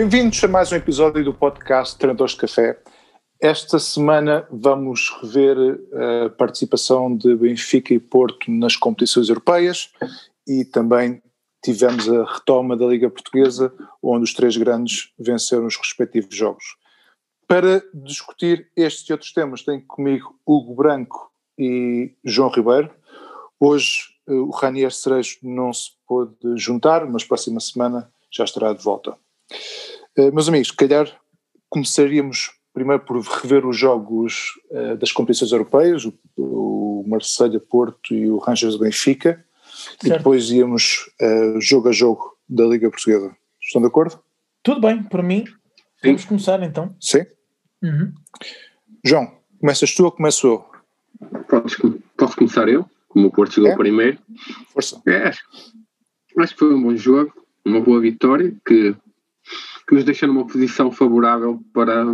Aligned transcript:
Bem-vindos 0.00 0.42
a 0.42 0.48
mais 0.48 0.72
um 0.72 0.76
episódio 0.76 1.22
do 1.22 1.34
podcast 1.34 1.98
Treinadores 1.98 2.32
de 2.32 2.38
Café. 2.38 2.80
Esta 3.38 3.78
semana 3.78 4.48
vamos 4.50 5.10
rever 5.20 5.78
a 6.24 6.30
participação 6.30 7.14
de 7.14 7.36
Benfica 7.36 7.92
e 7.92 8.00
Porto 8.00 8.50
nas 8.50 8.76
competições 8.76 9.28
europeias 9.28 9.92
e 10.48 10.64
também 10.64 11.22
tivemos 11.62 12.08
a 12.08 12.24
retoma 12.24 12.78
da 12.78 12.86
Liga 12.86 13.10
Portuguesa, 13.10 13.74
onde 14.02 14.24
os 14.24 14.32
três 14.32 14.56
grandes 14.56 15.12
venceram 15.18 15.66
os 15.66 15.76
respectivos 15.76 16.34
jogos. 16.34 16.64
Para 17.46 17.84
discutir 17.92 18.70
estes 18.74 19.06
e 19.06 19.12
outros 19.12 19.34
temas, 19.34 19.62
tenho 19.62 19.84
comigo 19.86 20.34
Hugo 20.46 20.76
Branco 20.76 21.30
e 21.58 22.14
João 22.24 22.48
Ribeiro. 22.48 22.90
Hoje 23.60 24.04
eh, 24.26 24.32
o 24.32 24.48
Ranier 24.48 24.92
Cerejo 24.92 25.36
não 25.42 25.74
se 25.74 25.90
pôde 26.08 26.34
juntar, 26.56 27.04
mas 27.04 27.22
próxima 27.22 27.60
semana 27.60 28.10
já 28.32 28.44
estará 28.44 28.72
de 28.72 28.82
volta. 28.82 29.14
Uh, 30.18 30.32
meus 30.32 30.48
amigos, 30.48 30.68
se 30.68 30.76
calhar 30.76 31.08
começaríamos 31.68 32.50
primeiro 32.72 33.04
por 33.04 33.20
rever 33.20 33.66
os 33.66 33.76
jogos 33.76 34.52
uh, 34.70 34.96
das 34.96 35.12
competições 35.12 35.52
europeias, 35.52 36.04
o, 36.04 36.14
o 36.36 37.04
Marselha 37.06 37.60
Porto 37.60 38.14
e 38.14 38.28
o 38.28 38.38
Rangers 38.38 38.76
Benfica, 38.76 39.44
certo. 39.70 40.06
e 40.06 40.10
depois 40.10 40.50
íamos 40.50 41.10
uh, 41.20 41.60
jogo 41.60 41.88
a 41.88 41.92
jogo 41.92 42.36
da 42.48 42.64
Liga 42.64 42.90
Portuguesa. 42.90 43.34
Estão 43.60 43.80
de 43.80 43.88
acordo? 43.88 44.20
Tudo 44.62 44.80
bem, 44.80 45.02
para 45.02 45.22
mim. 45.22 45.44
Sim. 45.46 45.54
Vamos 46.04 46.24
começar 46.24 46.62
então. 46.62 46.94
Sim. 47.00 47.24
Uhum. 47.82 48.12
João, 49.04 49.32
começas 49.58 49.94
tu 49.94 50.04
ou 50.04 50.12
começo 50.12 50.46
eu? 50.46 50.70
Posso, 51.48 52.02
posso 52.16 52.36
começar 52.36 52.68
eu, 52.68 52.84
como 53.08 53.28
o 53.28 53.30
Porto 53.30 53.54
chegou 53.54 53.70
é? 53.70 53.76
primeiro. 53.76 54.18
Força. 54.72 55.00
É, 55.06 55.28
acho, 55.28 55.42
acho 56.38 56.52
que 56.52 56.58
foi 56.58 56.74
um 56.74 56.82
bom 56.82 56.96
jogo, 56.96 57.32
uma 57.64 57.80
boa 57.80 58.00
vitória, 58.00 58.54
que, 58.66 58.94
que 59.90 59.96
nos 59.96 60.04
deixa 60.04 60.24
numa 60.24 60.46
posição 60.46 60.92
favorável 60.92 61.60
para, 61.74 62.06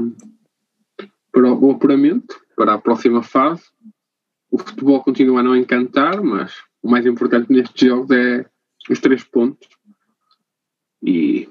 para 1.31 1.53
o 1.53 1.71
apuramento, 1.71 2.41
para 2.57 2.73
a 2.73 2.79
próxima 2.79 3.23
fase. 3.23 3.65
O 4.51 4.57
futebol 4.57 5.03
continua 5.03 5.41
a 5.41 5.43
não 5.43 5.55
encantar, 5.55 6.23
mas 6.23 6.55
o 6.83 6.89
mais 6.89 7.05
importante 7.05 7.53
nestes 7.53 7.87
jogos 7.87 8.11
é 8.11 8.47
os 8.89 8.99
três 8.99 9.23
pontos. 9.25 9.69
E 11.03 11.47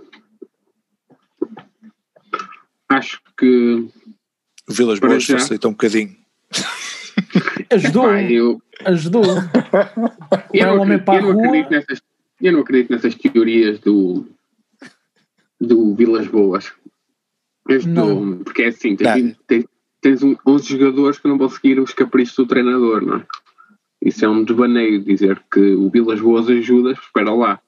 acho 2.90 3.22
que. 3.38 3.88
O 4.68 4.74
Vilas 4.74 4.98
Boas 4.98 5.24
já... 5.24 5.38
facilita 5.38 5.68
um 5.68 5.74
bocadinho. 5.74 6.16
Ajudou. 7.70 8.10
Epá, 8.10 8.32
eu... 8.32 8.62
Ajudou. 8.84 9.26
eu, 10.52 10.66
não, 10.66 10.82
homem 10.82 10.98
para 10.98 11.22
eu, 11.22 11.34
não 11.34 11.40
acredito 11.40 11.70
nessas, 11.70 12.02
eu 12.42 12.52
não 12.52 12.62
acredito 12.62 12.92
nessas 12.92 13.14
teorias 13.14 13.80
do, 13.80 14.28
do 15.60 15.96
Vilas 15.96 16.28
Boas. 16.28 16.72
Ajudou, 17.68 18.38
porque 18.44 18.64
é 18.64 18.68
assim, 18.68 18.96
tens, 18.96 19.36
tens, 19.48 19.66
tens 20.02 20.22
11 20.46 20.68
jogadores 20.68 21.18
que 21.18 21.28
não 21.28 21.38
vão 21.38 21.50
seguir 21.50 21.80
os 21.80 21.94
caprichos 21.94 22.36
do 22.36 22.46
treinador, 22.46 23.02
não 23.02 23.18
é? 23.18 23.26
Isso 24.02 24.24
é 24.24 24.30
um 24.30 24.44
desvaneio 24.44 25.04
dizer 25.04 25.42
que 25.52 25.60
o 25.60 25.90
Vilas 25.90 26.22
Boas 26.22 26.48
ajuda, 26.48 26.92
espera 26.92 27.34
lá. 27.34 27.60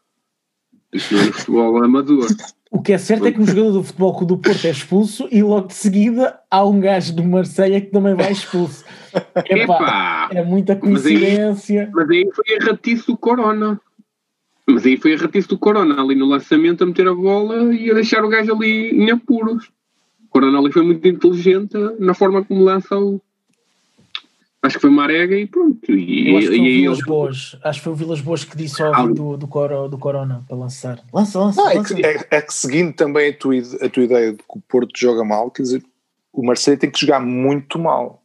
Isso 0.94 1.16
não 1.16 1.22
é 1.22 1.32
futebol 1.32 1.84
amador. 1.84 2.28
O 2.70 2.82
que 2.82 2.92
é 2.92 2.98
certo 2.98 3.26
é 3.26 3.32
que 3.32 3.40
um 3.40 3.46
jogador 3.46 3.72
do 3.72 3.84
Futebol 3.84 4.26
do 4.26 4.38
Porto 4.38 4.66
é 4.66 4.72
expulso 4.72 5.28
e 5.32 5.42
logo 5.42 5.68
de 5.68 5.74
seguida 5.74 6.38
há 6.52 6.66
um 6.66 6.80
gajo 6.80 7.16
do 7.16 7.24
Marseille 7.24 7.80
que 7.80 7.92
também 7.92 8.14
vai 8.14 8.32
expulso. 8.32 8.84
Epá, 9.50 10.30
é 10.34 10.44
muita 10.44 10.76
coincidência. 10.76 11.90
Mas 11.94 12.10
aí, 12.10 12.26
mas 12.26 12.28
aí 12.28 12.30
foi 12.36 12.56
erratice 12.56 13.08
do 13.08 13.16
Corona. 13.16 13.80
Mas 14.68 14.86
aí 14.86 14.98
foi 14.98 15.14
erratice 15.14 15.48
do 15.48 15.58
Corona 15.58 16.02
ali 16.02 16.16
no 16.16 16.26
lançamento 16.26 16.84
a 16.84 16.88
meter 16.88 17.08
a 17.08 17.14
bola 17.14 17.74
e 17.74 17.90
a 17.90 17.94
deixar 17.94 18.24
o 18.24 18.30
gajo 18.30 18.54
ali 18.54 18.92
em 18.92 19.10
apuros. 19.10 19.70
O 20.26 20.30
Corona 20.30 20.60
ali 20.60 20.72
foi 20.72 20.84
muito 20.84 21.08
inteligente 21.08 21.74
na 22.00 22.14
forma 22.14 22.44
como 22.44 22.64
lança 22.64 22.98
o, 22.98 23.22
Acho 24.62 24.76
que 24.76 24.82
foi 24.82 24.90
Marega 24.90 25.38
e 25.38 25.46
pronto. 25.46 25.92
E, 25.92 26.30
Eu 26.30 26.38
acho 26.38 26.50
que 26.50 26.58
foi 26.58 26.60
o 26.60 26.64
Vilas 26.64 27.02
Boas. 27.02 27.58
Acho 27.64 27.80
que 27.80 27.84
foi 27.84 27.94
o 27.94 27.96
Vilas 27.96 28.22
Boas 28.22 28.44
que 28.44 28.58
disse 28.58 28.82
ao 28.82 28.94
ah, 28.94 29.06
do, 29.06 29.38
do, 29.38 29.48
Coro, 29.48 29.88
do 29.88 29.98
Corona 29.98 30.44
para 30.48 30.58
lançar. 30.58 31.00
Lança, 31.14 31.40
lança. 31.40 31.62
Não, 31.62 31.74
lança. 31.74 31.94
É, 31.94 31.96
que, 31.96 32.06
é, 32.06 32.28
é, 32.38 32.42
que, 32.42 32.54
seguindo 32.54 32.94
também 32.94 33.30
a 33.30 33.38
tua, 33.38 33.54
a 33.82 33.90
tua 33.90 34.04
ideia 34.04 34.32
de 34.32 34.38
que 34.38 34.58
o 34.58 34.62
Porto 34.68 34.92
joga 34.96 35.24
mal, 35.24 35.52
quer 35.52 35.62
dizer, 35.62 35.84
o 36.34 36.46
Marseille 36.46 36.80
tem 36.80 36.90
que 36.90 37.00
jogar 37.00 37.20
muito 37.20 37.78
mal 37.80 38.22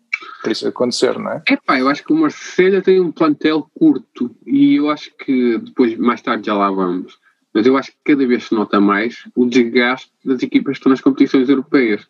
isso 0.50 0.66
acontecer, 0.66 1.18
não 1.18 1.30
é? 1.30 1.42
É 1.48 1.56
pá, 1.56 1.78
eu 1.78 1.88
acho 1.88 2.04
que 2.04 2.12
o 2.12 2.16
Marseille 2.16 2.82
tem 2.82 3.00
um 3.00 3.12
plantel 3.12 3.70
curto 3.74 4.34
e 4.46 4.76
eu 4.76 4.90
acho 4.90 5.14
que 5.16 5.58
depois, 5.58 5.96
mais 5.96 6.20
tarde, 6.20 6.46
já 6.46 6.54
lá 6.54 6.70
vamos. 6.70 7.18
Mas 7.54 7.66
eu 7.66 7.76
acho 7.76 7.92
que 7.92 7.98
cada 8.04 8.26
vez 8.26 8.44
se 8.44 8.54
nota 8.54 8.80
mais 8.80 9.28
o 9.36 9.46
desgaste 9.46 10.10
das 10.24 10.42
equipas 10.42 10.72
que 10.72 10.78
estão 10.78 10.90
nas 10.90 11.00
competições 11.00 11.48
europeias 11.48 12.08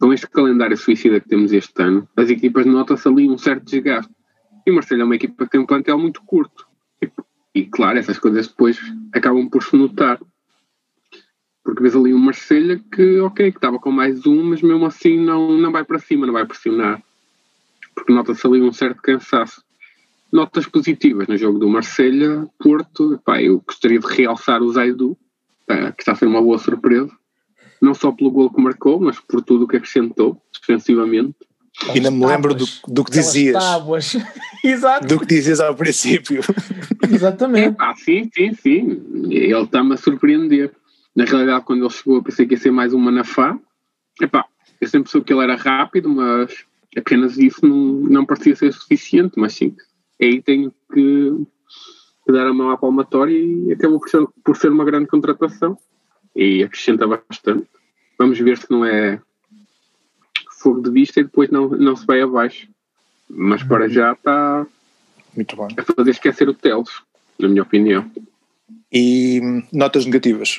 com 0.00 0.12
este 0.12 0.28
calendário 0.28 0.76
suicida 0.76 1.20
que 1.20 1.28
temos 1.28 1.52
este 1.52 1.82
ano, 1.82 2.08
as 2.16 2.30
equipas 2.30 2.64
notam-se 2.64 3.08
ali 3.08 3.28
um 3.28 3.36
certo 3.36 3.64
desgaste. 3.64 4.12
E 4.64 4.70
o 4.70 4.74
Marcelo 4.74 5.02
é 5.02 5.04
uma 5.04 5.16
equipa 5.16 5.44
que 5.44 5.50
tem 5.50 5.60
um 5.60 5.66
plantel 5.66 5.98
muito 5.98 6.22
curto. 6.22 6.66
E, 7.02 7.10
e, 7.54 7.66
claro, 7.66 7.98
essas 7.98 8.18
coisas 8.18 8.46
depois 8.46 8.78
acabam 9.12 9.48
por 9.48 9.62
se 9.62 9.76
notar. 9.76 10.20
Porque 11.64 11.82
vês 11.82 11.96
ali 11.96 12.14
um 12.14 12.18
Marselha 12.18 12.80
que, 12.92 13.18
ok, 13.18 13.50
que 13.50 13.58
estava 13.58 13.78
com 13.78 13.90
mais 13.90 14.24
um, 14.24 14.44
mas 14.44 14.62
mesmo 14.62 14.86
assim 14.86 15.18
não, 15.18 15.58
não 15.58 15.72
vai 15.72 15.84
para 15.84 15.98
cima, 15.98 16.26
não 16.26 16.32
vai 16.32 16.46
pressionar. 16.46 17.02
Porque 17.98 18.12
nota-se 18.12 18.46
ali 18.46 18.62
um 18.62 18.72
certo 18.72 19.02
cansaço. 19.02 19.62
Notas 20.32 20.66
positivas 20.66 21.26
no 21.26 21.36
jogo 21.36 21.58
do 21.58 21.68
Marselha, 21.68 22.46
Porto, 22.58 23.20
pá, 23.24 23.42
eu 23.42 23.62
gostaria 23.66 23.98
de 23.98 24.06
realçar 24.06 24.62
o 24.62 24.72
Zaidu, 24.72 25.16
que 25.66 26.02
está 26.02 26.12
a 26.12 26.14
ser 26.14 26.26
uma 26.26 26.42
boa 26.42 26.58
surpresa 26.58 27.10
não 27.80 27.94
só 27.94 28.12
pelo 28.12 28.30
gol 28.30 28.50
que 28.50 28.60
marcou, 28.60 29.00
mas 29.00 29.18
por 29.20 29.42
tudo 29.42 29.64
o 29.64 29.68
que 29.68 29.76
acrescentou 29.76 30.40
defensivamente. 30.52 31.34
E 31.94 32.00
não 32.00 32.10
me 32.10 32.26
lembro 32.26 32.54
do, 32.54 32.64
do 32.88 33.04
que 33.04 33.12
dizias. 33.12 33.62
Tábuas. 33.62 34.16
Exato. 34.64 35.06
Do 35.06 35.20
que 35.20 35.26
dizias 35.26 35.60
ao 35.60 35.74
princípio. 35.76 36.40
Exatamente. 37.08 37.76
Ah, 37.78 37.94
sim, 37.94 38.28
sim, 38.34 38.52
sim. 38.54 39.02
Ele 39.30 39.62
está-me 39.62 39.94
a 39.94 39.96
surpreender. 39.96 40.72
Na 41.14 41.24
realidade, 41.24 41.64
quando 41.64 41.84
ele 41.84 41.90
chegou, 41.90 42.16
eu 42.16 42.22
pensei 42.22 42.46
que 42.46 42.54
ia 42.54 42.60
ser 42.60 42.72
mais 42.72 42.92
um 42.92 42.98
Manafá. 42.98 43.56
Epá, 44.20 44.44
eu 44.80 44.88
sempre 44.88 45.10
soube 45.10 45.24
que 45.24 45.32
ele 45.32 45.44
era 45.44 45.54
rápido, 45.54 46.08
mas 46.08 46.64
apenas 46.98 47.38
isso 47.38 47.66
não, 47.66 47.76
não 47.76 48.26
parecia 48.26 48.56
ser 48.56 48.72
suficiente. 48.72 49.34
Mas 49.36 49.54
sim, 49.54 49.74
aí 50.20 50.42
tenho 50.42 50.72
que, 50.92 51.32
que 52.26 52.32
dar 52.32 52.46
a 52.46 52.52
mão 52.52 52.70
à 52.70 52.76
palmatória 52.76 53.36
e 53.36 53.72
acabou 53.72 54.00
por 54.00 54.08
ser, 54.08 54.26
por 54.44 54.56
ser 54.56 54.70
uma 54.70 54.84
grande 54.84 55.06
contratação 55.06 55.78
e 56.34 56.62
acrescenta 56.62 57.06
bastante. 57.06 57.66
Vamos 58.18 58.38
ver 58.38 58.58
se 58.58 58.70
não 58.70 58.84
é 58.84 59.20
fogo 60.58 60.82
de 60.82 60.90
vista 60.90 61.20
e 61.20 61.24
depois 61.24 61.50
não, 61.50 61.68
não 61.68 61.96
se 61.96 62.06
vai 62.06 62.20
abaixo. 62.20 62.68
Mas 63.28 63.62
para 63.62 63.84
uhum. 63.84 63.90
já 63.90 64.12
está 64.12 64.66
Muito 65.36 65.56
bem. 65.56 65.68
a 65.76 65.82
fazer 65.82 66.10
esquecer 66.10 66.48
o 66.48 66.54
Teles, 66.54 66.90
na 67.38 67.48
minha 67.48 67.62
opinião. 67.62 68.10
E 68.92 69.40
notas 69.72 70.06
negativas? 70.06 70.58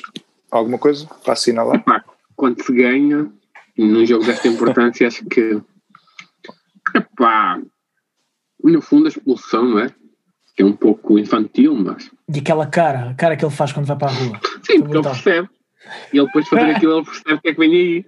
Alguma 0.50 0.78
coisa 0.78 1.06
para 1.24 1.32
assinalar? 1.32 1.76
Epá, 1.76 2.04
quando 2.36 2.62
se 2.62 2.72
ganha, 2.72 3.30
num 3.76 4.06
jogo 4.06 4.24
desta 4.24 4.48
importância, 4.48 5.06
acho 5.08 5.24
que 5.26 5.60
epá, 6.94 7.60
no 8.62 8.80
fundo 8.82 9.06
a 9.06 9.08
expulsão, 9.08 9.64
não 9.64 9.78
é? 9.80 9.88
Que 10.56 10.62
é 10.62 10.64
um 10.64 10.72
pouco 10.72 11.18
infantil, 11.18 11.74
mas. 11.74 12.10
E 12.32 12.38
aquela 12.38 12.66
cara, 12.66 13.10
a 13.10 13.14
cara 13.14 13.36
que 13.36 13.44
ele 13.44 13.54
faz 13.54 13.72
quando 13.72 13.86
vai 13.86 13.96
para 13.96 14.08
a 14.08 14.14
rua. 14.14 14.40
Sim, 14.62 14.80
porque 14.80 14.96
ele 14.96 15.02
percebe. 15.02 15.48
E 16.12 16.18
ele 16.18 16.26
depois 16.26 16.44
de 16.44 16.50
fazer 16.50 16.70
aquilo, 16.70 16.98
ele 16.98 17.04
percebe 17.04 17.34
o 17.34 17.40
que 17.40 17.48
é 17.48 17.54
que 17.54 17.60
vem 17.60 17.72
aí. 17.72 18.04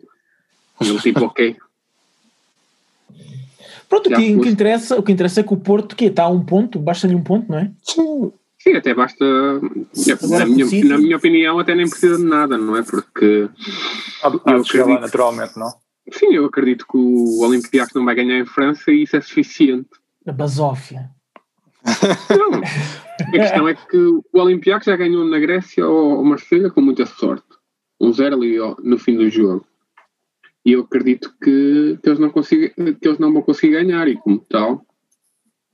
E 0.81 0.89
ele 0.89 1.01
tipo, 1.01 1.25
ok. 1.25 1.57
Pronto, 3.89 4.11
o 4.11 4.17
que, 4.17 4.37
o 4.37 4.41
que, 4.41 4.49
interessa, 4.49 4.99
o 4.99 5.03
que 5.03 5.13
interessa 5.13 5.41
é 5.41 5.43
que 5.43 5.53
o 5.53 5.57
Porto 5.57 5.95
que 5.95 6.07
está 6.07 6.25
a 6.25 6.29
um 6.29 6.43
ponto, 6.43 6.79
basta-lhe 6.79 7.15
um 7.15 7.23
ponto, 7.23 7.51
não 7.51 7.59
é? 7.59 7.71
Sim. 7.83 8.33
Sim, 8.63 8.77
até 8.77 8.95
basta. 8.95 9.25
Na 9.25 10.47
minha, 10.47 10.85
na 10.85 10.99
minha, 10.99 11.17
opinião, 11.17 11.59
até 11.59 11.75
nem 11.75 11.89
precisa 11.89 12.17
de 12.17 12.23
nada, 12.23 12.57
não 12.57 12.77
é? 12.77 12.83
Porque. 12.85 13.49
Há 14.23 14.59
de 14.59 14.69
chegar 14.69 14.87
lá 14.87 15.01
naturalmente, 15.01 15.59
não? 15.59 15.73
Sim, 16.11 16.35
eu 16.35 16.47
acredito 16.47 16.87
que 16.87 16.97
o 16.97 17.41
Olympiacos 17.41 17.95
não 17.95 18.05
vai 18.05 18.15
ganhar 18.15 18.39
em 18.39 18.47
França 18.47 18.91
e 18.91 19.05
isso 19.05 19.17
é 19.17 19.21
suficiente. 19.21 19.91
A 20.27 20.33
basófia. 20.33 21.11
Não. 22.31 22.61
A 23.21 23.31
questão 23.31 23.69
é 23.69 23.75
que 23.75 23.97
o 23.97 24.25
Olympiacos 24.33 24.87
já 24.87 24.97
ganhou 24.97 25.25
na 25.25 25.39
Grécia 25.39 25.87
ou 25.87 26.25
Marselha 26.25 26.71
com 26.71 26.81
muita 26.81 27.07
sorte 27.07 27.47
um 28.03 28.13
zero 28.13 28.35
ali 28.35 28.59
no 28.83 28.99
fim 28.99 29.17
do 29.17 29.31
jogo. 29.31 29.65
E 30.65 30.73
eu 30.73 30.81
acredito 30.81 31.33
que, 31.41 31.99
que, 32.03 32.09
eles 32.09 32.19
não 32.19 32.31
consigam, 32.31 32.71
que 32.95 33.09
eles 33.09 33.19
não 33.19 33.33
vão 33.33 33.43
conseguir 33.43 33.75
ganhar 33.75 34.09
e 34.09 34.17
como 34.17 34.41
tal. 34.41 34.85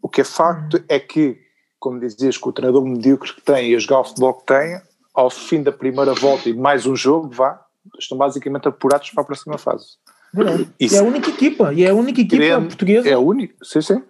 O 0.02 0.08
que 0.08 0.20
é 0.20 0.24
facto 0.24 0.82
é 0.88 1.00
que, 1.00 1.38
como 1.78 1.98
dizias, 1.98 2.36
com 2.36 2.50
o 2.50 2.52
treinador 2.52 2.84
medíocre 2.84 3.32
que 3.32 3.40
tem 3.40 3.70
e 3.70 3.74
a 3.74 3.78
jogar 3.78 4.00
o 4.00 4.04
futebol 4.04 4.34
que 4.34 4.46
tem, 4.46 4.80
ao 5.14 5.30
fim 5.30 5.62
da 5.62 5.72
primeira 5.72 6.12
volta 6.12 6.48
e 6.48 6.54
mais 6.54 6.86
um 6.86 6.94
jogo, 6.94 7.30
vá, 7.30 7.60
estão 7.98 8.16
basicamente 8.16 8.68
apurados 8.68 9.10
para 9.10 9.22
a 9.22 9.26
próxima 9.26 9.56
fase. 9.56 9.96
É. 10.36 10.66
E 10.78 10.94
é 10.94 10.98
a 10.98 11.02
única 11.02 11.30
equipa, 11.30 11.72
e 11.72 11.84
é 11.84 11.90
a 11.90 11.94
única 11.94 12.20
equipa 12.20 12.42
querendo, 12.42 12.66
portuguesa. 12.66 13.08
É 13.08 13.12
a 13.14 13.18
única, 13.18 13.54
sim, 13.62 13.80
sim. 13.80 14.02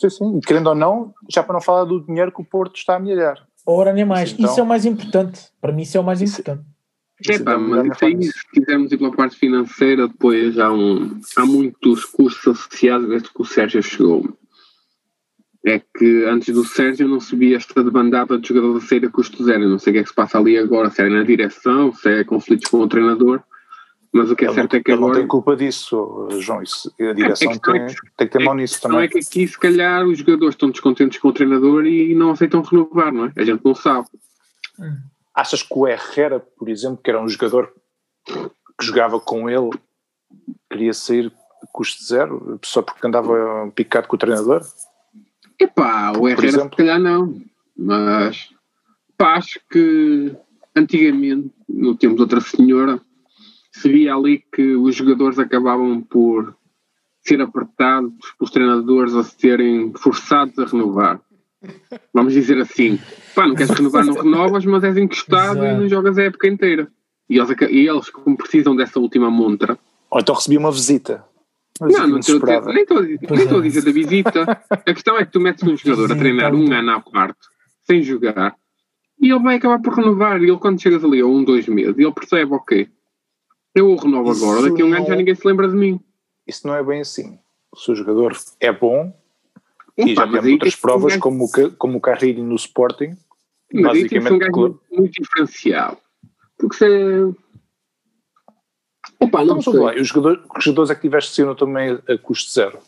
sim, 0.00 0.10
sim. 0.10 0.38
E 0.38 0.40
querendo 0.40 0.68
ou 0.68 0.74
não, 0.74 1.14
já 1.30 1.42
para 1.42 1.54
não 1.54 1.60
falar 1.60 1.84
do 1.84 2.04
dinheiro 2.04 2.30
que 2.30 2.40
o 2.40 2.44
Porto 2.44 2.76
está 2.76 2.96
a 2.96 2.98
milhar. 2.98 3.46
Ora, 3.66 3.92
nem 3.92 4.04
mais. 4.04 4.32
Então, 4.32 4.44
isso 4.44 4.60
é 4.60 4.62
o 4.62 4.66
mais 4.66 4.84
importante. 4.84 5.48
Para 5.60 5.72
mim, 5.72 5.82
isso 5.82 5.96
é 5.96 6.00
o 6.00 6.04
mais 6.04 6.22
importante. 6.22 6.62
É 7.28 7.38
pá, 7.38 7.56
mas 7.56 7.86
isso 7.86 8.04
aí, 8.04 8.22
se 8.22 8.50
quisermos 8.52 8.92
ir 8.92 8.98
pela 8.98 9.10
parte 9.10 9.36
financeira, 9.36 10.06
depois 10.06 10.58
há, 10.58 10.70
um, 10.70 11.18
há 11.36 11.46
muitos 11.46 12.04
custos 12.04 12.46
associados 12.46 13.08
desde 13.08 13.30
que 13.30 13.40
o 13.40 13.44
Sérgio 13.44 13.82
chegou. 13.82 14.38
É 15.64 15.80
que 15.80 16.24
antes 16.26 16.54
do 16.54 16.64
Sérgio 16.64 17.08
não 17.08 17.18
subia 17.18 17.56
esta 17.56 17.82
demandada 17.82 18.38
de 18.38 18.46
jogador 18.46 18.74
da 18.74 18.80
sair 18.86 19.04
a 19.04 19.10
custo 19.10 19.42
zero. 19.42 19.68
Não 19.68 19.78
sei 19.78 19.90
o 19.90 19.94
que 19.94 20.00
é 20.00 20.02
que 20.02 20.08
se 20.10 20.14
passa 20.14 20.38
ali 20.38 20.56
agora, 20.58 20.90
se 20.90 21.02
é 21.02 21.08
na 21.08 21.24
direção, 21.24 21.92
se 21.92 22.08
é 22.08 22.22
conflitos 22.22 22.70
com 22.70 22.78
o 22.78 22.88
treinador. 22.88 23.42
Mas 24.12 24.30
o 24.30 24.36
que 24.36 24.44
é 24.44 24.52
certo 24.52 24.72
não, 24.72 24.78
é 24.78 24.82
que 24.82 24.92
agora. 24.92 25.12
não 25.12 25.18
tem 25.20 25.26
culpa 25.26 25.56
disso, 25.56 26.28
João. 26.38 26.62
Isso, 26.62 26.92
a 26.98 27.12
direção 27.12 27.52
é, 27.52 27.58
tem, 27.58 27.82
é 27.82 27.86
que, 27.86 27.94
tem 28.16 28.28
que 28.28 28.38
ter 28.38 28.44
mão 28.44 28.54
nisso 28.54 28.80
também. 28.80 28.96
Não 28.96 29.04
é 29.04 29.08
que 29.08 29.18
aqui, 29.18 29.46
se 29.46 29.58
calhar, 29.58 30.06
os 30.06 30.18
jogadores 30.18 30.54
estão 30.54 30.70
descontentes 30.70 31.18
com 31.18 31.28
o 31.28 31.32
treinador 31.32 31.84
e 31.86 32.14
não 32.14 32.30
aceitam 32.30 32.62
renovar, 32.62 33.12
não 33.12 33.26
é? 33.26 33.32
A 33.36 33.44
gente 33.44 33.64
não 33.64 33.74
sabe. 33.74 34.08
Hum. 34.78 34.96
Achas 35.34 35.62
que 35.62 35.74
o 35.74 35.86
Herrera, 35.86 36.40
por 36.40 36.68
exemplo, 36.68 37.00
que 37.02 37.10
era 37.10 37.22
um 37.22 37.28
jogador 37.28 37.72
que 38.26 38.86
jogava 38.86 39.20
com 39.20 39.50
ele, 39.50 39.70
queria 40.70 40.94
sair 40.94 41.32
custo 41.72 42.04
zero, 42.04 42.58
só 42.64 42.80
porque 42.80 43.06
andava 43.06 43.70
picado 43.74 44.08
com 44.08 44.16
o 44.16 44.18
treinador? 44.18 44.62
Epá, 45.58 46.12
o 46.16 46.28
Herrera 46.28 46.46
exemplo? 46.46 46.70
se 46.70 46.76
calhar 46.76 46.98
não, 46.98 47.40
mas 47.76 48.50
pá, 49.16 49.36
acho 49.36 49.60
que 49.70 50.34
antigamente, 50.74 51.50
no 51.68 51.96
tempo 51.96 52.14
de 52.14 52.22
outra 52.22 52.40
senhora, 52.40 53.00
se 53.76 53.90
via 53.90 54.14
ali 54.14 54.42
que 54.52 54.74
os 54.74 54.94
jogadores 54.94 55.38
acabavam 55.38 56.00
por 56.00 56.56
ser 57.20 57.42
apertados 57.42 58.14
pelos 58.38 58.50
treinadores 58.50 59.14
a 59.14 59.22
serem 59.22 59.92
forçados 59.94 60.58
a 60.58 60.64
renovar. 60.64 61.20
Vamos 62.14 62.32
dizer 62.32 62.58
assim, 62.58 62.98
pá, 63.34 63.46
não 63.46 63.54
queres 63.54 63.70
renovar, 63.72 64.06
não 64.06 64.14
renovas, 64.22 64.64
mas 64.64 64.82
és 64.82 64.96
encostado 64.96 65.58
Exato. 65.58 65.66
e 65.66 65.80
não 65.80 65.88
jogas 65.88 66.16
a 66.16 66.22
época 66.22 66.48
inteira. 66.48 66.88
E 67.28 67.38
eles, 67.38 67.50
e 67.70 67.86
eles, 67.86 68.08
como 68.08 68.36
precisam 68.36 68.74
dessa 68.74 68.98
última 68.98 69.30
montra. 69.30 69.78
Ou 70.10 70.20
então 70.20 70.34
recebi 70.34 70.56
uma 70.56 70.72
visita. 70.72 71.22
Não, 71.78 72.06
não 72.06 72.18
estou, 72.18 72.40
nem 72.40 72.82
estou 72.82 73.58
a 73.58 73.62
dizer 73.62 73.84
da 73.84 73.92
visita. 73.92 74.62
A 74.70 74.94
questão 74.94 75.18
é 75.18 75.26
que 75.26 75.32
tu 75.32 75.40
metes 75.40 75.62
um 75.64 75.76
jogador 75.76 76.12
a 76.12 76.16
treinar 76.16 76.54
um 76.54 76.72
ano 76.72 76.92
à 76.92 77.00
parte, 77.00 77.40
sem 77.84 78.02
jogar, 78.02 78.56
e 79.20 79.30
ele 79.30 79.42
vai 79.42 79.56
acabar 79.56 79.82
por 79.82 79.92
renovar. 79.92 80.40
E 80.40 80.44
ele, 80.44 80.56
quando 80.56 80.80
chegas 80.80 81.04
ali 81.04 81.20
a 81.20 81.26
um, 81.26 81.44
dois 81.44 81.68
meses, 81.68 81.98
ele 81.98 82.12
percebe, 82.12 82.54
ok, 82.54 82.88
eu 83.76 83.90
o 83.90 83.96
renovo 83.96 84.32
Isso 84.32 84.44
agora, 84.44 84.68
daqui 84.68 84.82
a 84.82 84.84
um 84.84 84.94
ano 84.94 85.06
já 85.06 85.16
ninguém 85.16 85.34
se 85.34 85.46
lembra 85.46 85.68
de 85.68 85.74
mim. 85.74 86.00
Isso 86.46 86.66
não 86.66 86.74
é 86.74 86.82
bem 86.82 87.00
assim. 87.00 87.38
Se 87.74 87.92
o 87.92 87.94
jogador 87.94 88.36
é 88.58 88.72
bom, 88.72 89.12
e 89.96 90.14
já 90.14 90.26
temos 90.26 90.46
outras 90.46 90.76
provas, 90.76 91.16
um 91.16 91.20
como, 91.20 91.44
o, 91.44 91.70
como 91.76 91.98
o 91.98 92.00
Carrilho 92.00 92.42
no 92.42 92.54
Sporting. 92.54 93.16
Mas 93.72 93.82
basicamente, 93.82 94.28
tem 94.28 94.36
um 94.36 94.38
gajo 94.38 94.80
muito 94.92 95.22
diferenciado. 95.22 95.98
Porque 96.58 96.76
se. 96.76 96.86
Opa, 99.18 99.44
não 99.44 99.58
então, 99.58 99.72
sei. 99.72 99.82
Lá, 99.82 99.94
os, 99.94 100.08
jogadores, 100.08 100.44
os 100.56 100.64
jogadores 100.64 100.90
é 100.90 100.94
que 100.94 101.00
tiveste 101.00 101.34
sino 101.34 101.54
também 101.54 101.98
a 102.08 102.18
custo 102.18 102.52
zero? 102.52 102.78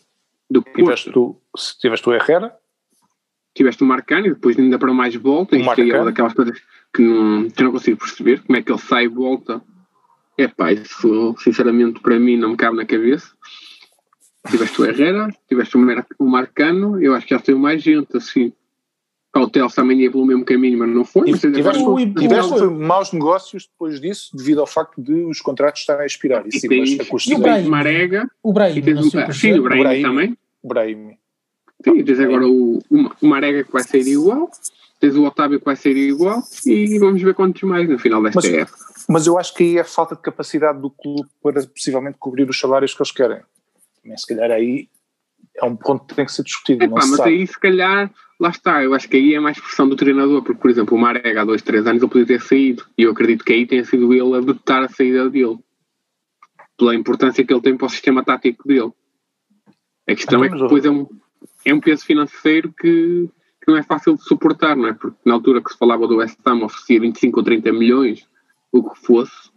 Do 0.50 0.62
tiveste 0.62 1.10
tu, 1.10 1.40
se 1.56 1.78
tiveste 1.78 2.08
o 2.08 2.14
Herrera? 2.14 2.54
Tiveste 3.54 3.82
o 3.82 3.86
Marcano 3.86 4.26
e 4.26 4.30
depois 4.30 4.58
ainda 4.58 4.78
para 4.78 4.92
mais 4.92 5.14
volta. 5.16 5.56
Isto 5.56 5.80
é 5.80 6.04
daquelas 6.04 6.32
coisas 6.32 6.60
que 6.94 7.02
não, 7.02 7.50
que 7.50 7.62
não 7.62 7.72
consigo 7.72 7.98
perceber. 7.98 8.42
Como 8.44 8.56
é 8.56 8.62
que 8.62 8.70
ele 8.70 8.80
sai 8.80 9.04
e 9.04 9.08
volta. 9.08 9.62
É 10.38 10.46
pá, 10.46 10.72
isso 10.72 11.34
sinceramente 11.38 12.00
para 12.00 12.18
mim 12.18 12.36
não 12.36 12.50
me 12.50 12.56
cabe 12.56 12.76
na 12.76 12.86
cabeça. 12.86 13.28
Tiveste 14.48 14.80
o 14.80 14.84
Herrera, 14.86 15.28
tiveste 15.48 15.76
o 15.76 16.24
Marcano, 16.24 17.02
eu 17.02 17.14
acho 17.14 17.26
que 17.26 17.34
já 17.34 17.40
tem 17.40 17.56
mais 17.56 17.82
gente 17.82 18.16
assim. 18.16 18.52
Cautel 19.32 19.68
também 19.68 20.00
ia 20.00 20.10
pelo 20.10 20.24
mesmo 20.24 20.44
caminho, 20.44 20.78
mas 20.78 20.88
não 20.88 21.04
foi. 21.04 21.30
Mas 21.32 21.40
tiveste, 21.40 21.82
agora, 21.82 22.06
tiveste 22.12 22.64
maus 22.64 23.12
negócios 23.12 23.66
depois 23.66 24.00
disso, 24.00 24.34
devido 24.34 24.60
ao 24.60 24.66
facto 24.66 25.02
de 25.02 25.12
os 25.24 25.40
contratos 25.40 25.80
estarem 25.80 26.04
a 26.04 26.06
expirar. 26.06 26.44
E, 26.46 26.56
e 26.56 26.60
tens, 26.60 26.98
a 27.00 27.30
e 27.30 27.34
o 27.34 27.38
Brahim, 27.38 27.68
Marega. 27.68 28.30
O 28.42 28.52
Brahim, 28.52 28.80
um, 28.94 29.32
sim, 29.32 29.58
o 29.58 29.62
Brahim, 29.62 29.82
Brahim 29.82 30.02
também. 30.02 30.38
O 30.62 30.68
Brahim. 30.68 31.18
Sim, 31.84 32.04
tens 32.04 32.20
agora 32.20 32.48
o, 32.48 32.78
o 32.90 33.26
Marega 33.26 33.64
que 33.64 33.72
vai 33.72 33.82
sair 33.82 34.08
igual, 34.08 34.50
tens 34.98 35.16
o 35.16 35.24
Otávio 35.24 35.58
que 35.58 35.64
vai 35.64 35.76
sair 35.76 35.96
igual 35.96 36.42
e 36.66 36.98
vamos 36.98 37.22
ver 37.22 37.34
quantos 37.34 37.62
mais 37.62 37.88
no 37.88 37.98
final 37.98 38.22
desta 38.22 38.40
mas, 38.42 38.52
época. 38.52 38.78
Mas 39.08 39.26
eu 39.26 39.38
acho 39.38 39.54
que 39.54 39.62
aí 39.62 39.78
é 39.78 39.84
falta 39.84 40.14
de 40.14 40.22
capacidade 40.22 40.80
do 40.80 40.90
clube 40.90 41.28
para 41.42 41.64
possivelmente 41.66 42.18
cobrir 42.18 42.48
os 42.48 42.58
salários 42.58 42.94
que 42.94 43.02
eles 43.02 43.12
querem 43.12 43.40
se 44.16 44.26
calhar 44.26 44.50
aí 44.50 44.88
é 45.56 45.64
um 45.64 45.76
ponto 45.76 46.06
que 46.06 46.14
tem 46.14 46.24
que 46.24 46.32
ser 46.32 46.44
discutido. 46.44 46.84
Epá, 46.84 46.94
mas 46.94 47.16
sabe. 47.16 47.30
aí 47.30 47.46
se 47.46 47.58
calhar, 47.58 48.12
lá 48.38 48.48
está, 48.48 48.82
eu 48.82 48.94
acho 48.94 49.08
que 49.08 49.16
aí 49.16 49.34
é 49.34 49.40
mais 49.40 49.60
pressão 49.60 49.88
do 49.88 49.96
treinador, 49.96 50.42
porque 50.42 50.60
por 50.60 50.70
exemplo 50.70 50.96
o 50.96 51.00
Marega 51.00 51.42
há 51.42 51.44
dois, 51.44 51.62
três 51.62 51.86
anos 51.86 52.02
ele 52.02 52.10
podia 52.10 52.26
ter 52.26 52.40
saído, 52.40 52.84
e 52.96 53.02
eu 53.02 53.10
acredito 53.10 53.44
que 53.44 53.52
aí 53.52 53.66
tenha 53.66 53.84
sido 53.84 54.12
ele 54.12 54.36
a 54.36 54.40
vetar 54.40 54.84
a 54.84 54.88
saída 54.88 55.28
dele, 55.28 55.58
pela 56.76 56.94
importância 56.94 57.44
que 57.44 57.52
ele 57.52 57.60
tem 57.60 57.76
para 57.76 57.86
o 57.86 57.90
sistema 57.90 58.24
tático 58.24 58.66
dele. 58.66 58.92
A 60.08 60.14
questão 60.14 60.44
é 60.44 60.48
que 60.48 60.56
depois 60.56 60.84
é 60.84 60.90
um, 60.90 61.06
é 61.64 61.74
um 61.74 61.80
peso 61.80 62.04
financeiro 62.04 62.72
que 62.72 63.28
não 63.68 63.76
é 63.76 63.82
fácil 63.82 64.16
de 64.16 64.22
suportar, 64.22 64.76
não 64.76 64.88
é? 64.88 64.94
Porque 64.94 65.18
na 65.24 65.34
altura 65.34 65.62
que 65.62 65.70
se 65.70 65.78
falava 65.78 66.06
do 66.06 66.16
West 66.16 66.38
Ham 66.44 66.64
oferecia 66.64 67.00
25 67.00 67.38
ou 67.38 67.44
30 67.44 67.72
milhões, 67.72 68.26
o 68.72 68.82
que 68.82 68.98
fosse, 69.00 69.50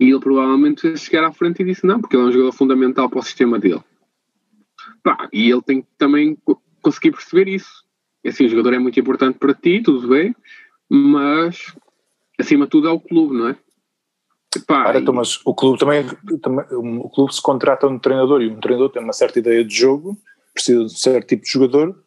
e 0.00 0.10
ele 0.10 0.20
provavelmente 0.20 0.82
fez 0.82 1.02
chegar 1.02 1.24
à 1.24 1.32
frente 1.32 1.62
e 1.62 1.64
disse 1.64 1.84
não, 1.84 2.00
porque 2.00 2.16
ele 2.16 2.24
é 2.24 2.26
um 2.26 2.32
jogador 2.32 2.52
fundamental 2.52 3.08
para 3.10 3.18
o 3.18 3.22
sistema 3.22 3.58
dele. 3.58 3.82
Pá, 5.02 5.28
e 5.32 5.50
ele 5.50 5.62
tem 5.62 5.82
que 5.82 5.88
também 5.98 6.38
conseguir 6.80 7.10
perceber 7.10 7.48
isso. 7.48 7.84
E 8.24 8.28
assim, 8.28 8.46
o 8.46 8.48
jogador 8.48 8.74
é 8.74 8.78
muito 8.78 8.98
importante 8.98 9.38
para 9.38 9.54
ti, 9.54 9.82
tudo 9.82 10.08
bem, 10.08 10.34
mas 10.88 11.74
acima 12.38 12.66
de 12.66 12.70
tudo 12.70 12.88
é 12.88 12.92
o 12.92 13.00
clube, 13.00 13.36
não 13.36 13.48
é? 13.48 13.56
Pá, 14.66 14.84
Cara, 14.84 14.98
então, 14.98 15.12
mas 15.12 15.40
o 15.44 15.54
clube 15.54 15.78
também, 15.78 16.06
também, 16.40 16.64
o 16.70 17.08
clube 17.10 17.34
se 17.34 17.42
contrata 17.42 17.86
um 17.86 17.98
treinador 17.98 18.40
e 18.40 18.48
um 18.48 18.60
treinador 18.60 18.90
tem 18.90 19.02
uma 19.02 19.12
certa 19.12 19.38
ideia 19.38 19.64
de 19.64 19.74
jogo, 19.74 20.16
precisa 20.54 20.78
de 20.78 20.84
um 20.86 20.88
certo 20.88 21.26
tipo 21.26 21.44
de 21.44 21.50
jogador, 21.50 22.02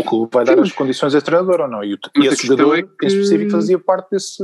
o 0.00 0.04
clube 0.04 0.30
vai 0.32 0.44
dar 0.44 0.54
Sim, 0.54 0.62
as 0.62 0.72
condições 0.72 1.14
a 1.14 1.20
treinador 1.20 1.60
ou 1.60 1.68
não? 1.68 1.84
E, 1.84 1.98
e 2.16 2.26
esse 2.26 2.46
jogador 2.46 2.78
é 2.78 2.82
que... 2.82 2.88
em 3.04 3.06
específico 3.06 3.50
fazia 3.50 3.78
parte 3.78 4.10
desse, 4.10 4.42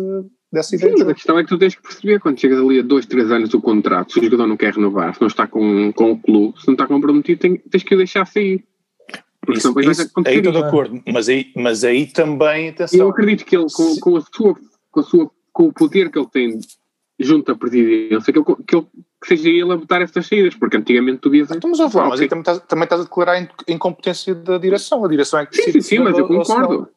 dessa 0.53 0.76
ideia. 0.76 0.97
Sim, 0.97 1.11
a 1.11 1.14
questão 1.14 1.38
é 1.38 1.42
que 1.42 1.49
tu 1.49 1.59
tens 1.59 1.75
que 1.75 1.83
perceber 1.83 2.21
quando 2.21 2.40
chegas 2.40 2.59
ali 2.59 2.80
a 2.80 2.83
dois, 2.83 3.07
três 3.07 3.30
anos 3.30 3.49
do 3.49 3.61
contrato, 3.61 4.12
se 4.12 4.21
o 4.21 4.25
jogador 4.25 4.47
não 4.47 4.57
quer 4.57 4.75
renovar, 4.75 5.14
se 5.14 5.21
não 5.21 5.28
está 5.28 5.47
com, 5.47 5.92
com 5.92 6.12
o 6.12 6.19
clube, 6.19 6.61
se 6.61 6.66
não 6.66 6.75
está 6.75 6.87
comprometido, 6.87 7.40
tem, 7.40 7.57
tens 7.57 7.83
que 7.83 7.95
o 7.95 7.99
deixar 7.99 8.26
sair. 8.26 8.64
Porque 9.40 9.59
isso, 9.59 9.80
isso, 9.80 10.11
aí 10.26 10.38
estou 10.38 10.52
de 10.52 10.59
acordo, 10.59 11.00
mas 11.07 11.28
aí, 11.28 11.52
mas 11.54 11.85
aí 11.85 12.07
também, 12.07 12.71
atenção. 12.71 12.99
Eu 12.99 13.11
acredito 13.11 13.45
que 13.45 13.57
ele, 13.57 13.66
com, 13.73 13.97
com, 14.00 14.16
a 14.16 14.21
sua, 14.21 14.57
com, 14.90 15.00
a 15.00 15.02
sua, 15.04 15.30
com 15.52 15.69
o 15.69 15.73
poder 15.73 16.11
que 16.11 16.19
ele 16.19 16.28
tem 16.33 16.59
junto 17.18 17.52
à 17.52 17.56
presidência, 17.56 18.32
que, 18.32 18.38
ele, 18.38 18.46
que, 18.66 18.76
ele, 18.76 18.87
que 19.23 19.28
seja 19.28 19.49
ele 19.49 19.73
a 19.73 19.76
botar 19.76 20.02
essas 20.02 20.26
saídas, 20.26 20.54
porque 20.54 20.76
antigamente 20.76 21.18
tu 21.18 21.30
vias... 21.30 21.50
Estamos 21.50 21.80
a 21.80 21.88
falar, 21.90 22.11
mas 22.11 22.20
aí 22.20 22.28
também 22.28 22.42
estás, 22.42 22.58
também 22.61 22.85
estás 22.85 23.00
a 23.00 23.04
declarar 23.04 23.49
incompetência 23.66 24.35
da 24.35 24.58
direção, 24.58 25.04
a 25.04 25.08
direção 25.08 25.40
é 25.40 25.46
que... 25.46 25.56
Sim, 25.56 25.73
sim, 25.73 25.80
sim, 25.80 25.99
mas 26.00 26.18
eu 26.18 26.26
concordo. 26.26 26.88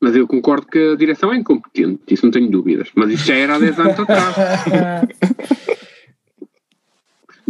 Mas 0.00 0.16
eu 0.16 0.26
concordo 0.26 0.66
que 0.66 0.92
a 0.92 0.96
direção 0.96 1.32
é 1.32 1.36
incompetente, 1.36 2.02
isso 2.08 2.24
não 2.24 2.32
tenho 2.32 2.50
dúvidas. 2.50 2.88
Mas 2.94 3.10
isso 3.10 3.26
já 3.26 3.34
era 3.34 3.56
há 3.56 3.58
10 3.58 3.78
anos 3.78 4.00
atrás. 4.00 4.36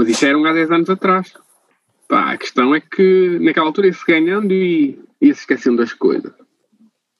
Mas 0.00 0.08
isso 0.08 0.22
já 0.22 0.28
eram 0.28 0.46
há 0.46 0.52
10 0.54 0.70
anos 0.70 0.88
atrás. 0.88 1.34
Pá, 2.08 2.32
a 2.32 2.38
questão 2.38 2.74
é 2.74 2.80
que 2.80 3.38
naquela 3.38 3.66
altura 3.66 3.88
ia-se 3.88 4.02
ganhando 4.06 4.50
e 4.50 4.98
ia-se 5.20 5.40
esquecendo 5.40 5.76
das 5.76 5.92
coisas. 5.92 6.32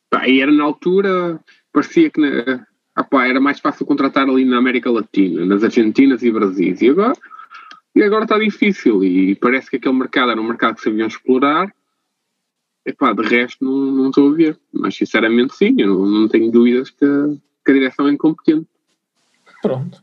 Pá, 0.09 0.27
e 0.27 0.41
era 0.41 0.51
na 0.51 0.65
altura, 0.65 1.39
parecia 1.73 2.09
que 2.09 2.19
na, 2.19 2.67
ah, 3.01 3.05
pá, 3.05 3.27
era 3.27 3.41
mais 3.41 3.61
fácil 3.61 3.87
contratar 3.87 4.29
ali 4.29 4.45
na 4.45 4.59
América 4.59 4.91
Latina, 4.91 5.45
nas 5.45 5.63
Argentinas 5.65 6.23
e 6.23 6.31
Brasil. 6.31 6.77
E 6.81 6.89
agora, 6.89 7.13
e 7.95 8.03
agora 8.03 8.25
está 8.25 8.39
difícil. 8.39 9.03
E 9.05 9.35
parece 9.35 9.71
que 9.71 9.77
aquele 9.77 9.95
mercado 9.95 10.31
era 10.31 10.41
um 10.41 10.47
mercado 10.47 10.77
que 10.77 10.83
sabiam 10.83 11.09
explorar 11.09 11.73
Epá, 12.85 13.13
de 13.13 13.23
resto 13.23 13.63
não, 13.65 13.93
não 13.93 14.09
estou 14.09 14.33
a 14.33 14.35
ver, 14.35 14.59
mas 14.73 14.97
sinceramente 14.97 15.55
sim, 15.55 15.75
eu 15.79 15.89
não, 15.89 16.07
não 16.07 16.29
tenho 16.29 16.51
dúvidas 16.51 16.89
que 16.91 17.05
a, 17.05 17.37
que 17.65 17.71
a 17.71 17.75
direção 17.75 18.09
é 18.09 18.13
incompetente. 18.13 18.67
Pronto. 19.61 20.03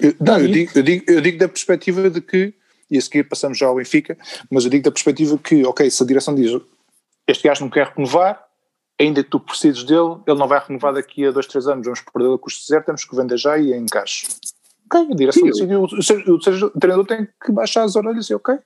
Eu, 0.00 0.14
não, 0.20 0.38
eu 0.38 0.48
digo, 0.48 0.72
eu, 0.74 0.82
digo, 0.82 1.04
eu 1.06 1.20
digo 1.20 1.38
da 1.38 1.48
perspectiva 1.48 2.10
de 2.10 2.20
que, 2.20 2.54
e 2.90 2.98
a 2.98 3.00
seguir 3.00 3.24
passamos 3.24 3.56
já 3.56 3.66
ao 3.66 3.76
Benfica, 3.76 4.18
mas 4.50 4.64
eu 4.64 4.70
digo 4.70 4.84
da 4.84 4.90
perspectiva 4.90 5.38
que, 5.38 5.64
ok, 5.64 5.88
se 5.90 6.02
a 6.02 6.06
direção 6.06 6.34
diz 6.34 6.60
este 7.26 7.46
gajo 7.46 7.62
não 7.62 7.70
quer 7.70 7.92
renovar, 7.94 8.42
ainda 8.98 9.22
que 9.22 9.30
tu 9.30 9.40
precises 9.40 9.84
dele, 9.84 10.16
ele 10.26 10.38
não 10.38 10.48
vai 10.48 10.62
renovar 10.66 10.92
daqui 10.92 11.26
a 11.26 11.30
dois, 11.30 11.46
três 11.46 11.66
anos, 11.66 11.84
vamos 11.84 12.00
perder 12.00 12.34
a 12.34 12.38
custo 12.38 12.66
zero, 12.66 12.84
temos 12.84 13.04
que 13.04 13.16
vender 13.16 13.36
já 13.36 13.58
e 13.58 13.72
é 13.72 13.76
em 13.76 13.86
caixa. 13.86 14.26
Ok, 14.86 15.08
a 15.12 15.14
direção 15.14 15.42
Sim, 15.42 15.50
decidiu, 15.50 15.82
o, 15.82 15.84
o, 15.84 16.34
o, 16.34 16.70
treinador 16.80 17.06
tem 17.06 17.28
que 17.44 17.52
baixar 17.52 17.84
as 17.84 17.94
orelhas 17.94 18.28
e 18.30 18.34
ok. 18.34 18.56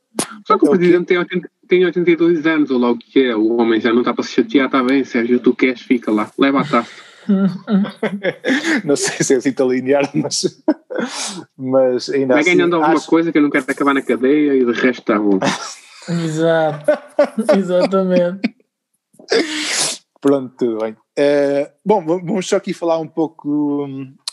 Só 0.46 0.56
que 0.56 0.64
o 0.64 0.70
presidente 0.70 1.06
tem, 1.06 1.18
80, 1.18 1.50
tem 1.68 1.84
82 1.84 2.46
anos, 2.46 2.70
ou 2.70 2.78
lá 2.78 2.92
o 2.92 2.96
que 2.96 3.24
é, 3.24 3.34
o 3.34 3.56
homem 3.56 3.80
já 3.80 3.92
não 3.92 4.00
está 4.00 4.14
para 4.14 4.22
se 4.22 4.30
chatear, 4.30 4.66
está 4.66 4.82
bem, 4.84 5.04
Sérgio, 5.04 5.40
tu 5.40 5.52
queres, 5.54 5.80
fica 5.80 6.12
lá, 6.12 6.30
leva 6.38 6.60
a 6.60 6.64
taça. 6.64 6.90
não 8.84 8.96
sei 8.96 9.24
se 9.24 9.34
é 9.34 9.36
assim 9.36 9.52
tão 9.52 9.70
linear, 9.70 10.08
mas, 10.14 10.62
mas 11.56 12.10
ainda 12.10 12.34
Vai 12.34 12.42
assim, 12.42 12.56
ganhando 12.56 12.76
alguma 12.76 12.94
acho... 12.94 13.06
coisa 13.06 13.30
que 13.30 13.38
eu 13.38 13.42
não 13.42 13.50
quero 13.50 13.64
acabar 13.68 13.94
na 13.94 14.02
cadeia 14.02 14.54
e 14.54 14.64
de 14.64 14.72
resto 14.72 15.00
está 15.00 15.18
bom. 15.18 15.38
Exato, 16.08 16.90
exatamente. 17.56 18.54
Pronto, 20.22 20.54
tudo 20.56 20.78
bem. 20.78 20.92
Uh, 21.18 21.68
bom, 21.84 22.06
vamos 22.06 22.48
só 22.48 22.56
aqui 22.56 22.72
falar 22.72 22.96
um 23.00 23.08
pouco 23.08 23.88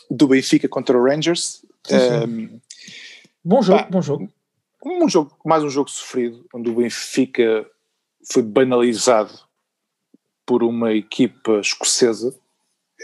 do 0.08 0.28
Benfica 0.28 0.68
contra 0.68 0.96
o 0.96 1.02
Rangers. 1.02 1.66
Um, 1.90 2.60
bom 3.44 3.60
jogo, 3.60 3.78
pá, 3.80 3.88
bom 3.90 4.00
jogo. 4.00 4.32
Um 4.86 5.08
jogo, 5.08 5.36
mais 5.44 5.64
um 5.64 5.68
jogo 5.68 5.90
sofrido, 5.90 6.46
onde 6.54 6.70
o 6.70 6.76
Benfica 6.76 7.68
foi 8.32 8.40
banalizado 8.40 9.36
por 10.46 10.62
uma 10.62 10.92
equipa 10.94 11.58
escocesa. 11.58 12.38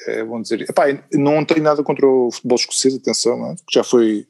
É, 0.07 0.23
vamos 0.23 0.49
dizer, 0.49 0.63
epá, 0.71 0.85
não 1.13 1.45
tenho 1.45 1.65
nada 1.65 1.83
contra 1.83 2.07
o 2.07 2.31
futebol 2.31 2.57
escocês, 2.57 2.95
atenção, 2.95 3.51
é? 3.51 3.57
já 3.69 3.83
foi 3.83 4.29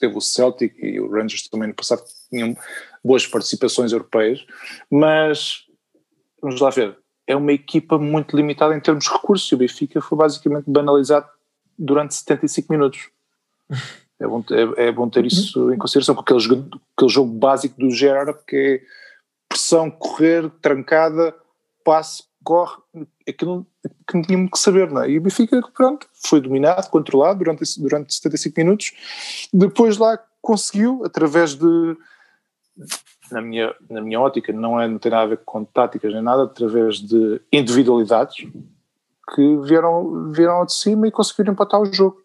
teve 0.00 0.16
o 0.16 0.20
Celtic 0.20 0.74
e 0.78 0.98
o 0.98 1.10
Rangers 1.10 1.48
também 1.48 1.68
no 1.68 1.74
passado 1.74 2.02
tinham 2.30 2.56
boas 3.04 3.26
participações 3.26 3.92
europeias, 3.92 4.46
mas 4.90 5.66
vamos 6.40 6.60
lá 6.60 6.70
ver, 6.70 6.96
é 7.26 7.34
uma 7.34 7.52
equipa 7.52 7.98
muito 7.98 8.36
limitada 8.36 8.74
em 8.74 8.80
termos 8.80 9.04
de 9.04 9.10
recursos 9.10 9.50
e 9.50 9.54
o 9.54 9.58
Benfica 9.58 10.00
foi 10.00 10.16
basicamente 10.16 10.64
banalizado 10.68 11.26
durante 11.78 12.14
75 12.14 12.72
minutos. 12.72 13.08
É 14.18 14.26
bom, 14.26 14.42
é, 14.50 14.86
é 14.86 14.92
bom 14.92 15.10
ter 15.10 15.26
isso 15.26 15.70
em 15.70 15.76
consideração, 15.76 16.14
com 16.14 16.22
aquele, 16.22 16.40
jogo, 16.40 16.80
aquele 16.96 17.10
jogo 17.10 17.30
básico 17.34 17.78
do 17.78 17.90
Gerard, 17.90 18.34
que 18.46 18.56
é 18.56 18.80
pressão, 19.46 19.90
correr, 19.90 20.50
trancada, 20.62 21.34
passe, 21.84 22.24
corre, 22.42 22.78
aquilo 23.28 23.66
que 24.08 24.22
tínhamos 24.22 24.50
que 24.52 24.58
saber, 24.58 24.90
não 24.90 25.02
é? 25.02 25.10
E 25.10 25.18
o 25.18 25.20
Benfica, 25.20 25.60
pronto, 25.74 26.06
foi 26.14 26.40
dominado, 26.40 26.88
controlado 26.88 27.40
durante, 27.40 27.62
durante 27.78 28.14
75 28.14 28.58
minutos, 28.58 28.92
depois 29.52 29.98
lá 29.98 30.18
conseguiu, 30.40 31.02
através 31.04 31.54
de 31.54 31.96
na 33.30 33.40
minha, 33.40 33.74
na 33.88 34.00
minha 34.00 34.20
ótica, 34.20 34.52
não, 34.52 34.80
é, 34.80 34.88
não 34.88 34.98
tem 34.98 35.10
nada 35.10 35.24
a 35.24 35.26
ver 35.26 35.40
com 35.44 35.64
táticas 35.64 36.12
nem 36.12 36.22
nada, 36.22 36.44
através 36.44 36.98
de 36.98 37.40
individualidades 37.52 38.46
que 39.34 39.56
vieram, 39.62 40.30
vieram 40.32 40.64
de 40.64 40.72
cima 40.72 41.08
e 41.08 41.10
conseguiram 41.10 41.52
empatar 41.52 41.80
o 41.80 41.92
jogo. 41.92 42.18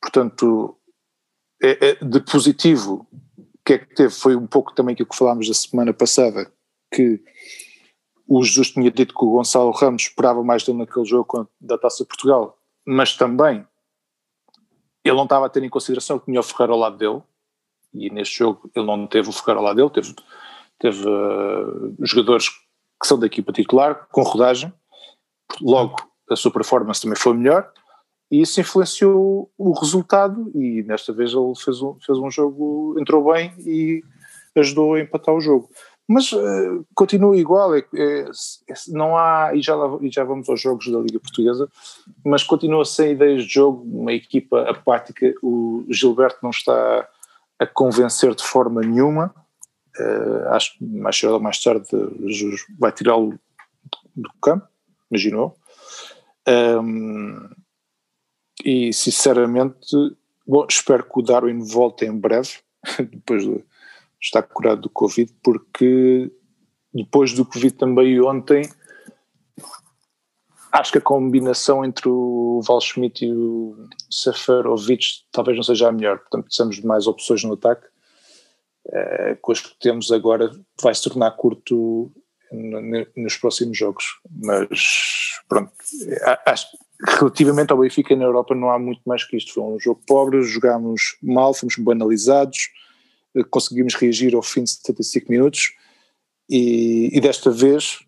Portanto, 0.00 0.76
é, 1.62 1.90
é 1.90 2.04
de 2.04 2.20
positivo, 2.20 3.06
o 3.36 3.46
que 3.64 3.74
é 3.74 3.78
que 3.78 3.94
teve? 3.94 4.10
Foi 4.10 4.34
um 4.36 4.46
pouco 4.46 4.74
também 4.74 4.92
aquilo 4.92 5.08
que 5.08 5.16
falámos 5.16 5.48
da 5.48 5.54
semana 5.54 5.92
passada, 5.92 6.50
que 6.92 7.22
o 8.26 8.42
Jesus 8.42 8.70
tinha 8.70 8.90
dito 8.90 9.14
que 9.14 9.24
o 9.24 9.30
Gonçalo 9.30 9.70
Ramos 9.70 10.02
esperava 10.02 10.42
mais 10.42 10.64
dele 10.64 10.78
naquele 10.78 11.06
jogo 11.06 11.48
da 11.60 11.78
Taça 11.78 12.04
Portugal, 12.04 12.58
mas 12.86 13.16
também 13.16 13.66
ele 15.04 15.16
não 15.16 15.24
estava 15.24 15.46
a 15.46 15.48
ter 15.48 15.62
em 15.62 15.70
consideração 15.70 16.18
que 16.18 16.26
tinha 16.26 16.40
o 16.40 16.42
Ferreira 16.42 16.72
ao 16.72 16.78
lado 16.78 16.96
dele, 16.98 17.22
e 17.94 18.10
neste 18.10 18.38
jogo 18.38 18.70
ele 18.74 18.86
não 18.86 19.06
teve 19.06 19.28
o 19.28 19.32
Ferreira 19.32 19.60
lado 19.60 19.76
dele, 19.76 19.90
teve, 19.90 20.14
teve 20.78 21.08
uh, 21.08 21.94
jogadores 22.00 22.48
que 23.00 23.06
são 23.06 23.18
da 23.18 23.26
equipa 23.26 23.52
titular, 23.52 24.06
com 24.10 24.22
rodagem, 24.22 24.72
logo 25.60 25.96
a 26.30 26.36
sua 26.36 26.50
performance 26.50 27.00
também 27.00 27.16
foi 27.16 27.34
melhor, 27.34 27.70
e 28.30 28.42
isso 28.42 28.60
influenciou 28.60 29.50
o 29.56 29.72
resultado, 29.72 30.50
e 30.54 30.82
desta 30.82 31.12
vez 31.12 31.32
ele 31.32 31.54
fez 31.56 31.80
um, 31.80 31.96
fez 32.04 32.18
um 32.18 32.30
jogo, 32.30 32.96
entrou 32.98 33.32
bem 33.32 33.54
e 33.58 34.02
ajudou 34.56 34.94
a 34.94 35.00
empatar 35.00 35.34
o 35.34 35.40
jogo. 35.40 35.70
Mas 36.10 36.32
uh, 36.32 36.86
continua 36.94 37.36
igual, 37.36 37.74
é, 37.74 37.84
é, 37.94 38.20
é, 38.22 38.74
não 38.88 39.16
há, 39.16 39.52
e 39.54 39.60
já, 39.60 39.76
lá, 39.76 39.98
e 40.00 40.10
já 40.10 40.24
vamos 40.24 40.48
aos 40.48 40.60
jogos 40.60 40.90
da 40.90 40.98
Liga 40.98 41.20
Portuguesa, 41.20 41.68
mas 42.24 42.42
continua 42.42 42.84
sem 42.84 43.12
ideias 43.12 43.44
de 43.44 43.52
jogo, 43.52 43.82
uma 43.84 44.12
equipa 44.12 44.62
apática, 44.62 45.34
o 45.42 45.84
Gilberto 45.90 46.38
não 46.42 46.50
está 46.50 47.06
a 47.58 47.66
convencer 47.66 48.34
de 48.34 48.42
forma 48.42 48.80
nenhuma. 48.80 49.34
Uh, 49.98 50.48
acho 50.50 50.78
que 50.78 50.84
mais 50.84 51.18
cedo 51.18 51.34
ou 51.34 51.40
mais 51.40 51.60
tarde 51.60 51.88
vai 52.78 52.92
tirá-lo 52.92 53.38
do 54.14 54.30
campo, 54.40 54.66
imaginou. 55.10 55.56
Um, 56.48 57.48
e 58.64 58.92
sinceramente, 58.92 59.96
bom, 60.46 60.66
espero 60.68 61.04
que 61.04 61.18
o 61.18 61.22
Darwin 61.22 61.58
volte 61.64 62.04
em 62.04 62.16
breve, 62.16 62.58
depois 62.98 63.44
de 63.44 63.64
estar 64.20 64.42
curado 64.42 64.82
do 64.82 64.90
Covid, 64.90 65.32
porque 65.42 66.30
depois 66.92 67.32
do 67.32 67.46
vi 67.54 67.70
também 67.70 68.20
ontem, 68.20 68.68
acho 70.72 70.92
que 70.92 70.98
a 70.98 71.02
combinação 71.02 71.84
entre 71.84 72.08
o 72.08 72.60
Val 72.66 72.80
Schmidt 72.80 73.24
e 73.24 73.32
o 73.32 73.88
Seferovic 74.10 75.22
talvez 75.32 75.56
não 75.56 75.62
seja 75.62 75.88
a 75.88 75.92
melhor, 75.92 76.18
portanto 76.18 76.44
precisamos 76.44 76.76
de 76.76 76.86
mais 76.86 77.06
opções 77.06 77.42
no 77.44 77.54
ataque. 77.54 77.86
Uh, 78.86 79.36
com 79.42 79.52
as 79.52 79.60
que 79.60 79.78
temos 79.78 80.10
agora 80.10 80.50
vai 80.82 80.94
se 80.94 81.02
tornar 81.02 81.32
curto 81.32 82.10
nos 83.14 83.36
próximos 83.36 83.76
jogos, 83.76 84.04
mas 84.30 85.42
pronto, 85.46 85.70
acho 86.46 86.66
relativamente 87.06 87.70
ao 87.72 87.78
Benfica 87.78 88.16
na 88.16 88.24
Europa 88.24 88.54
não 88.54 88.70
há 88.70 88.78
muito 88.78 89.00
mais 89.06 89.24
que 89.24 89.36
isto, 89.36 89.54
foi 89.54 89.62
um 89.62 89.78
jogo 89.78 90.00
pobre, 90.06 90.42
jogámos 90.42 91.16
mal, 91.22 91.54
fomos 91.54 91.76
banalizados, 91.76 92.70
eh, 93.36 93.44
conseguimos 93.44 93.94
reagir 93.94 94.34
ao 94.34 94.42
fim 94.42 94.64
de 94.64 94.70
75 94.70 95.30
minutos 95.30 95.74
e, 96.48 97.16
e 97.16 97.20
desta 97.20 97.50
vez 97.50 98.00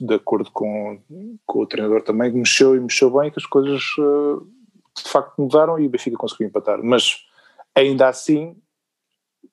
de 0.00 0.14
acordo 0.14 0.50
com, 0.50 1.00
com 1.46 1.60
o 1.60 1.66
treinador 1.66 2.02
também, 2.02 2.32
mexeu 2.32 2.76
e 2.76 2.80
mexeu 2.80 3.10
bem, 3.10 3.30
que 3.30 3.38
as 3.38 3.46
coisas 3.46 3.82
uh, 3.98 4.46
de 4.96 5.08
facto 5.08 5.40
mudaram 5.40 5.78
e 5.78 5.86
o 5.86 5.90
Benfica 5.90 6.16
conseguiu 6.16 6.48
empatar. 6.48 6.82
Mas 6.82 7.24
ainda 7.74 8.08
assim, 8.08 8.56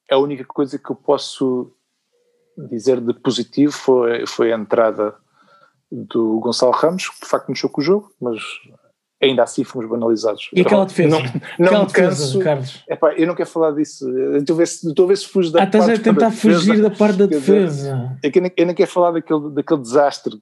a 0.09 0.17
única 0.17 0.43
coisa 0.45 0.77
que 0.77 0.89
eu 0.89 0.95
posso 0.95 1.71
dizer 2.69 3.00
de 3.00 3.13
positivo 3.13 3.71
foi, 3.71 4.25
foi 4.25 4.51
a 4.51 4.57
entrada 4.57 5.15
do 5.91 6.39
Gonçalo 6.39 6.71
Ramos, 6.71 7.09
que 7.09 7.21
de 7.21 7.27
facto 7.27 7.50
mexeu 7.50 7.69
com 7.69 7.81
o 7.81 7.83
jogo, 7.83 8.13
mas 8.19 8.39
ainda 9.21 9.43
assim 9.43 9.63
fomos 9.63 9.89
banalizados. 9.89 10.49
E 10.53 10.61
aquela 10.61 10.85
defesa? 10.85 11.09
Não, 11.09 11.23
não 11.59 11.67
aquela 11.67 11.85
me 11.85 11.91
canso, 11.91 12.39
Carlos? 12.39 12.83
Epá, 12.88 13.13
eu 13.13 13.27
não 13.27 13.35
quero 13.35 13.49
falar 13.49 13.71
disso. 13.71 14.09
Estou 14.38 14.55
a 14.55 14.57
ver 14.57 14.67
se, 14.67 14.88
estou 14.88 15.05
a 15.05 15.07
ver 15.09 15.17
se 15.17 15.27
fujo 15.27 15.51
da 15.51 15.63
ah, 15.63 15.67
parte 15.67 15.77
estás 15.77 15.99
a 15.99 16.03
tentar 16.03 16.31
fugir 16.31 16.81
da 16.81 16.89
parte 16.89 17.17
da 17.17 17.25
defesa. 17.25 18.17
É 18.23 18.31
que 18.31 18.39
eu, 18.39 18.43
não, 18.43 18.51
eu 18.55 18.65
não 18.65 18.73
quero 18.73 18.89
falar 18.89 19.11
daquele, 19.11 19.49
daquele 19.51 19.81
desastre 19.81 20.39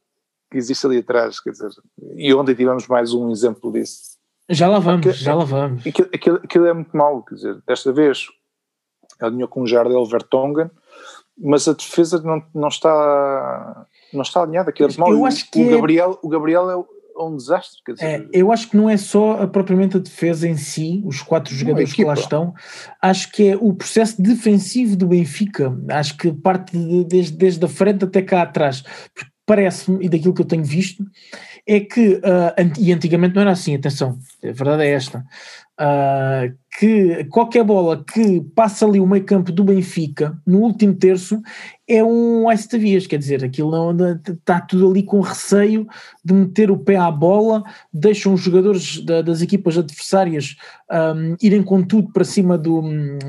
que 0.50 0.58
existe 0.58 0.86
ali 0.86 1.00
atrás, 1.00 1.42
quer 1.42 1.52
dizer, 1.52 1.70
e 2.16 2.34
ontem 2.34 2.56
tivemos 2.56 2.88
mais 2.88 3.14
um 3.14 3.30
exemplo 3.32 3.72
disso. 3.72 4.18
Já 4.50 4.70
lá 4.70 4.80
vamos, 4.80 5.18
já 5.18 5.36
lá 5.36 5.44
vamos. 5.44 5.86
Aquilo, 5.86 6.08
aquilo, 6.14 6.40
aquilo, 6.42 6.66
é 6.68 6.74
muito 6.74 6.96
mau, 6.96 7.22
quer 7.22 7.36
dizer, 7.36 7.58
desta 7.68 7.92
vez 7.92 8.28
alinhou 9.20 9.50
com 9.50 9.64
o 9.64 9.68
Jardel 9.68 10.06
Vertonghen, 10.06 10.72
mas 11.38 11.68
a 11.68 11.74
defesa 11.74 12.22
não, 12.22 12.42
não 12.54 12.70
está 12.70 13.86
não 14.14 14.22
está 14.22 14.42
alinhada, 14.42 14.70
aquilo 14.70 14.90
é 14.90 14.98
mau. 14.98 15.12
Eu 15.12 15.26
acho 15.26 15.50
que 15.52 15.60
o, 15.60 15.68
é... 15.68 15.76
Gabriel, 15.76 16.18
o 16.22 16.30
Gabriel 16.30 16.72
é 16.72 16.76
um 17.26 17.36
desastre. 17.36 17.80
Dizer, 17.88 18.06
é, 18.06 18.28
eu 18.32 18.52
acho 18.52 18.70
que 18.70 18.78
não 18.78 18.90
é 18.90 18.98
só 18.98 19.44
a, 19.44 19.48
propriamente 19.48 19.98
a 19.98 20.00
defesa 20.00 20.48
em 20.48 20.58
si, 20.58 21.02
os 21.06 21.22
quatro 21.22 21.54
jogadores 21.54 21.94
que 21.94 22.04
lá 22.04 22.14
estão, 22.14 22.54
acho 23.02 23.32
que 23.32 23.50
é 23.50 23.58
o 23.58 23.74
processo 23.74 24.22
defensivo 24.22 24.96
do 24.96 25.08
Benfica, 25.08 25.78
acho 25.90 26.18
que 26.18 26.32
parte 26.32 26.78
de, 26.78 27.04
desde, 27.06 27.38
desde 27.38 27.66
a 27.66 27.70
frente 27.70 28.06
até 28.06 28.22
cá 28.22 28.42
atrás, 28.42 28.84
parece-me, 29.46 30.06
e 30.06 30.10
daquilo 30.10 30.34
que 30.34 30.42
eu 30.42 30.46
tenho 30.46 30.64
visto, 30.64 31.06
é 31.66 31.80
que, 31.80 32.16
uh, 32.16 32.80
e 32.80 32.94
antigamente 32.94 33.36
não 33.36 33.42
era 33.42 33.52
assim, 33.52 33.76
atenção, 33.76 34.18
a 34.44 34.52
verdade 34.52 34.84
é 34.84 34.92
esta, 34.92 35.26
uh, 35.80 36.54
que 36.80 37.24
qualquer 37.26 37.64
bola 37.64 38.04
que 38.04 38.42
passa 38.56 38.86
ali 38.86 39.00
o 39.00 39.08
meio 39.08 39.24
campo 39.24 39.52
do 39.52 39.64
Benfica 39.64 40.38
no 40.46 40.60
último 40.60 40.94
terço 40.94 41.42
é 41.88 42.04
um 42.04 42.52
ice 42.52 42.78
vias, 42.78 43.08
quer 43.08 43.18
dizer, 43.18 43.44
aquilo 43.44 43.72
não 43.72 44.16
está 44.16 44.60
tudo 44.60 44.90
ali 44.90 45.02
com 45.04 45.22
receio 45.22 45.88
de 46.24 46.34
meter 46.34 46.70
o 46.70 46.78
pé 46.78 46.98
à 46.98 47.10
bola, 47.10 47.64
deixam 47.94 48.34
os 48.34 48.42
jogadores 48.42 49.00
da, 49.04 49.22
das 49.22 49.42
equipas 49.42 49.78
adversárias 49.78 50.56
um, 50.92 51.36
irem 51.42 51.64
com 51.64 51.82
tudo 51.82 52.12
para 52.12 52.24
cima 52.24 52.58
do, 52.58 52.84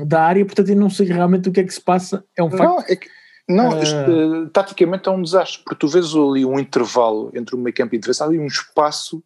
da 0.05 0.23
área, 0.23 0.45
portanto 0.45 0.69
eu 0.69 0.75
não 0.75 0.89
sei 0.89 1.07
realmente 1.07 1.49
o 1.49 1.51
que 1.51 1.61
é 1.61 1.63
que 1.63 1.73
se 1.73 1.81
passa, 1.81 2.23
é 2.37 2.43
um 2.43 2.51
facto. 2.51 2.63
Não, 2.63 2.79
é 2.81 2.95
que, 2.95 3.07
não 3.47 3.69
uh, 3.69 4.49
taticamente 4.49 5.09
é 5.09 5.11
um 5.11 5.23
desastre, 5.23 5.63
porque 5.63 5.79
tu 5.79 5.87
vês 5.87 6.13
ali 6.13 6.45
um 6.45 6.59
intervalo 6.59 7.31
entre 7.33 7.55
o 7.55 7.57
meio 7.57 7.73
campo 7.73 7.95
e 7.95 7.97
defesa, 7.97 8.25
ali 8.25 8.37
um 8.37 8.45
espaço 8.45 9.23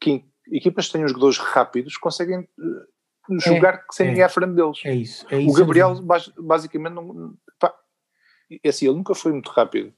que 0.00 0.24
equipas 0.50 0.86
que 0.86 0.92
têm 0.92 1.08
jogadores 1.08 1.38
rápidos 1.38 1.96
conseguem 1.96 2.40
uh, 2.40 3.40
jogar 3.40 3.74
é, 3.74 3.80
sem 3.90 4.06
é, 4.06 4.08
ninguém 4.10 4.24
à 4.24 4.28
frente 4.28 4.54
deles. 4.54 4.78
É 4.84 4.94
isso. 4.94 5.26
É 5.30 5.40
isso 5.40 5.50
o 5.50 5.58
Gabriel, 5.58 5.94
basicamente, 6.38 6.94
não, 6.94 7.34
pá, 7.58 7.74
é 8.62 8.68
assim, 8.68 8.86
ele 8.86 8.96
nunca 8.96 9.14
foi 9.14 9.32
muito 9.32 9.50
rápido. 9.50 9.92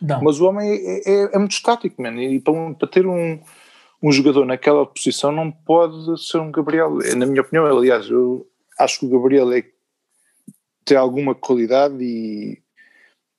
Não. 0.00 0.22
Mas 0.22 0.40
o 0.40 0.46
homem 0.46 0.68
é, 0.70 1.10
é, 1.10 1.34
é 1.34 1.38
muito 1.38 1.52
estático, 1.52 2.02
man, 2.02 2.20
e 2.22 2.40
para, 2.40 2.52
um, 2.52 2.74
para 2.74 2.88
ter 2.88 3.06
um, 3.06 3.40
um 4.02 4.12
jogador 4.12 4.44
naquela 4.44 4.84
posição 4.86 5.32
não 5.32 5.50
pode 5.50 6.22
ser 6.22 6.38
um 6.38 6.50
Gabriel. 6.50 7.00
É, 7.02 7.14
na 7.14 7.26
minha 7.26 7.40
opinião, 7.40 7.64
aliás, 7.64 8.08
eu 8.10 8.46
acho 8.78 9.00
que 9.00 9.06
o 9.06 9.08
Gabriel 9.08 9.50
é, 9.52 9.64
tem 10.84 10.96
alguma 10.96 11.34
qualidade 11.34 11.96
e, 12.02 12.62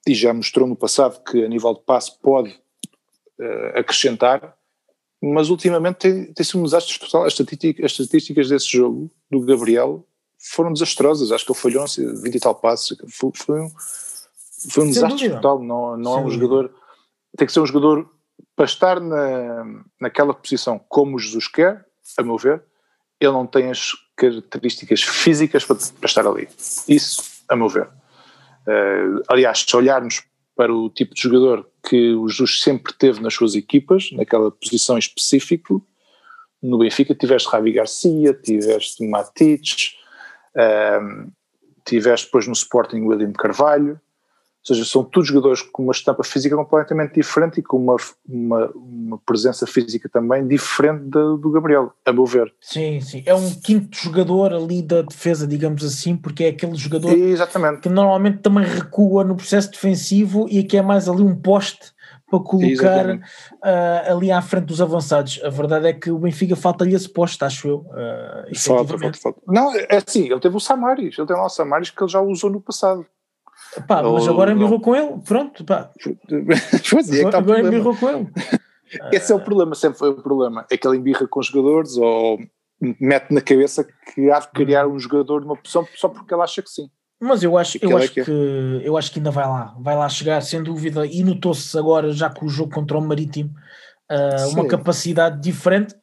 e 0.07 0.13
já 0.15 0.34
mostrou 0.34 0.67
no 0.67 0.75
passado 0.75 1.24
que 1.24 1.43
a 1.43 1.48
nível 1.48 1.74
de 1.74 1.81
passe 1.81 2.19
pode 2.19 2.50
uh, 3.39 3.77
acrescentar, 3.79 4.57
mas 5.34 5.50
ultimamente 5.50 5.96
tem, 5.96 6.34
tem 6.34 6.46
sido 6.46 6.60
um 6.60 6.63
desastre 6.63 7.00
total. 7.00 7.25
As 7.25 7.34
estatísticas, 7.34 7.86
as 7.86 7.91
estatísticas 7.91 8.50
desse 8.50 8.67
jogo, 8.67 9.10
do 9.29 9.41
Gabriel, 9.41 10.05
foram 10.38 10.72
desastrosas. 10.72 11.32
Acho 11.32 11.46
que 11.46 11.51
ele 11.51 11.60
falhou 11.60 11.86
20 11.88 12.36
e 12.36 12.39
tal 12.39 12.53
passos. 12.53 12.98
Foi, 13.10 13.32
foi 13.34 13.62
um, 13.62 13.70
foi 14.70 14.84
um 14.84 14.88
desastre 14.88 15.29
total. 15.29 15.63
Não, 15.63 15.98
não 15.98 16.20
é 16.20 16.22
um 16.22 16.29
jogador. 16.29 16.72
Tem 17.38 17.48
que 17.48 17.53
ser 17.53 17.60
um 17.60 17.65
jogador 17.65 18.10
para 18.55 18.65
estar 18.65 19.00
na, 19.00 19.84
naquela 20.00 20.34
posição 20.34 20.79
como 20.88 21.20
Jesus 21.20 21.48
quer, 21.48 21.86
a 22.17 22.24
meu 22.24 22.38
ver, 22.38 22.63
ele 23.20 23.32
não 23.32 23.46
tem 23.46 23.70
as 23.70 23.91
características 24.15 25.01
físicas 25.03 25.65
para, 25.65 25.75
para 25.75 26.08
estar 26.08 26.27
ali. 26.27 26.48
Isso, 26.88 27.24
a 27.50 27.55
meu 27.55 27.67
ver. 27.67 27.88
Uh, 28.67 29.22
aliás, 29.27 29.65
se 29.67 29.75
olharmos 29.75 30.24
para 30.55 30.74
o 30.74 30.89
tipo 30.89 31.13
de 31.13 31.22
jogador 31.22 31.70
que 31.88 32.13
o 32.13 32.27
Jesus 32.27 32.62
sempre 32.62 32.94
teve 32.94 33.22
nas 33.22 33.34
suas 33.34 33.56
equipas, 33.56 34.12
naquela 34.12 34.51
posição 34.51 34.98
específica, 34.98 35.75
no 36.62 36.80
Benfica 36.80 37.13
tiveste 37.13 37.48
Ravi 37.50 37.72
Garcia, 37.72 38.34
tiveste 38.34 39.08
Matites, 39.08 39.96
uh, 40.56 41.32
tiveste 41.86 42.25
depois 42.25 42.48
no 42.48 42.54
Sporting 42.54 43.01
William 43.01 43.32
Carvalho, 43.32 44.00
ou 44.67 44.75
seja, 44.75 44.89
são 44.89 45.03
todos 45.03 45.29
jogadores 45.29 45.62
com 45.62 45.84
uma 45.84 45.91
estampa 45.91 46.24
física 46.24 46.55
completamente 46.55 47.13
diferente 47.13 47.60
e 47.60 47.63
com 47.63 47.77
uma, 47.77 47.95
uma, 48.27 48.72
uma 48.74 49.17
presença 49.19 49.67
física 49.67 50.10
também 50.10 50.48
diferente 50.48 51.03
do, 51.03 51.38
do 51.38 51.51
Gabriel, 51.51 51.93
a 52.03 52.12
meu 52.12 52.25
ver. 52.25 52.51
Sim, 52.60 53.00
sim. 53.00 53.22
É 53.27 53.36
um 53.36 53.51
quinto 53.51 53.95
jogador 53.95 54.51
ali 54.51 54.81
da 54.81 55.03
defesa, 55.03 55.45
digamos 55.45 55.86
assim, 55.86 56.17
porque 56.17 56.45
é 56.45 56.48
aquele 56.48 56.74
jogador 56.74 57.13
Exatamente. 57.13 57.81
que 57.81 57.89
normalmente 57.89 58.39
também 58.39 58.65
recua 58.65 59.24
no 59.24 59.36
processo 59.36 59.69
defensivo 59.69 60.48
e 60.50 60.63
que 60.63 60.77
é 60.77 60.81
mais 60.81 61.07
ali 61.07 61.22
um 61.22 61.36
poste 61.36 61.93
para 62.27 62.39
colocar 62.39 63.07
uh, 63.07 64.12
ali 64.12 64.31
à 64.31 64.41
frente 64.41 64.65
dos 64.65 64.81
avançados. 64.81 65.39
A 65.43 65.50
verdade 65.50 65.88
é 65.88 65.93
que 65.93 66.10
o 66.10 66.17
Benfica 66.17 66.55
falta-lhe 66.55 66.95
esse 66.95 67.07
poste, 67.07 67.43
acho 67.45 67.67
eu. 67.67 67.77
Uh, 67.77 68.55
falta, 68.57 68.98
falta, 68.98 69.19
falta. 69.19 69.41
Não, 69.48 69.75
é 69.75 69.98
assim, 69.98 70.25
ele 70.25 70.39
teve 70.39 70.57
o 70.57 70.60
Samaris, 70.60 71.17
ele 71.17 71.27
tem 71.27 71.36
lá 71.36 71.45
o 71.45 71.50
Samaris 71.50 71.91
que 71.91 72.01
ele 72.01 72.12
já 72.12 72.19
usou 72.19 72.50
no 72.50 72.60
passado. 72.60 73.05
Pá, 73.88 74.03
mas 74.03 74.27
agora 74.27 74.51
embirrou 74.51 74.79
com 74.79 74.96
ele, 74.96 75.20
pronto, 75.25 75.63
pá. 75.65 75.91
Pois 76.89 77.12
é, 77.12 77.22
agora, 77.22 77.38
agora 77.38 77.62
embirrou 77.62 77.96
com 77.96 78.10
ele. 78.10 78.27
Esse 79.12 79.32
é 79.32 79.36
o 79.36 79.39
problema, 79.39 79.75
sempre 79.75 80.00
foi 80.00 80.10
o 80.10 80.22
problema. 80.22 80.65
É 80.72 80.77
que 80.77 80.88
ele 80.88 80.98
embirra 80.98 81.27
com 81.27 81.39
os 81.39 81.48
jogadores 81.48 81.98
ou 81.98 82.39
mete 83.00 83.32
na 83.32 83.41
cabeça 83.41 83.86
que 84.13 84.29
há 84.29 84.39
de 84.39 84.50
criar 84.50 84.88
um 84.88 85.00
jogador 85.00 85.39
de 85.39 85.46
uma 85.46 85.55
posição 85.55 85.88
só 85.96 86.10
porque 86.10 86.34
ele 86.34 86.44
acha 86.44 86.62
que 86.62 86.70
sim. 86.70 86.89
Mas 87.20 87.44
eu 87.44 87.58
acho, 87.58 87.77
eu 87.82 87.96
acho, 87.96 88.05
é 88.05 88.10
que, 88.10 88.24
que, 88.25 88.82
eu 88.84 88.98
acho 88.98 89.12
que 89.12 89.20
ainda 89.20 89.32
vai 89.32 89.48
lá, 89.48 89.74
vai 89.79 89.96
lá 89.96 90.08
chegar, 90.10 90.41
sem 90.41 90.62
dúvida, 90.62 91.05
e 91.05 91.24
notou-se 91.24 91.77
agora, 91.77 92.12
já 92.12 92.29
com 92.29 92.46
o 92.46 92.50
jogo 92.50 92.74
contra 92.74 92.98
o 92.98 93.01
Marítimo, 93.01 93.51
uh, 94.12 94.50
uma 94.51 94.67
capacidade 94.67 95.41
diferente 95.41 95.96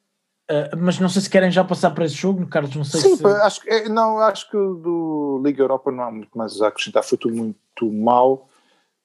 Uh, 0.53 0.77
mas 0.77 0.99
não 0.99 1.09
sei 1.09 1.23
se 1.23 1.31
querem 1.31 1.51
já 1.51 1.65
passar 1.65 1.93
para 1.93 2.05
esse 2.05 2.15
jogo, 2.15 2.47
Carlos, 2.47 2.77
não 2.77 2.85
sei 2.85 3.01
Sim, 3.01 3.17
se... 3.17 3.27
acho, 3.27 3.61
é, 3.67 3.89
não, 3.89 4.19
acho 4.19 4.51
que 4.51 4.57
do 4.57 5.41
Liga 5.43 5.63
Europa 5.63 5.91
não 5.91 6.05
há 6.05 6.11
muito 6.11 6.37
mais 6.37 6.61
a 6.61 6.69
acrescentar, 6.69 7.03
foi 7.03 7.17
tudo 7.17 7.35
muito 7.35 7.91
mal, 7.91 8.51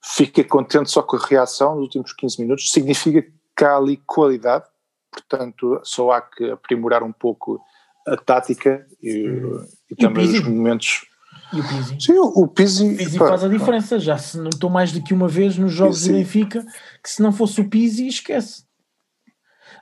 fiquei 0.03 0.43
contente 0.43 0.91
só 0.91 1.01
com 1.01 1.15
a 1.15 1.25
reação 1.25 1.75
nos 1.75 1.83
últimos 1.83 2.11
15 2.11 2.41
minutos, 2.41 2.69
significa 2.69 3.25
que 3.55 3.63
há 3.63 3.77
ali 3.77 3.95
qualidade, 4.05 4.65
portanto 5.09 5.79
só 5.83 6.11
há 6.11 6.21
que 6.21 6.51
aprimorar 6.51 7.01
um 7.01 7.13
pouco 7.13 7.61
a 8.05 8.17
tática 8.17 8.85
e, 9.01 9.29
hum. 9.29 9.65
e, 9.89 9.93
e 9.93 9.95
também 9.95 10.25
os 10.25 10.41
momentos... 10.41 11.05
E 11.53 11.61
o 11.61 11.63
Pizzi? 11.63 11.97
Sim, 12.01 12.19
o, 12.19 12.47
Pizzi... 12.47 12.93
O 12.93 12.97
Pizzi 12.97 13.17
faz 13.17 13.41
a 13.41 13.47
diferença, 13.47 13.97
já 13.99 14.17
se 14.17 14.37
notou 14.37 14.69
mais 14.69 14.91
do 14.91 15.01
que 15.01 15.13
uma 15.13 15.29
vez 15.29 15.57
nos 15.57 15.71
jogos 15.71 16.01
de 16.01 16.11
Benfica, 16.11 16.65
que 17.01 17.09
se 17.09 17.21
não 17.21 17.31
fosse 17.31 17.61
o 17.61 17.69
Pizzi, 17.69 18.05
esquece. 18.05 18.66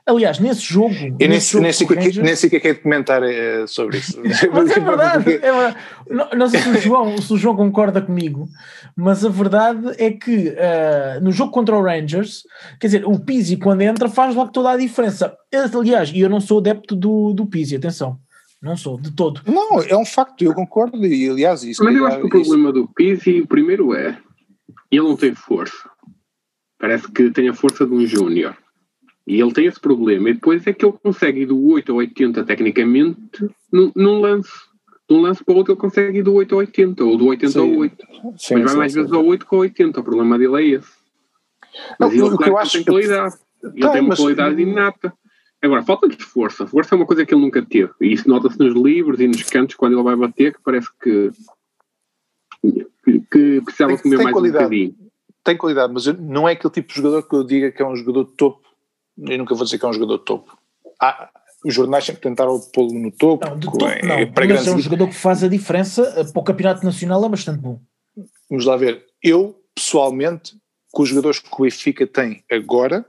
Aliás, 0.08 0.38
nesse 0.38 0.62
jogo. 0.62 0.94
Eu 1.18 1.28
nem, 1.28 1.40
sei, 1.40 1.58
o 1.58 1.88
que, 1.88 2.22
nem 2.22 2.36
sei 2.36 2.46
o 2.46 2.50
que 2.50 2.56
é 2.56 2.60
que 2.60 2.68
é 2.68 2.74
de 2.74 2.80
comentar 2.80 3.20
uh, 3.24 3.66
sobre 3.66 3.98
isso. 3.98 4.22
mas 4.52 4.70
é 4.70 4.78
verdade, 4.78 5.32
é 5.32 5.38
verdade. 5.38 5.76
Não, 6.08 6.30
não 6.30 6.48
sei 6.48 6.60
se 6.60 6.68
o, 6.68 6.80
João, 6.80 7.18
se 7.20 7.32
o 7.32 7.36
João 7.36 7.56
concorda 7.56 8.00
comigo, 8.00 8.48
mas 8.94 9.24
a 9.24 9.28
verdade 9.28 9.96
é 9.98 10.12
que 10.12 10.50
uh, 10.50 11.20
no 11.20 11.32
jogo 11.32 11.50
contra 11.50 11.74
o 11.76 11.82
Rangers, 11.82 12.44
quer 12.78 12.86
dizer, 12.86 13.04
o 13.04 13.18
Pizzi 13.18 13.56
quando 13.56 13.82
entra 13.82 14.08
faz 14.08 14.32
logo 14.36 14.52
toda 14.52 14.70
a 14.70 14.76
diferença. 14.76 15.36
Aliás, 15.76 16.12
e 16.14 16.20
eu 16.20 16.30
não 16.30 16.40
sou 16.40 16.60
adepto 16.60 16.94
do, 16.94 17.32
do 17.32 17.44
Pizzi, 17.46 17.74
atenção. 17.74 18.16
Não 18.62 18.76
sou, 18.76 19.00
de 19.00 19.10
todo. 19.10 19.40
Não, 19.44 19.82
é 19.82 19.96
um 19.96 20.06
facto, 20.06 20.42
eu 20.42 20.54
concordo, 20.54 21.04
e 21.04 21.28
aliás, 21.28 21.64
isso. 21.64 21.82
Mas 21.82 21.96
eu 21.96 22.06
acho 22.06 22.20
que 22.20 22.26
o 22.26 22.30
problema 22.30 22.72
do 22.72 22.86
Pizzi, 22.86 23.44
primeiro 23.44 23.92
é, 23.92 24.16
ele 24.90 25.02
não 25.02 25.16
tem 25.16 25.34
força. 25.34 25.90
Parece 26.78 27.10
que 27.10 27.30
tem 27.30 27.48
a 27.48 27.54
força 27.54 27.84
de 27.84 27.92
um 27.92 28.06
júnior. 28.06 28.56
E 29.26 29.40
ele 29.40 29.52
tem 29.52 29.66
esse 29.66 29.80
problema. 29.80 30.30
E 30.30 30.34
depois 30.34 30.66
é 30.66 30.72
que 30.72 30.84
ele 30.84 30.94
consegue 31.02 31.40
ir 31.40 31.46
do 31.46 31.60
8 31.68 31.90
ao 31.90 31.98
80 31.98 32.44
tecnicamente 32.44 33.50
num, 33.72 33.90
num 33.94 34.20
lance. 34.20 34.52
De 35.08 35.14
um 35.14 35.20
lance 35.20 35.44
para 35.44 35.54
o 35.54 35.56
outro 35.58 35.72
ele 35.72 35.80
consegue 35.80 36.18
ir 36.18 36.22
do 36.22 36.34
8 36.34 36.52
ao 36.54 36.58
80 36.60 37.04
ou 37.04 37.16
do 37.16 37.26
80 37.26 37.52
sim. 37.52 37.58
ao 37.58 37.78
8. 37.78 38.06
Sim, 38.36 38.54
Mas 38.54 38.62
vai 38.62 38.68
sim, 38.68 38.76
mais 38.78 38.94
vezes 38.94 39.12
ao 39.12 39.24
8 39.24 39.46
que 39.46 39.54
ao 39.54 39.60
80. 39.60 40.00
O 40.00 40.04
problema 40.04 40.38
dele 40.38 40.56
é 40.56 40.76
esse. 40.76 40.92
Mas 41.98 42.14
não, 42.14 42.26
ele 42.26 42.34
o 42.34 42.38
que 42.38 42.48
eu 42.48 42.58
acho 42.58 42.72
tem 42.72 42.84
qualidade. 42.84 43.34
Ele 43.62 43.80
tá, 43.80 43.90
tem 43.90 44.00
uma 44.00 44.08
mas... 44.10 44.18
qualidade 44.18 44.62
inata. 44.62 45.12
Agora, 45.60 45.82
falta 45.82 46.08
de 46.08 46.22
força. 46.22 46.66
Força 46.66 46.94
é 46.94 46.96
uma 46.96 47.06
coisa 47.06 47.26
que 47.26 47.34
ele 47.34 47.40
nunca 47.40 47.64
teve. 47.64 47.90
E 48.00 48.12
isso 48.12 48.28
nota-se 48.28 48.58
nos 48.58 48.74
livros 48.74 49.18
e 49.20 49.26
nos 49.26 49.42
cantos 49.44 49.74
quando 49.74 49.94
ele 49.94 50.02
vai 50.02 50.14
bater, 50.14 50.54
que 50.54 50.60
parece 50.62 50.88
que, 51.02 51.30
que, 53.04 53.20
que 53.30 53.60
precisava 53.62 53.94
tem, 53.94 54.02
comer 54.02 54.16
tem 54.16 54.24
mais 54.24 54.32
qualidade. 54.32 54.64
um 54.64 54.68
bocadinho. 54.68 54.94
Tem 55.42 55.56
qualidade, 55.56 55.92
mas 55.92 56.06
não 56.18 56.48
é 56.48 56.52
aquele 56.52 56.72
tipo 56.72 56.88
de 56.88 56.94
jogador 56.94 57.22
que 57.22 57.34
eu 57.34 57.44
diga 57.44 57.70
que 57.70 57.82
é 57.82 57.86
um 57.86 57.96
jogador 57.96 58.24
de 58.24 58.32
topo 58.32 58.65
eu 59.18 59.38
nunca 59.38 59.54
vou 59.54 59.64
dizer 59.64 59.78
que 59.78 59.84
é 59.84 59.88
um 59.88 59.92
jogador 59.92 60.18
de 60.18 60.24
topo. 60.24 60.58
Ah, 61.00 61.30
os 61.64 61.74
jornais 61.74 62.04
sempre 62.04 62.22
tentaram 62.22 62.60
pô-lo 62.72 62.92
no 62.98 63.10
topo. 63.10 63.46
Não, 63.46 63.58
de 63.58 63.66
topo 63.66 63.86
é, 63.86 64.02
não, 64.02 64.32
para 64.32 64.46
mas 64.46 64.66
é 64.66 64.72
um 64.72 64.78
jogador 64.78 65.08
que 65.08 65.14
faz 65.14 65.42
a 65.42 65.48
diferença 65.48 66.02
eh, 66.16 66.24
para 66.24 66.40
o 66.40 66.44
campeonato 66.44 66.84
nacional 66.84 67.24
é 67.24 67.28
bastante 67.28 67.60
bom. 67.60 67.80
Vamos 68.48 68.64
lá 68.64 68.76
ver. 68.76 69.04
Eu, 69.22 69.60
pessoalmente, 69.74 70.56
com 70.92 71.02
os 71.02 71.08
jogadores 71.08 71.38
que 71.40 71.48
o 71.50 71.62
Benfica 71.62 72.06
tem 72.06 72.44
agora, 72.50 73.04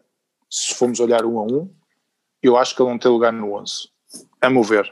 se 0.50 0.74
formos 0.74 1.00
olhar 1.00 1.26
um 1.26 1.40
a 1.40 1.44
um, 1.44 1.70
eu 2.42 2.58
acho 2.58 2.76
que 2.76 2.82
ele 2.82 2.90
não 2.90 2.98
tem 2.98 3.12
lugar 3.12 3.32
no 3.34 3.54
11. 3.54 3.90
A 4.42 4.50
meu 4.50 4.64
ver. 4.64 4.92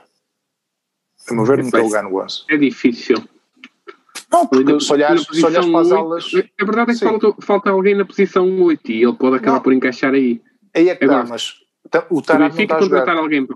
A 1.30 1.34
meu 1.34 1.46
ver, 1.46 1.64
não 1.64 1.72
tem 1.72 1.82
lugar 1.82 2.04
no 2.04 2.22
11. 2.22 2.44
É 2.50 2.58
difícil. 2.58 3.18
Não, 4.32 4.46
porque 4.46 4.80
se 4.80 4.92
olhares, 4.92 5.24
se 5.24 5.46
olhares 5.46 5.70
para 5.70 5.82
as 5.82 5.92
aulas. 5.92 6.26
A 6.60 6.66
verdade 6.66 6.92
é 6.92 6.94
que 6.94 7.00
falta, 7.00 7.34
falta, 7.42 7.70
alguém 7.70 7.96
na 7.96 8.06
posição 8.06 8.62
8 8.62 8.92
e 8.92 9.04
ele 9.04 9.14
pode 9.14 9.38
acabar 9.38 9.56
não. 9.56 9.64
por 9.64 9.74
encaixar 9.74 10.14
aí. 10.14 10.42
Aí 10.76 10.90
é 10.90 10.96
que 10.96 11.06
Agora, 11.06 11.24
dá, 11.24 11.30
mas 11.30 11.56
o 12.10 12.22
Tarab 12.22 12.54
não 12.54 12.64
está 12.64 12.76
a 12.76 12.80
contratar 12.80 13.18
alguém 13.18 13.48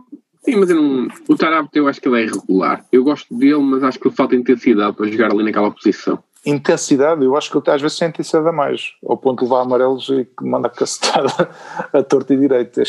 Sim, 0.41 0.55
mas 0.55 0.69
eu 0.69 0.81
não, 0.81 1.07
o 1.27 1.35
Tarab 1.35 1.67
eu 1.73 1.87
acho 1.87 1.99
que 1.99 2.07
ele 2.07 2.21
é 2.21 2.25
irregular. 2.25 2.85
Eu 2.91 3.03
gosto 3.03 3.35
dele, 3.35 3.57
mas 3.57 3.83
acho 3.83 3.99
que 3.99 4.09
falta 4.09 4.35
intensidade 4.35 4.95
para 4.95 5.07
jogar 5.07 5.31
ali 5.31 5.43
naquela 5.43 5.69
posição. 5.69 6.23
Intensidade? 6.45 7.25
Eu 7.25 7.35
acho 7.35 7.51
que 7.51 7.57
ele 7.57 7.75
às 7.75 7.81
vezes 7.81 7.97
tem 7.97 8.07
intensidade 8.07 8.47
a 8.47 8.51
mais, 8.53 8.93
ao 9.05 9.17
ponto 9.17 9.39
de 9.39 9.43
levar 9.43 9.61
amarelos 9.61 10.07
e 10.09 10.23
que 10.23 10.45
manda 10.45 10.69
cacetada 10.69 11.29
a 11.91 12.01
torta 12.01 12.33
e 12.33 12.37
direita. 12.37 12.81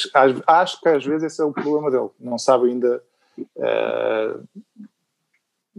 Acho 0.47 0.81
que 0.81 0.89
às 0.89 1.05
vezes 1.05 1.25
esse 1.25 1.43
é 1.43 1.45
o 1.45 1.53
problema 1.53 1.91
dele. 1.91 2.09
Não 2.21 2.39
sabe 2.39 2.69
ainda. 2.69 3.03
Uh, 3.57 4.45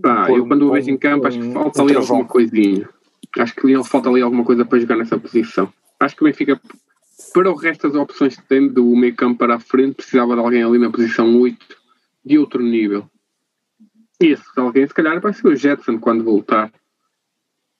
Pá, 0.01 0.29
eu 0.29 0.45
quando 0.45 0.67
o 0.67 0.71
vejo 0.71 0.89
em 0.89 0.97
campo 0.97 1.27
acho 1.27 1.39
que 1.39 1.53
falta 1.53 1.81
um 1.81 1.85
ali 1.85 1.95
alguma 1.95 2.25
coisinha. 2.25 2.89
Acho 3.37 3.55
que 3.55 3.67
ele 3.67 3.83
falta 3.83 4.09
ali 4.09 4.21
alguma 4.21 4.43
coisa 4.43 4.65
para 4.65 4.79
jogar 4.79 4.97
nessa 4.97 5.17
posição. 5.17 5.71
Acho 5.99 6.15
que 6.15 6.23
o 6.23 6.25
Benfica 6.25 6.59
para 7.33 7.51
o 7.51 7.55
resto 7.55 7.87
das 7.87 7.95
opções 7.95 8.35
que 8.35 8.43
tem 8.43 8.67
do 8.67 8.85
meio 8.95 9.15
campo 9.15 9.39
para 9.39 9.55
a 9.55 9.59
frente, 9.59 9.95
precisava 9.95 10.35
de 10.35 10.41
alguém 10.41 10.63
ali 10.63 10.77
na 10.77 10.89
posição 10.89 11.39
8 11.39 11.57
de 12.25 12.37
outro 12.37 12.61
nível. 12.61 13.09
E 14.21 14.27
esse 14.27 14.43
alguém, 14.55 14.87
se 14.87 14.93
calhar, 14.93 15.19
vai 15.19 15.33
ser 15.33 15.47
o 15.47 15.55
Jetson 15.55 15.97
quando 15.97 16.23
voltar. 16.23 16.71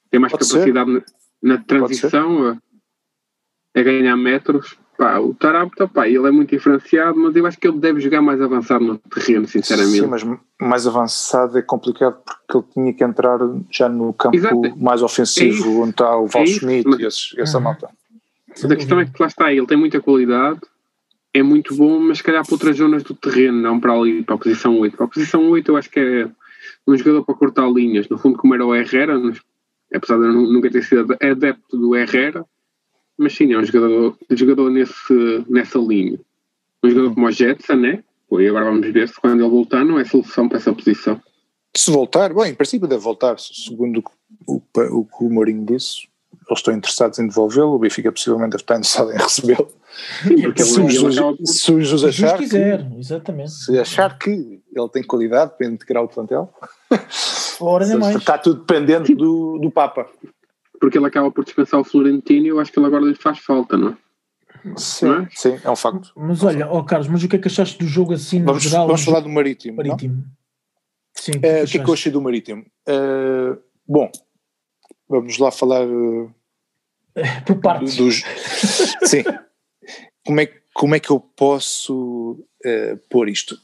Tem 0.09 0.19
mais 0.19 0.31
Pode 0.31 0.49
capacidade 0.49 0.91
na, 0.91 1.01
na, 1.41 1.57
transição 1.59 2.47
a, 2.47 2.57
a, 3.79 3.83
ganhar 3.83 4.17
metros. 4.17 4.77
Pá, 4.97 5.19
o 5.19 5.33
Tarapta, 5.33 5.87
pá, 5.87 6.07
ele 6.07 6.27
é 6.27 6.31
muito 6.31 6.49
diferenciado, 6.49 7.17
mas 7.17 7.35
eu 7.35 7.45
acho 7.45 7.57
que 7.57 7.67
ele 7.67 7.79
deve 7.79 7.99
jogar 7.99 8.21
mais 8.21 8.41
avançado 8.41 8.83
no 8.83 8.97
terreno, 8.97 9.47
sinceramente. 9.47 10.01
Sim, 10.01 10.07
mas 10.07 10.23
mais 10.59 10.85
avançado 10.85 11.57
é 11.57 11.61
complicado 11.61 12.21
porque 12.23 12.57
ele 12.57 12.73
tinha 12.73 12.93
que 12.93 13.03
entrar 13.03 13.39
já 13.69 13.87
no 13.87 14.13
campo 14.13 14.35
Exato. 14.35 14.77
mais 14.77 15.01
ofensivo, 15.01 15.65
é 15.65 15.83
onde 15.83 15.91
está 15.91 16.17
o 16.17 16.27
Val 16.27 16.43
é 16.43 16.47
Schmidt 16.47 16.89
e 16.99 17.41
essa 17.41 17.57
uhum. 17.57 17.63
malta. 17.63 17.89
Mas 18.51 18.71
a 18.71 18.75
questão 18.75 18.99
é 18.99 19.05
que 19.05 19.19
lá 19.19 19.27
está, 19.27 19.51
ele 19.51 19.65
tem 19.65 19.77
muita 19.77 20.01
qualidade, 20.01 20.59
é 21.33 21.41
muito 21.41 21.75
bom, 21.75 21.99
mas 21.99 22.17
se 22.17 22.23
calhar 22.23 22.45
para 22.45 22.53
outras 22.53 22.77
zonas 22.77 23.03
do 23.03 23.15
terreno, 23.15 23.61
não 23.61 23.79
para 23.79 23.93
ali, 23.93 24.23
para 24.23 24.35
a 24.35 24.37
posição 24.37 24.77
8. 24.79 24.97
Para 24.97 25.05
a 25.05 25.09
posição 25.09 25.49
8 25.49 25.71
eu 25.71 25.77
acho 25.77 25.89
que 25.89 25.99
é 25.99 26.29
um 26.85 26.97
jogador 26.97 27.23
para 27.23 27.35
cortar 27.35 27.69
linhas, 27.69 28.09
no 28.09 28.17
fundo 28.17 28.37
como 28.37 28.53
era 28.53 28.65
o 28.65 28.75
Herrera, 28.75 29.17
apesar 29.93 30.17
de 30.17 30.25
eu 30.25 30.33
nunca 30.33 30.69
ter 30.69 30.83
sido 30.83 31.15
adepto 31.21 31.77
do 31.77 31.95
Herrera, 31.95 32.45
mas 33.17 33.33
sim, 33.33 33.53
é 33.53 33.57
um 33.57 33.63
jogador, 33.63 34.17
jogador 34.31 34.69
nesse, 34.69 35.45
nessa 35.47 35.79
linha. 35.79 36.19
Um 36.83 36.89
jogador 36.89 37.13
como 37.13 37.27
o 37.27 37.31
Jetson, 37.31 37.75
né? 37.75 38.03
E 38.31 38.47
agora 38.47 38.65
vamos 38.65 38.89
ver 38.91 39.07
se 39.07 39.19
quando 39.19 39.41
ele 39.41 39.49
voltar 39.49 39.85
não 39.85 39.99
é 39.99 40.05
solução 40.05 40.47
para 40.47 40.57
essa 40.57 40.73
posição. 40.73 41.21
Se 41.75 41.91
voltar, 41.91 42.33
bem, 42.33 42.51
em 42.51 42.55
princípio 42.55 42.87
deve 42.87 43.01
voltar, 43.03 43.37
segundo 43.39 44.03
o, 44.47 44.55
o, 44.55 44.61
o 44.99 45.05
que 45.05 45.23
o 45.23 45.29
Mourinho 45.29 45.65
disse, 45.65 46.07
eles 46.51 46.59
estão 46.59 46.73
interessados 46.73 47.17
em 47.17 47.27
devolvê-lo, 47.27 47.73
o 47.73 47.79
Benfica 47.79 48.11
possivelmente 48.11 48.51
deve 48.51 48.63
estar 48.63 48.75
interessado 48.75 49.11
em 49.11 49.17
recebê-lo. 49.17 49.71
Porque 50.43 50.63
se, 50.63 50.79
os, 50.79 50.95
se 51.49 51.71
os, 51.71 51.93
os 51.93 52.03
achar 52.03 52.37
quiser, 52.37 52.89
que, 52.89 52.99
exatamente. 52.99 53.51
se 53.51 53.79
achar 53.79 54.17
que 54.17 54.29
ele 54.29 54.89
tem 54.91 55.03
qualidade 55.03 55.53
para 55.57 55.67
integrar 55.67 56.03
o 56.03 56.07
plantel, 56.07 56.53
Ora, 57.59 57.85
mais. 57.97 58.15
está 58.15 58.37
tudo 58.37 58.61
dependente 58.61 59.15
do, 59.15 59.57
do 59.59 59.71
Papa. 59.71 60.07
Porque 60.79 60.97
ele 60.97 61.05
acaba 61.05 61.29
por 61.31 61.43
dispensar 61.43 61.79
o 61.79 61.83
Florentino 61.83 62.45
e 62.45 62.49
eu 62.49 62.59
acho 62.59 62.71
que 62.71 62.79
ele 62.79 62.87
agora 62.87 63.05
lhe 63.05 63.15
faz 63.15 63.39
falta, 63.39 63.77
não 63.77 63.89
é? 63.89 63.97
Sim, 64.75 65.11
é? 65.11 65.27
sim, 65.31 65.59
é 65.63 65.69
um 65.69 65.75
facto. 65.75 66.11
Mas 66.15 66.43
olha, 66.43 66.69
oh 66.71 66.83
Carlos, 66.83 67.07
mas 67.07 67.23
o 67.23 67.27
que 67.27 67.35
é 67.35 67.39
que 67.39 67.47
achaste 67.47 67.77
do 67.79 67.87
jogo 67.87 68.13
assim 68.13 68.43
vamos, 68.43 68.63
geral? 68.63 68.87
Vamos 68.87 69.03
falar 69.03 69.21
do 69.21 69.29
Marítimo. 69.29 69.77
Marítimo. 69.77 70.23
Sim, 71.15 71.31
o 71.31 71.39
que, 71.39 71.45
é, 71.45 71.65
que, 71.65 71.77
é 71.77 71.83
que 71.83 71.89
eu 71.89 71.93
achei 71.93 72.11
do 72.11 72.21
Marítimo? 72.21 72.65
Uh, 72.87 73.57
bom, 73.87 74.11
vamos 75.07 75.37
lá 75.37 75.51
falar. 75.51 75.85
Uh, 75.85 76.33
Por 77.45 77.59
partes. 77.59 77.95
Dos, 77.95 78.23
sim. 79.03 79.23
Como 80.25 80.39
é, 80.39 80.49
como 80.73 80.95
é 80.95 80.99
que 80.99 81.09
eu 81.09 81.19
posso 81.19 82.45
uh, 82.65 82.97
pôr 83.09 83.29
isto? 83.29 83.57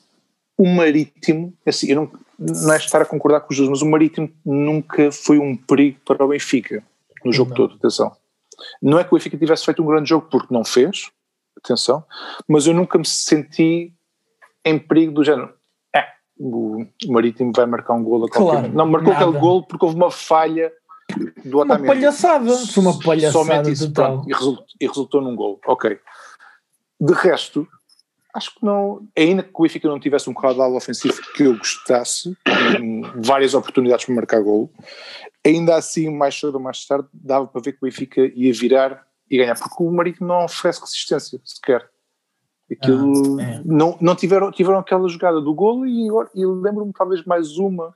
O 0.58 0.68
Marítimo, 0.68 1.54
assim, 1.66 1.92
eu 1.92 1.96
não, 1.96 2.12
não 2.40 2.74
é 2.74 2.78
estar 2.78 3.02
a 3.02 3.06
concordar 3.06 3.42
com 3.42 3.52
os 3.52 3.58
dois, 3.58 3.70
mas 3.70 3.82
o 3.82 3.86
Marítimo 3.86 4.30
nunca 4.44 5.12
foi 5.12 5.38
um 5.38 5.56
perigo 5.56 6.00
para 6.04 6.26
o 6.26 6.28
Benfica 6.30 6.84
no 7.24 7.32
jogo 7.32 7.52
não. 7.52 7.58
todo, 7.58 7.76
atenção. 7.76 8.12
Não 8.82 9.00
é 9.00 9.04
que 9.04 9.14
o 9.14 9.18
Benfica 9.18 9.38
tivesse 9.38 9.66
feito 9.66 9.84
um 9.84 9.86
grande 9.86 10.10
jogo 10.10 10.28
porque 10.32 10.54
não 10.54 10.66
fez, 10.66 11.12
atenção, 11.64 12.04
mas 12.48 12.66
eu 12.66 12.74
nunca 12.74 12.98
me 12.98 13.06
senti 13.06 13.94
em 14.66 14.80
perigo 14.80 15.14
do 15.14 15.24
género. 15.24 15.54
É, 15.96 16.06
o 16.40 16.86
Marítimo 17.08 17.52
vai 17.56 17.66
marcar 17.66 17.94
um 17.94 18.04
golo 18.04 18.26
a 18.26 18.30
qualquer 18.30 18.62
claro, 18.62 18.74
Não, 18.74 18.86
marcou 18.88 19.14
nada. 19.14 19.26
aquele 19.26 19.40
golo 19.40 19.64
porque 19.64 19.86
houve 19.86 19.98
uma 19.98 20.12
falha 20.12 20.72
do 21.46 21.60
Otamendi. 21.60 21.84
Uma 21.84 21.94
palhaçada, 21.94 22.52
uma 22.78 23.00
palhaçada 23.00 23.32
Somente 23.32 23.72
isso, 23.72 23.88
total. 23.92 24.14
Pronto, 24.14 24.30
e, 24.30 24.34
resultou, 24.34 24.66
e 24.82 24.88
resultou 24.88 25.22
num 25.22 25.36
golo, 25.36 25.60
ok. 25.66 26.00
De 27.00 27.14
resto, 27.14 27.68
acho 28.34 28.56
que 28.56 28.66
não, 28.66 29.08
ainda 29.18 29.44
que 29.44 29.52
o 29.54 29.64
Benfica 29.64 29.88
não 29.88 30.00
tivesse 30.00 30.30
um 30.30 30.34
caudal 30.34 30.76
ofensivo 30.76 31.20
que 31.36 31.44
eu 31.44 31.58
gostasse, 31.58 32.36
várias 33.16 33.54
oportunidades 33.54 34.06
para 34.06 34.16
marcar 34.16 34.42
gol, 34.42 34.72
ainda 35.46 35.76
assim, 35.76 36.10
mais 36.10 36.38
cedo 36.38 36.56
ou 36.56 36.62
mais 36.62 36.86
tarde, 36.86 37.08
dava 37.14 37.48
para 37.48 37.62
ver 37.62 37.74
que 37.74 37.80
o 37.80 37.86
Benfica 37.86 38.22
ia 38.36 38.54
virar 38.54 39.06
e 39.30 39.38
ganhar, 39.38 39.58
porque 39.58 39.84
o 39.84 39.92
Marítimo 39.92 40.28
não 40.28 40.46
oferece 40.46 40.82
resistência 40.82 41.40
sequer. 41.44 41.90
Aquilo, 42.70 43.40
ah, 43.40 43.44
é. 43.44 43.62
não, 43.64 43.98
não 44.02 44.14
tiveram, 44.14 44.52
tiveram 44.52 44.80
aquela 44.80 45.08
jogada 45.08 45.40
do 45.40 45.54
golo 45.54 45.86
e, 45.86 46.08
e 46.36 46.46
lembro-me 46.46 46.92
talvez 46.92 47.24
mais 47.24 47.58
uma 47.58 47.94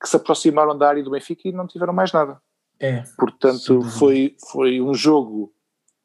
que 0.00 0.08
se 0.08 0.16
aproximaram 0.16 0.76
da 0.76 0.88
área 0.88 1.02
do 1.02 1.10
Benfica 1.10 1.48
e 1.48 1.52
não 1.52 1.66
tiveram 1.66 1.92
mais 1.92 2.12
nada. 2.12 2.40
É. 2.78 3.04
Portanto, 3.16 3.82
foi, 3.82 4.36
foi 4.50 4.80
um 4.80 4.94
jogo, 4.94 5.52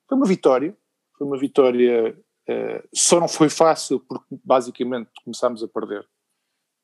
foi 0.07 0.17
uma 0.17 0.27
vitória, 0.27 0.77
foi 1.17 1.25
uma 1.25 1.37
vitória, 1.37 2.15
uh, 2.49 2.87
só 2.93 3.19
não 3.19 3.27
foi 3.27 3.49
fácil 3.49 3.99
porque 3.99 4.25
basicamente 4.43 5.09
começámos 5.23 5.63
a 5.63 5.67
perder 5.67 6.07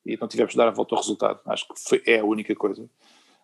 e 0.05 0.17
não 0.17 0.27
tivemos 0.27 0.51
de 0.51 0.57
dar 0.57 0.67
a 0.67 0.71
volta 0.71 0.95
ao 0.95 1.01
resultado, 1.01 1.39
acho 1.45 1.67
que 1.67 1.73
foi, 1.77 2.01
é 2.05 2.19
a 2.19 2.25
única 2.25 2.53
coisa. 2.55 2.89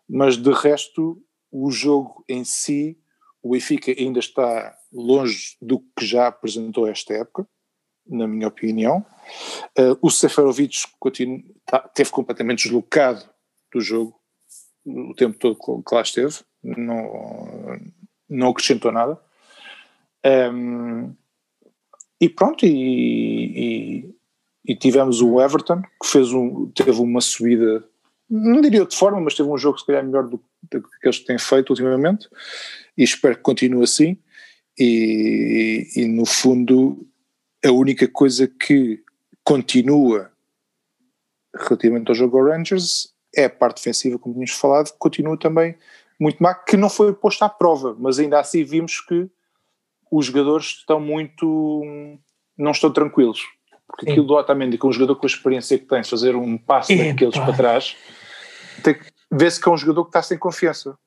Mas 0.07 0.37
de 0.37 0.51
resto, 0.51 1.21
o 1.51 1.71
jogo 1.71 2.23
em 2.27 2.43
si, 2.43 2.99
o 3.41 3.51
Benfica 3.51 3.91
ainda 3.97 4.19
está 4.19 4.75
longe 4.91 5.55
do 5.61 5.79
que 5.79 6.05
já 6.05 6.27
apresentou 6.27 6.87
esta 6.87 7.13
época, 7.13 7.47
na 8.07 8.27
minha 8.27 8.47
opinião. 8.47 9.05
Uh, 9.77 9.97
o 10.01 10.09
Seferovic 10.09 10.87
continua, 10.99 11.43
tá, 11.63 11.79
teve 11.79 12.09
completamente 12.09 12.63
deslocado 12.63 13.23
do 13.73 13.81
jogo 13.81 14.19
o 14.85 15.13
tempo 15.13 15.37
todo 15.37 15.83
que 15.83 15.95
lá 15.95 16.01
esteve, 16.01 16.39
não, 16.63 17.79
não 18.29 18.49
acrescentou 18.49 18.91
nada. 18.91 19.19
Um, 20.25 21.15
e 22.19 22.27
pronto, 22.27 22.65
e, 22.65 22.69
e, 24.05 24.15
e, 24.65 24.75
tivemos 24.75 25.21
o 25.21 25.41
Everton, 25.41 25.81
que 25.81 26.07
fez 26.07 26.33
um, 26.33 26.69
teve 26.71 26.99
uma 26.99 27.21
subida, 27.21 27.85
não 28.29 28.61
diria 28.61 28.85
de 28.85 28.95
forma, 28.95 29.21
mas 29.21 29.35
teve 29.35 29.49
um 29.49 29.57
jogo 29.57 29.77
se 29.77 29.85
calhar 29.85 30.03
melhor 30.03 30.27
do, 30.27 30.43
do 30.69 30.81
que 30.81 30.89
eles 31.05 31.19
têm 31.19 31.39
feito 31.39 31.69
ultimamente, 31.69 32.27
e 32.97 33.03
espero 33.03 33.37
que 33.37 33.43
continue 33.43 33.83
assim. 33.83 34.17
E, 34.77 35.87
e 35.95 36.05
no 36.07 36.25
fundo, 36.25 37.05
a 37.65 37.71
única 37.71 38.07
coisa 38.07 38.47
que 38.47 39.01
continua 39.43 40.31
relativamente 41.53 42.09
ao 42.09 42.15
jogo 42.15 42.41
Rangers 42.41 43.13
é 43.35 43.45
a 43.45 43.49
parte 43.49 43.77
defensiva, 43.77 44.17
como 44.17 44.33
tínhamos 44.33 44.51
falado, 44.51 44.91
continua 44.97 45.37
também 45.37 45.75
muito 46.19 46.41
má, 46.43 46.53
que 46.53 46.75
não 46.75 46.89
foi 46.89 47.13
posta 47.13 47.45
à 47.45 47.49
prova, 47.49 47.95
mas 47.97 48.19
ainda 48.19 48.39
assim 48.39 48.63
vimos 48.63 48.99
que 48.99 49.29
os 50.11 50.25
jogadores 50.25 50.65
estão 50.79 50.99
muito. 50.99 51.83
não 52.57 52.71
estão 52.71 52.91
tranquilos. 52.91 53.41
Porque 53.87 54.05
Sim. 54.05 54.11
aquilo 54.11 54.27
do 54.27 54.35
Otamendi, 54.35 54.77
que 54.77 54.85
é 54.85 54.89
um 54.89 54.91
jogador 54.91 55.15
com 55.15 55.25
a 55.25 55.29
experiência 55.29 55.77
que 55.79 55.85
tem, 55.85 56.03
fazer 56.03 56.35
um 56.35 56.57
passo 56.57 56.95
daqueles 56.95 57.35
para 57.35 57.53
trás, 57.53 57.95
vê-se 59.31 59.59
que 59.59 59.67
é 59.67 59.71
um 59.71 59.77
jogador 59.77 60.03
que 60.03 60.09
está 60.09 60.21
sem 60.21 60.37
confiança. 60.37 60.97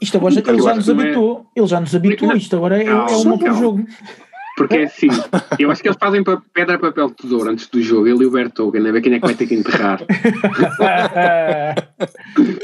Isto 0.00 0.16
agora 0.16 0.34
já, 0.34 0.40
ele 0.40 0.62
já 0.62 0.74
nos 0.74 0.90
habituou, 0.90 1.46
ele 1.54 1.66
já 1.66 1.80
nos 1.80 1.94
habituou, 1.94 2.32
isto 2.36 2.56
agora 2.56 2.82
é, 2.82 2.86
é 2.86 2.94
um 2.94 3.30
outro 3.30 3.54
jogo. 3.54 3.86
Porque 4.56 4.76
é 4.76 4.84
assim, 4.84 5.08
eu 5.58 5.70
acho 5.70 5.82
que 5.82 5.88
eles 5.88 5.98
fazem 5.98 6.22
pedra, 6.52 6.78
papel, 6.78 7.10
tesouro 7.10 7.50
antes 7.50 7.66
do 7.66 7.82
jogo, 7.82 8.06
ele 8.06 8.22
e 8.22 8.26
o 8.26 8.30
Bertogen, 8.30 8.88
a 8.88 8.92
ver 8.92 9.00
quem 9.00 9.14
é 9.14 9.18
que 9.18 9.26
vai 9.26 9.34
ter 9.34 9.46
que 9.46 9.54
enterrar. 9.56 10.00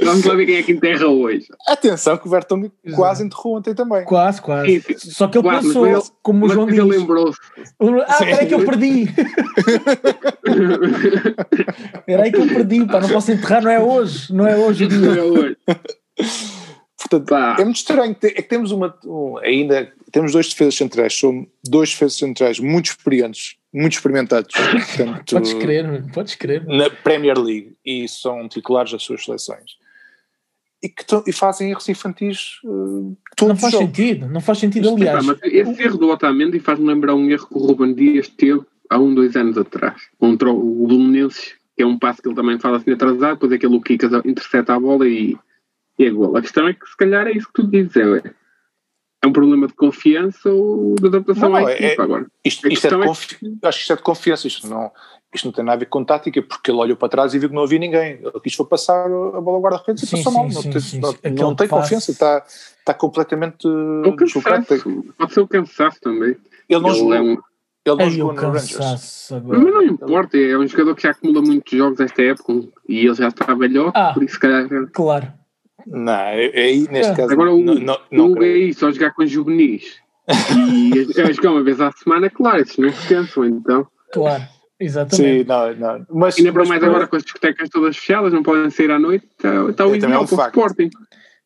Vamos 0.05 0.25
lá 0.25 0.35
ver 0.35 0.47
quem 0.47 0.57
é 0.57 0.63
que 0.63 0.71
enterra 0.73 1.07
hoje. 1.07 1.49
Atenção 1.67 2.17
que 2.17 2.29
o 2.29 2.31
Bertogen 2.31 2.71
quase 2.95 3.25
enterrou 3.25 3.57
ontem 3.57 3.75
também. 3.75 4.05
Quase, 4.05 4.41
quase. 4.41 4.81
Sim, 4.81 4.95
Só 4.99 5.27
que 5.27 5.39
ele 5.39 5.49
quase, 5.49 5.67
pensou, 5.67 5.87
ele, 5.87 6.01
como 6.23 6.47
o 6.47 6.49
João 6.49 6.67
disse. 6.67 6.81
ele 6.81 6.97
lembrou-se. 6.97 7.39
Ah, 8.07 8.19
peraí 8.19 8.47
que 8.47 8.55
eu 8.55 8.65
perdi. 8.65 9.09
peraí 12.07 12.31
que 12.31 12.39
eu 12.39 12.47
perdi, 12.47 12.87
pá, 12.87 13.01
não 13.01 13.09
posso 13.09 13.33
enterrar, 13.33 13.63
não 13.63 13.71
é 13.71 13.81
hoje, 13.81 14.33
não 14.33 14.47
é 14.47 14.57
hoje 14.57 14.85
o 14.85 14.89
dia. 14.89 14.99
Não 15.01 15.15
é 15.15 15.23
hoje. 15.23 15.57
Portanto, 17.11 17.29
Pá. 17.29 17.57
é 17.59 17.65
muito 17.65 17.77
estranho. 17.77 18.17
É 18.23 18.31
que 18.31 18.43
temos 18.43 18.71
uma. 18.71 18.97
Um, 19.05 19.37
ainda 19.39 19.93
temos 20.13 20.33
dois 20.33 20.49
defesas 20.49 20.77
centrais, 20.77 21.19
são 21.19 21.47
dois 21.69 21.91
defesas 21.91 22.19
centrais 22.19 22.61
muito 22.61 22.87
experientes, 22.87 23.57
muito 23.73 23.95
experimentados. 23.95 24.55
Portanto, 24.97 25.35
podes 25.35 25.55
crer, 25.55 26.13
podes 26.13 26.35
crer. 26.37 26.65
Na 26.67 26.89
Premier 26.89 27.39
League 27.39 27.75
e 27.85 28.09
são 28.09 28.49
titulares 28.49 28.93
das 28.93 29.03
suas 29.03 29.25
seleções. 29.25 29.79
E, 30.83 30.89
que 30.89 31.05
e 31.27 31.33
fazem 31.33 31.71
erros 31.71 31.87
infantis 31.91 32.59
uh, 32.65 33.15
Não 33.43 33.55
faz 33.55 33.75
sentido, 33.75 34.27
não 34.29 34.41
faz 34.41 34.59
sentido, 34.59 34.89
aliás. 34.89 35.27
mas 35.27 35.39
esse 35.43 35.83
erro 35.83 35.99
do 35.99 36.09
Otamendi 36.09 36.59
faz-me 36.59 36.87
lembrar 36.87 37.15
um 37.15 37.29
erro 37.29 37.47
que 37.47 37.55
o 37.55 37.59
Ruben 37.59 37.95
Dias 37.95 38.29
teve 38.29 38.63
há 38.89 38.99
um, 38.99 39.15
dois 39.15 39.37
anos 39.37 39.59
atrás, 39.59 40.01
contra 40.19 40.51
o 40.51 40.87
Belenenses, 40.87 41.53
que 41.77 41.83
é 41.83 41.87
um 41.87 41.99
passo 41.99 42.23
que 42.23 42.29
ele 42.29 42.35
também 42.35 42.59
faz 42.59 42.77
assim 42.77 42.93
atrasado, 42.93 43.39
depois 43.39 43.53
é 43.53 43.59
Kikas 43.59 44.25
intercepta 44.25 44.75
a 44.75 44.81
bola 44.81 45.07
e 45.07 45.37
e 46.01 46.07
é 46.07 46.11
gol. 46.11 46.37
A 46.37 46.41
questão 46.41 46.67
é 46.67 46.73
que 46.73 46.89
se 46.89 46.97
calhar 46.97 47.27
é 47.27 47.33
isso 47.33 47.47
que 47.47 47.63
tu 47.63 47.67
dizes, 47.67 47.95
é, 47.97 48.23
é 49.23 49.27
um 49.27 49.33
problema 49.33 49.67
de 49.67 49.75
confiança 49.75 50.51
ou 50.51 50.95
de 50.95 51.07
adaptação 51.09 51.51
não, 51.51 51.57
à 51.57 51.71
é, 51.71 51.75
equipa 51.75 52.03
agora. 52.03 52.27
Isto, 52.43 52.69
isto 52.69 52.87
é 52.87 52.91
de 52.91 52.97
é 52.97 53.01
que... 53.01 53.07
Acho 53.11 53.29
que 53.29 53.83
isto 53.83 53.93
é 53.93 53.97
de 53.97 54.03
confiança, 54.03 54.47
isto 54.47 54.67
não, 54.67 54.91
isto 55.35 55.45
não 55.45 55.53
tem 55.53 55.63
nada 55.63 55.77
a 55.77 55.79
ver 55.79 55.87
com 55.87 56.03
tática, 56.03 56.41
porque 56.41 56.71
ele 56.71 56.79
olhou 56.79 56.97
para 56.97 57.11
trás 57.11 57.35
e 57.35 57.39
viu 57.39 57.51
que 57.51 57.55
não 57.55 57.65
havia 57.65 57.79
ninguém. 57.79 58.19
Ele 58.23 58.41
quis 58.43 58.55
foi 58.55 58.65
passar 58.65 59.05
a 59.05 59.41
bola 59.41 59.59
ao 59.59 59.61
guarda-redes 59.61 60.05
e 60.05 60.11
passou 60.11 60.33
sim, 60.33 60.39
mal. 60.39 60.51
Sim, 60.51 60.71
não, 60.71 60.81
sim, 60.81 61.01
não, 61.01 61.15
não, 61.23 61.43
não 61.51 61.55
tem 61.55 61.69
confiança, 61.69 62.11
está, 62.11 62.43
está 62.47 62.95
completamente 62.95 63.69
o 63.69 64.17
Pode 65.19 65.35
ser 65.35 65.41
o 65.41 65.49
cansaço 65.49 66.01
também. 66.01 66.35
Ele 66.67 66.81
não 66.81 66.89
ele 66.89 66.99
jogou. 66.99 67.15
É 67.15 67.21
um... 67.21 67.37
Ele 67.85 67.97
não 67.97 68.11
jogou 68.11 68.35
no 68.35 68.41
Rangers. 68.41 69.33
Agora. 69.33 69.59
Mas 69.59 69.73
não 69.75 69.83
importa, 69.83 70.39
é 70.39 70.57
um 70.57 70.67
jogador 70.67 70.95
que 70.95 71.03
já 71.03 71.11
acumula 71.11 71.43
muitos 71.43 71.77
jogos 71.77 72.01
esta 72.01 72.23
época 72.23 72.69
e 72.89 73.07
ele 73.07 73.15
já 73.15 73.29
está 73.29 73.55
velhote, 73.55 73.93
ah, 73.95 74.13
por 74.13 74.23
isso 74.23 74.35
se 74.35 74.41
calhar. 74.41 74.69
Claro. 74.93 75.40
Não, 75.87 76.13
aí 76.13 76.87
neste 76.91 77.13
é. 77.13 77.17
caso. 77.17 77.33
Agora 77.33 77.53
o, 77.53 77.63
não, 77.63 77.75
não, 77.75 77.99
não 78.11 78.33
o 78.33 78.45
é 78.45 78.73
só 78.73 78.91
jogar 78.91 79.13
com 79.13 79.27
juvenis. 79.27 79.99
e 80.29 80.93
a 81.21 81.33
jogar 81.33 81.53
uma 81.53 81.63
vez 81.63 81.81
à 81.81 81.91
semana, 81.93 82.31
claro, 82.31 82.63
esses 82.63 82.77
não 82.77 82.93
se 82.93 83.09
cansam, 83.09 83.45
então. 83.45 83.87
Claro, 84.13 84.43
exatamente. 84.79 85.39
Sim, 85.39 85.45
não, 85.45 85.75
não. 85.75 86.07
Mas, 86.11 86.39
Ainda 86.39 86.53
para 86.53 86.65
mais 86.65 86.83
agora 86.83 87.07
com 87.07 87.17
as 87.17 87.23
discotecas 87.23 87.69
todas 87.69 87.97
fechadas, 87.97 88.33
não 88.33 88.43
podem 88.43 88.71
sair 88.71 88.91
à 88.91 88.99
noite, 88.99 89.27
está, 89.31 89.71
está 89.71 89.87
o 89.87 89.95
é, 89.95 89.99
ideal 89.99 90.13
é 90.13 90.19
um 90.19 90.27
para 90.27 90.45
o 90.45 90.47
Sporting. 90.47 90.91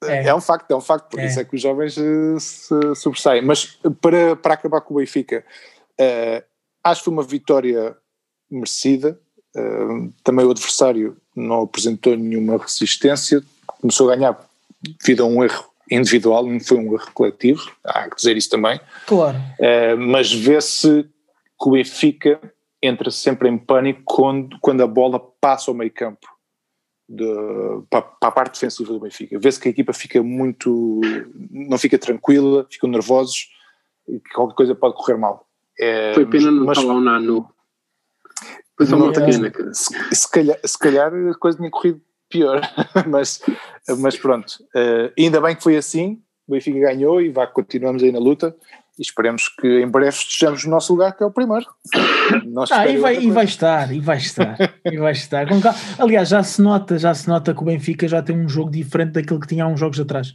É. 0.05 0.27
é. 0.27 0.35
um 0.35 0.41
facto, 0.41 0.71
é 0.71 0.77
um 0.77 0.81
facto, 0.81 1.11
por 1.11 1.21
é. 1.21 1.27
isso 1.27 1.41
é 1.41 1.45
que 1.45 1.55
os 1.55 1.63
jovens 1.63 1.97
uh, 1.97 2.39
se 2.39 2.95
sobressaem. 2.95 3.43
Mas 3.43 3.79
para, 4.01 4.37
para 4.37 4.55
acabar 4.55 4.81
com 4.81 4.95
o 4.95 4.97
Benfica, 4.99 5.45
uh, 6.01 6.45
acho 6.83 7.01
que 7.01 7.05
foi 7.05 7.13
uma 7.13 7.23
vitória 7.23 7.97
merecida. 8.51 9.19
Uh, 9.57 10.13
também 10.23 10.45
o 10.45 10.51
adversário 10.51 11.17
não 11.35 11.63
apresentou 11.63 12.17
nenhuma 12.17 12.59
resistência, 12.59 13.43
começou 13.85 14.11
a 14.11 14.17
ganhar 14.17 14.49
devido 14.99 15.25
a 15.25 15.27
um 15.27 15.45
erro 15.45 15.63
individual, 15.91 16.47
não 16.47 16.59
foi 16.59 16.79
um 16.79 16.95
erro 16.95 17.13
coletivo, 17.13 17.71
há 17.85 18.09
que 18.09 18.17
dizer 18.17 18.35
isso 18.35 18.49
também. 18.49 18.81
Claro. 19.07 19.37
Uh, 19.37 19.99
mas 19.99 20.33
vê-se 20.33 21.03
que 21.03 21.69
o 21.69 21.73
Benfica 21.73 22.41
entra 22.83 23.11
sempre 23.11 23.47
em 23.47 23.59
pânico 23.59 24.01
quando, 24.07 24.59
quando 24.61 24.83
a 24.83 24.87
bola 24.87 25.21
passa 25.39 25.71
ao 25.71 25.75
meio 25.75 25.93
campo. 25.93 26.27
De, 27.07 27.27
para, 27.91 28.01
para, 28.01 28.29
a 28.29 28.33
parte 28.33 28.55
defensiva 28.55 28.91
do 28.91 29.01
Benfica. 29.01 29.39
Vê-se 29.39 29.61
que 29.61 29.69
a 29.69 29.71
equipa 29.71 29.93
fica 29.93 30.23
muito. 30.23 31.03
não 31.51 31.77
fica 31.77 31.99
tranquila, 31.99 32.67
ficam 32.71 32.89
nervosos 32.89 33.51
e 34.09 34.19
que 34.19 34.31
qualquer 34.31 34.55
coisa 34.55 34.75
pode 34.75 34.95
correr 34.95 35.19
mal. 35.19 35.47
É, 35.79 36.15
Foi 36.15 36.25
pena 36.25 36.51
não 36.51 36.65
mas, 36.65 36.79
falar 36.79 37.21
o. 37.21 37.47
Foi 38.79 38.87
só 38.87 38.97
uma 38.97 39.13
pena. 39.13 39.53
Se, 39.75 40.15
se, 40.15 40.31
calhar, 40.31 40.59
se 40.65 40.79
calhar 40.79 41.13
a 41.13 41.35
coisa 41.35 41.59
tinha 41.59 41.71
corrido 41.71 42.01
pior, 42.35 42.61
mas, 43.07 43.41
mas 43.99 44.17
pronto, 44.17 44.51
uh, 44.75 45.13
ainda 45.17 45.41
bem 45.41 45.55
que 45.55 45.63
foi 45.63 45.77
assim, 45.77 46.21
o 46.49 46.53
Benfica 46.53 46.81
ganhou 46.81 47.23
e 47.23 47.31
vá, 47.31 47.47
continuamos 47.47 48.03
aí 48.03 48.11
na 48.11 48.19
luta 48.19 48.55
e 48.99 49.03
esperemos 49.03 49.49
que 49.49 49.81
em 49.81 49.89
breve 49.89 50.17
estejamos 50.17 50.65
no 50.65 50.73
nosso 50.73 50.93
lugar, 50.93 51.17
que 51.17 51.23
é 51.23 51.27
o 51.27 51.31
primeiro. 51.31 51.67
ah, 52.71 52.89
e 52.89 52.97
vai, 52.97 53.23
e 53.23 53.31
vai 53.31 53.45
estar, 53.45 53.93
e 53.93 54.01
vai 54.01 54.19
estar, 54.19 54.57
e 54.85 54.97
vai 54.97 55.13
estar. 55.13 55.47
Aliás, 55.99 56.29
já 56.29 56.43
se 56.43 56.61
nota, 56.61 56.99
já 56.99 57.15
se 57.15 57.29
nota 57.29 57.55
que 57.55 57.63
o 57.63 57.65
Benfica 57.65 58.07
já 58.07 58.23
tem 58.23 58.37
um 58.37 58.49
jogo 58.49 58.71
diferente 58.71 59.13
daquilo 59.13 59.41
que 59.41 59.49
tinha 59.49 59.65
há 59.65 59.69
uns 59.69 59.81
jogos 59.81 59.99
atrás. 59.99 60.33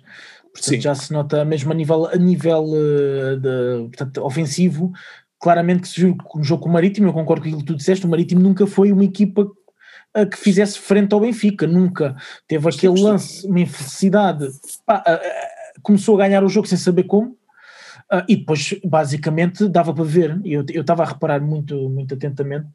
Portanto, 0.53 0.75
Sim. 0.75 0.81
já 0.81 0.95
se 0.95 1.13
nota 1.13 1.45
mesmo 1.45 1.71
a 1.71 1.75
nível, 1.75 2.07
a 2.07 2.15
nível 2.15 2.63
uh, 2.63 3.37
de, 3.37 3.87
portanto, 3.89 4.25
ofensivo, 4.25 4.91
claramente 5.39 5.83
que 5.83 5.87
se 5.87 6.01
viu 6.01 6.17
um 6.35 6.43
jogo 6.43 6.63
com 6.63 6.69
o 6.69 6.73
Marítimo, 6.73 7.07
eu 7.07 7.13
concordo 7.13 7.43
com 7.43 7.47
aquilo 7.47 7.61
que 7.61 7.67
tu 7.67 7.75
disseste, 7.75 8.05
o 8.05 8.09
Marítimo 8.09 8.41
nunca 8.41 8.67
foi 8.67 8.91
uma 8.91 9.03
equipa 9.05 9.49
uh, 10.21 10.29
que 10.29 10.37
fizesse 10.37 10.79
frente 10.79 11.13
ao 11.13 11.19
Benfica, 11.19 11.67
nunca. 11.67 12.15
Teve 12.47 12.67
aquele 12.67 13.01
lance, 13.01 13.45
uma 13.47 13.59
infelicidade, 13.59 14.47
pá, 14.85 15.03
uh, 15.07 15.81
começou 15.81 16.15
a 16.15 16.25
ganhar 16.25 16.43
o 16.43 16.49
jogo 16.49 16.67
sem 16.67 16.77
saber 16.77 17.03
como, 17.03 17.37
Uh, 18.11 18.25
e 18.27 18.37
depois, 18.37 18.73
basicamente, 18.83 19.67
dava 19.67 19.93
para 19.93 20.03
ver, 20.03 20.41
eu 20.43 20.63
estava 20.63 21.03
a 21.03 21.05
reparar 21.05 21.39
muito, 21.39 21.87
muito 21.89 22.15
atentamente, 22.15 22.65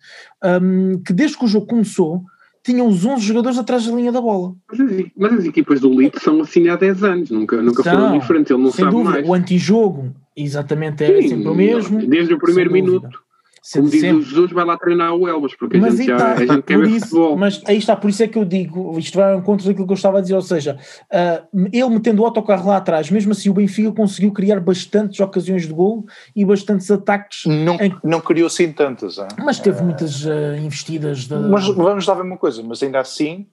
um, 0.63 1.03
que 1.03 1.13
desde 1.13 1.37
que 1.37 1.45
o 1.45 1.49
jogo 1.49 1.67
começou, 1.67 2.23
tinham 2.63 2.87
os 2.87 3.05
11 3.05 3.21
jogadores 3.21 3.59
atrás 3.59 3.85
da 3.85 3.93
linha 3.93 4.13
da 4.13 4.21
bola. 4.21 4.55
Mas 4.71 4.81
as, 4.81 5.05
mas 5.17 5.33
as 5.33 5.45
equipas 5.45 5.81
do 5.81 5.91
Lito 5.91 6.21
são 6.21 6.41
assim 6.41 6.69
há 6.69 6.77
10 6.77 7.03
anos, 7.03 7.31
nunca, 7.31 7.61
nunca 7.61 7.83
são, 7.83 7.93
foram 7.93 8.19
diferentes, 8.19 8.51
ele 8.53 8.63
não 8.63 8.71
sabe 8.71 8.91
dúvida, 8.93 9.11
mais. 9.11 9.29
O 9.29 9.35
antijogo, 9.35 10.15
exatamente, 10.37 11.03
é 11.03 11.23
Sim, 11.23 11.29
sempre 11.29 11.49
o 11.49 11.55
mesmo. 11.55 12.07
Desde 12.07 12.33
o 12.33 12.39
primeiro 12.39 12.71
minuto. 12.71 13.24
Como 13.73 13.89
diz 13.89 14.03
o 14.03 14.21
Jesus, 14.21 14.53
vai 14.53 14.65
lá 14.65 14.77
treinar 14.77 15.15
o 15.15 15.27
Elmas, 15.27 15.55
porque 15.55 15.79
mas 15.79 15.95
a 15.95 15.97
gente, 15.97 16.07
já, 16.07 16.17
está, 16.17 16.33
a 16.35 16.47
gente 16.47 16.63
quer 16.65 16.79
ver 16.79 16.89
isso, 16.89 17.09
futebol. 17.09 17.37
Mas 17.37 17.63
aí 17.65 17.79
está, 17.79 17.97
por 17.97 18.11
isso 18.11 18.23
é 18.23 18.29
que 18.29 18.37
eu 18.37 18.45
digo, 18.45 18.99
isto 18.99 19.17
vai 19.17 19.33
ao 19.33 19.39
encontro 19.39 19.67
daquilo 19.67 19.87
que 19.87 19.93
eu 19.93 19.97
estava 19.97 20.19
a 20.19 20.21
dizer, 20.21 20.35
ou 20.35 20.43
seja, 20.43 20.79
uh, 21.11 21.69
ele 21.73 21.89
metendo 21.89 22.23
o 22.23 22.27
autocarro 22.27 22.69
lá 22.69 22.77
atrás, 22.77 23.11
mesmo 23.11 23.33
assim 23.33 23.49
o 23.49 23.55
Benfica 23.55 23.91
conseguiu 23.93 24.33
criar 24.33 24.61
bastantes 24.61 25.19
ocasiões 25.19 25.67
de 25.67 25.73
gol 25.73 26.05
e 26.37 26.45
bastantes 26.45 26.91
ataques. 26.91 27.45
Não, 27.47 27.77
em... 27.77 27.97
não 28.05 28.21
criou 28.21 28.49
assim 28.49 28.71
tantas. 28.71 29.17
Hein? 29.17 29.29
Mas 29.43 29.59
teve 29.59 29.83
muitas 29.83 30.27
uh, 30.27 30.57
investidas. 30.63 31.25
De... 31.25 31.35
Mas 31.35 31.67
vamos 31.67 32.07
lá 32.07 32.15
ver 32.15 32.23
uma 32.23 32.37
coisa, 32.37 32.63
mas 32.63 32.83
ainda 32.83 33.01
assim, 33.01 33.47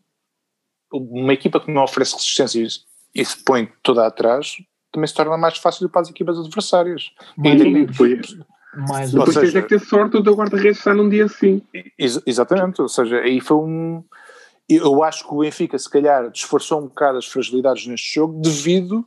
uma 0.92 1.34
equipa 1.34 1.60
que 1.60 1.72
não 1.72 1.84
oferece 1.84 2.16
resistência 2.16 2.68
e 3.16 3.26
se 3.26 3.44
põe 3.44 3.70
toda 3.82 4.06
atrás, 4.06 4.58
também 4.92 5.08
se 5.08 5.14
torna 5.14 5.38
mais 5.38 5.58
fácil 5.58 5.90
para 5.90 6.02
as 6.02 6.10
equipas 6.10 6.38
adversárias. 6.38 7.12
Mas, 7.38 7.62
e 7.62 7.86
depois, 7.86 8.38
mais 8.76 9.12
Depois 9.12 9.36
tens 9.36 9.56
é 9.56 9.62
que 9.62 9.68
ter 9.68 9.80
sorte 9.80 10.18
o 10.18 10.24
teu 10.24 10.34
guarda-redes 10.34 10.78
estar 10.78 10.94
num 10.94 11.10
dia 11.10 11.26
assim. 11.26 11.62
Ex 11.98 12.22
exatamente, 12.26 12.82
ou 12.82 12.88
seja, 12.88 13.18
aí 13.18 13.40
foi 13.40 13.58
um. 13.58 14.04
Eu 14.70 15.04
acho 15.04 15.28
que 15.28 15.34
o 15.34 15.40
Benfica, 15.40 15.78
se 15.78 15.90
calhar, 15.90 16.30
disfarçou 16.32 16.80
um 16.80 16.88
bocado 16.88 17.18
as 17.18 17.26
fragilidades 17.26 17.86
neste 17.88 18.16
jogo 18.16 18.40
devido 18.42 19.06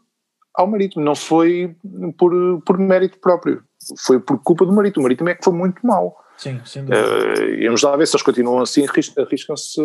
ao 0.54 0.66
Marítimo, 0.66 1.04
não 1.04 1.16
foi 1.16 1.74
por, 2.18 2.32
por 2.64 2.78
mérito 2.78 3.18
próprio, 3.18 3.62
foi 3.98 4.20
por 4.20 4.38
culpa 4.42 4.66
do 4.66 4.72
Marítimo. 4.72 5.00
O 5.00 5.04
Marítimo 5.04 5.28
é 5.30 5.34
que 5.34 5.44
foi 5.44 5.54
muito 5.54 5.84
mau. 5.84 6.16
Sim, 6.36 6.60
sem 6.64 6.84
dúvida. 6.84 7.06
Uh, 7.06 7.64
vamos 7.64 7.82
lá 7.82 7.96
ver 7.96 8.06
se 8.06 8.14
eles 8.14 8.22
continuam 8.22 8.60
assim, 8.60 8.84
arriscam-se 9.16 9.80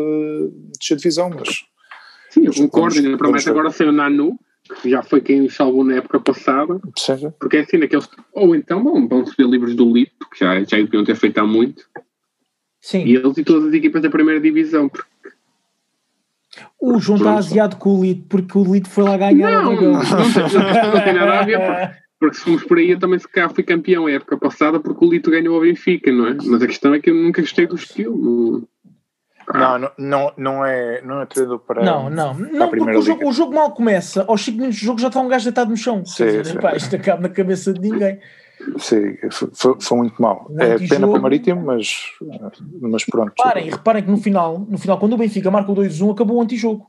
descer 0.78 0.96
de 0.96 1.02
divisão, 1.02 1.30
mas. 1.30 1.66
Sim, 2.30 2.46
eu 2.46 2.54
concordo, 2.54 2.98
ainda 2.98 3.18
promete 3.18 3.50
agora 3.50 3.72
ser 3.72 3.88
o 3.88 3.92
Nanu, 3.92 4.38
que 4.82 4.90
já 4.90 5.02
foi 5.02 5.22
quem 5.22 5.42
o 5.42 5.50
salvou 5.50 5.84
na 5.84 5.96
época 5.96 6.20
passada. 6.20 6.80
Sim. 6.98 7.32
Porque 7.40 7.58
é 7.58 7.62
assim, 7.62 7.78
naqueles. 7.78 8.10
Ou 8.34 8.56
então 8.56 8.84
vão, 8.84 9.08
vão 9.08 9.24
receber 9.24 9.50
livros 9.50 9.76
do 9.76 9.92
Lito, 9.92 10.30
que 10.32 10.40
já, 10.40 10.60
já 10.64 10.78
deviam 10.78 11.04
ter 11.04 11.16
feito 11.16 11.38
há 11.40 11.46
muito. 11.46 11.84
Sim. 12.80 13.06
E 13.06 13.16
eles 13.16 13.38
e 13.38 13.44
todas 13.44 13.68
as 13.68 13.74
equipas 13.74 14.02
da 14.02 14.10
primeira 14.10 14.40
divisão. 14.40 14.88
Porque... 14.88 15.10
O 16.80 17.00
João 17.00 17.18
está 17.18 17.38
aziado 17.38 17.78
com 17.78 17.98
o 17.98 18.04
Lito, 18.04 18.26
porque 18.30 18.58
o 18.58 18.74
Lito 18.74 18.90
foi 18.90 19.04
lá 19.04 19.18
ganhar 19.18 19.64
não, 19.64 19.76
não, 19.76 19.82
não, 19.82 20.00
não, 20.00 21.04
tem 21.04 21.14
nada 21.14 21.40
a 21.40 21.44
ver, 21.44 21.60
porque, 21.60 21.96
porque 22.20 22.38
se 22.38 22.44
fomos 22.44 22.64
por 22.64 22.78
aí, 22.78 22.92
eu 22.92 23.00
também 23.00 23.20
se 23.20 23.28
cá 23.28 23.50
fui 23.50 23.64
campeão 23.64 24.08
a 24.08 24.12
época 24.12 24.38
passada, 24.38 24.80
porque 24.80 25.06
o 25.06 25.10
Lito 25.10 25.30
ganhou 25.30 25.58
o 25.58 25.62
Benfica, 25.62 26.12
não 26.12 26.28
é? 26.28 26.38
Mas 26.46 26.62
a 26.62 26.68
questão 26.68 26.94
é 26.94 27.00
que 27.00 27.10
eu 27.10 27.16
nunca 27.16 27.42
gostei 27.42 27.68
do 27.68 27.76
estilo. 27.76 28.68
Não, 29.54 29.92
não, 29.98 30.34
não, 30.38 30.66
é, 30.66 31.02
não 31.02 31.22
é 31.22 31.26
treinador 31.26 31.60
para. 31.60 31.84
Não, 31.84 32.10
não, 32.10 32.34
não 32.34 32.70
porque 32.70 32.98
o 32.98 33.02
jogo, 33.02 33.28
o 33.28 33.34
jogo, 33.34 33.54
mal 33.54 33.72
começa, 33.72 34.24
aos 34.28 34.44
5 34.46 34.58
minutos 34.58 34.80
do 34.80 34.86
jogo 34.86 35.00
já 35.00 35.08
está 35.08 35.20
um 35.20 35.28
gajo 35.28 35.46
deitado 35.46 35.70
no 35.72 35.78
chão. 35.78 36.06
Sim, 36.06 36.26
dizer, 36.26 36.46
sim. 36.46 36.58
Pá, 36.58 36.76
isto 36.76 36.96
acaba 36.96 37.22
na 37.22 37.30
cabeça 37.30 37.74
de 37.74 37.80
ninguém. 37.80 38.20
Sim, 38.78 39.18
foi, 39.32 39.76
foi 39.80 39.98
muito 39.98 40.22
mal. 40.22 40.48
é 40.60 40.78
pena 40.78 41.08
para 41.08 41.20
o 41.20 41.22
Marítimo, 41.22 41.66
mas, 41.66 41.96
mas 42.82 43.06
pronto. 43.06 43.34
Reparem, 43.38 43.70
reparem 43.70 44.04
que 44.04 44.12
no 44.12 44.18
final, 44.18 44.60
no 44.60 44.78
final, 44.78 45.00
quando 45.00 45.14
o 45.14 45.18
Benfica 45.18 45.50
marca 45.50 45.72
o 45.72 45.76
2-1, 45.76 46.12
acabou 46.12 46.38
o 46.38 46.42
antijogo 46.42 46.86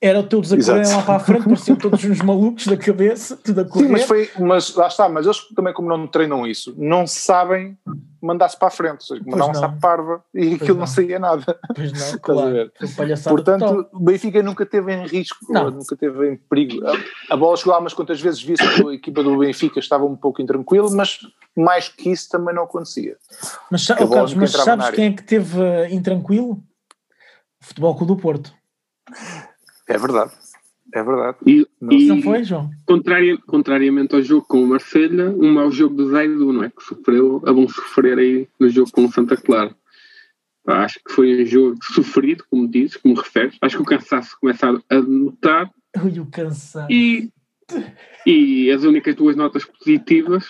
era 0.00 0.18
o 0.18 0.22
teu 0.22 0.40
desacordo 0.40 0.88
lá 0.88 1.02
para 1.02 1.16
a 1.16 1.20
frente, 1.20 1.44
pareciam 1.44 1.76
todos 1.76 2.02
uns 2.04 2.22
malucos 2.22 2.66
da 2.66 2.76
cabeça, 2.76 3.36
tudo 3.36 3.60
a 3.60 3.64
correr. 3.64 3.86
Sim, 3.86 3.92
mas, 3.92 4.04
foi, 4.04 4.30
mas 4.38 4.74
lá 4.74 4.86
está, 4.86 5.08
mas 5.08 5.26
eles 5.26 5.38
também 5.54 5.74
como 5.74 5.88
não 5.88 6.06
treinam 6.06 6.46
isso, 6.46 6.74
não 6.78 7.06
sabem 7.06 7.76
mandar-se 8.22 8.58
para 8.58 8.68
a 8.68 8.70
frente, 8.70 9.00
ou 9.00 9.00
seja, 9.00 9.22
mandavam-se 9.26 9.64
à 9.64 9.68
parva 9.68 10.22
e 10.34 10.40
pois 10.40 10.54
aquilo 10.54 10.74
não. 10.74 10.80
não 10.80 10.86
saía 10.86 11.18
nada. 11.18 11.58
Pois 11.74 11.92
não, 11.92 12.18
claro. 12.20 12.72
Portanto, 13.28 13.88
o 13.92 14.00
Benfica 14.00 14.42
nunca 14.42 14.64
teve 14.64 14.92
em 14.92 15.06
risco, 15.06 15.38
nunca 15.50 15.96
teve 15.96 16.32
em 16.32 16.36
perigo. 16.36 16.86
A, 16.86 17.34
a 17.34 17.36
bola 17.36 17.56
chegou 17.56 17.74
lá, 17.74 17.80
mas 17.80 17.92
quantas 17.92 18.20
vezes 18.20 18.42
visse 18.42 18.66
que 18.74 18.88
a 18.88 18.94
equipa 18.94 19.22
do 19.22 19.38
Benfica 19.38 19.80
estava 19.80 20.04
um 20.04 20.16
pouco 20.16 20.40
intranquilo, 20.40 20.90
mas 20.94 21.18
mais 21.56 21.88
que 21.88 22.10
isso 22.10 22.28
também 22.30 22.54
não 22.54 22.64
acontecia. 22.64 23.16
Mas, 23.70 23.88
oh, 23.90 24.08
Carlos, 24.08 24.34
mas 24.34 24.52
sabes 24.52 24.90
quem 24.90 25.06
é 25.06 25.12
que 25.12 25.22
teve 25.22 25.58
uh, 25.58 25.86
intranquilo? 25.90 26.52
O 27.62 27.66
Futebol 27.66 27.94
Clube 27.94 28.14
do 28.14 28.20
Porto. 28.20 28.54
É 29.90 29.98
verdade. 29.98 30.32
É 30.94 31.02
verdade. 31.02 31.38
E, 31.44 31.66
não, 31.80 31.92
e, 31.92 32.06
não 32.06 32.22
foi, 32.22 32.44
João? 32.44 32.70
Contrari, 32.86 33.36
contrariamente 33.38 34.14
ao 34.14 34.22
jogo 34.22 34.46
com 34.46 34.62
o 34.62 34.66
Marselha, 34.66 35.28
um 35.30 35.52
mau 35.52 35.70
jogo 35.70 35.96
do 35.96 36.10
Zaidu, 36.10 36.52
não 36.52 36.64
é? 36.64 36.70
Que 36.70 36.82
sofreu, 36.82 37.42
a 37.44 37.52
bom 37.52 37.68
sofrer 37.68 38.18
aí 38.18 38.48
no 38.58 38.68
jogo 38.68 38.90
com 38.92 39.04
o 39.04 39.12
Santa 39.12 39.36
Clara. 39.36 39.74
Acho 40.66 41.00
que 41.04 41.12
foi 41.12 41.42
um 41.42 41.46
jogo 41.46 41.78
sofrido, 41.82 42.44
como 42.48 42.68
dizes, 42.68 42.96
como 42.98 43.14
referes. 43.14 43.56
Acho 43.60 43.76
que 43.76 43.82
o 43.82 43.86
cansaço 43.86 44.36
começa 44.40 44.68
a 44.68 45.00
notar. 45.00 45.70
Ui, 46.04 46.20
o 46.20 46.26
cansaço. 46.26 46.90
E, 46.90 47.28
e 48.24 48.70
as 48.70 48.84
únicas 48.84 49.16
duas 49.16 49.34
notas 49.34 49.64
positivas, 49.64 50.46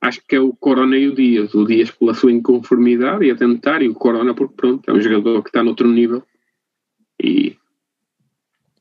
acho 0.00 0.20
que 0.28 0.36
é 0.36 0.40
o 0.40 0.52
Corona 0.52 0.96
e 0.96 1.08
o 1.08 1.14
Dias. 1.14 1.54
O 1.54 1.64
Dias 1.64 1.90
pela 1.90 2.14
sua 2.14 2.30
inconformidade 2.30 3.24
e 3.24 3.32
a 3.32 3.36
tentar, 3.36 3.82
e 3.82 3.88
o 3.88 3.94
Corona 3.94 4.32
porque, 4.32 4.54
pronto, 4.54 4.88
é 4.88 4.92
um 4.92 5.00
jogador 5.00 5.42
que 5.42 5.48
está 5.48 5.62
noutro 5.62 5.88
nível. 5.88 6.22
E 7.20 7.56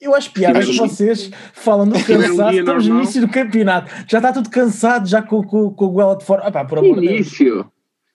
eu 0.01 0.15
acho 0.15 0.31
piada 0.31 0.61
que 0.61 0.77
vocês 0.77 1.29
falam 1.53 1.87
do 1.87 2.03
cansaço, 2.03 2.41
um 2.41 2.51
estamos 2.51 2.87
no 2.87 2.97
início 2.97 3.21
do 3.21 3.27
campeonato, 3.27 3.91
já 4.07 4.19
está 4.19 4.31
tudo 4.31 4.49
cansado, 4.49 5.07
já 5.07 5.21
com, 5.21 5.43
com, 5.43 5.71
com 5.71 5.85
o 5.85 5.89
goela 5.89 6.15
de 6.15 6.23
fora. 6.23 6.43
Ah, 6.45 6.51
pá, 6.51 6.63
por 6.65 6.79
que 6.79 6.87
início? 6.87 7.69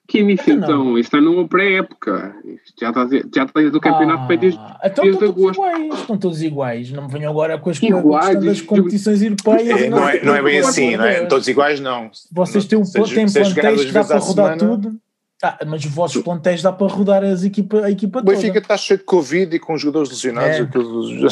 Que 0.07 0.19
início 0.19 0.53
então? 0.53 0.97
Isto 0.99 1.17
está 1.17 1.21
numa 1.21 1.47
pré-época. 1.47 2.35
Já 2.79 2.89
está, 2.89 3.07
já 3.07 3.43
está 3.43 3.59
desde 3.59 3.75
o 3.77 3.81
campeonato 3.81 4.31
ah, 4.31 4.35
desde, 4.35 4.59
então 4.83 5.03
desde 5.03 5.25
estão 5.25 5.29
agosto. 5.29 5.55
Todos 5.55 5.73
iguais, 5.73 5.99
estão 5.99 6.17
todos 6.17 6.41
iguais. 6.43 6.91
Não 6.91 7.03
me 7.03 7.11
venham 7.11 7.31
agora 7.31 7.57
com 7.57 7.69
as 7.69 7.81
iguais, 7.81 8.43
das 8.43 8.61
competições 8.61 9.21
europeias. 9.23 9.81
É, 9.81 9.89
não, 9.89 10.07
é, 10.07 10.23
não 10.23 10.35
é 10.35 10.43
bem 10.43 10.59
assim, 10.59 10.95
não 10.95 11.05
é? 11.05 11.25
Todos 11.25 11.47
iguais, 11.47 11.79
não. 11.79 12.11
Vocês 12.31 12.65
têm 12.65 12.77
um 12.77 12.83
têm 12.83 13.25
plantéis 13.31 13.85
que 13.85 13.91
dá 13.91 14.03
para 14.03 14.17
rodar 14.17 14.57
tudo. 14.57 14.99
Ah, 15.43 15.59
mas 15.65 15.83
os 15.83 15.91
vossos 15.91 16.21
plantéis 16.23 16.61
dá 16.61 16.71
para 16.71 16.87
rodar 16.87 17.23
as 17.23 17.43
equipa, 17.43 17.85
a 17.85 17.91
equipa 17.91 18.19
toda. 18.19 18.31
O 18.31 18.35
Benfica 18.35 18.59
está 18.59 18.77
cheio 18.77 18.99
de 18.99 19.05
Covid 19.05 19.55
e 19.55 19.59
com 19.59 19.77
jogadores 19.77 20.09
lesionados. 20.09 20.57
É. 20.57 20.65
Tudo, 20.65 21.27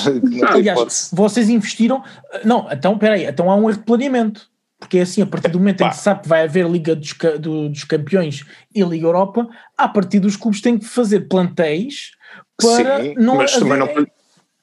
Aliás, 0.47 1.09
vocês 1.13 1.49
investiram. 1.49 2.03
Não, 2.43 2.67
então, 2.69 2.97
peraí, 2.97 3.25
então 3.25 3.49
há 3.49 3.55
um 3.55 3.69
erro 3.69 3.79
de 3.79 3.85
planeamento. 3.85 4.51
Porque 4.77 4.97
é 4.97 5.01
assim, 5.03 5.21
a 5.21 5.25
partir 5.25 5.49
do 5.49 5.59
momento 5.59 5.81
em 5.81 5.89
que 5.89 5.95
se 5.95 6.01
sabe 6.01 6.23
que 6.23 6.27
vai 6.27 6.43
haver 6.43 6.69
Liga 6.69 6.93
dos, 6.93 7.15
dos 7.39 7.85
Campeões 7.85 8.45
e 8.75 8.83
Liga 8.83 9.05
Europa, 9.05 9.47
a 9.77 9.87
partir 9.87 10.19
dos 10.19 10.35
clubes 10.35 10.59
têm 10.59 10.77
que 10.77 10.85
fazer 10.85 11.21
plantéis 11.21 12.11
para 12.57 13.01
Sim, 13.01 13.15
não 13.17 13.37
mas 13.37 13.53
haver... 13.53 13.59
também 13.59 13.79
não. 13.79 13.87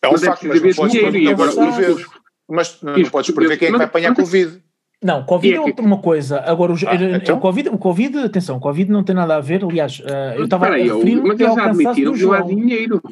É 0.03 0.09
um 0.09 0.13
mas 0.13 0.23
facto, 0.23 0.47
mas 0.47 0.63
não 0.63 0.75
podes 0.75 1.55
prever. 1.55 2.07
Mas 2.47 2.83
não 2.83 3.11
podes 3.11 3.31
prever 3.35 3.57
quem 3.57 3.69
é 3.69 3.71
que 3.71 3.79
vai 3.79 3.87
apanhar 3.87 4.15
Covid. 4.15 4.63
Não, 5.03 5.25
Covid 5.25 5.55
é, 5.55 5.57
é 5.57 5.81
uma 5.81 5.99
coisa. 5.99 6.41
Agora, 6.41 6.73
o, 6.73 6.77
ah, 6.87 6.95
então? 6.95 7.39
o, 7.39 7.41
COVID, 7.41 7.71
o 7.71 7.79
Covid, 7.79 8.19
atenção, 8.19 8.59
o 8.59 8.61
Covid 8.61 8.91
não 8.91 9.03
tem 9.03 9.17
nada 9.17 9.37
a 9.37 9.41
ver. 9.41 9.65
Aliás, 9.65 9.99
uh, 10.01 10.37
eu 10.37 10.45
estava 10.45 10.67
a 10.67 10.77
referir 10.77 11.23
Mas 11.23 11.41
eles 11.41 11.55
já 11.55 11.65
admitiram 11.65 12.13
que 12.13 12.23
não 12.23 12.33
há 12.33 12.41
dinheiro. 12.43 13.03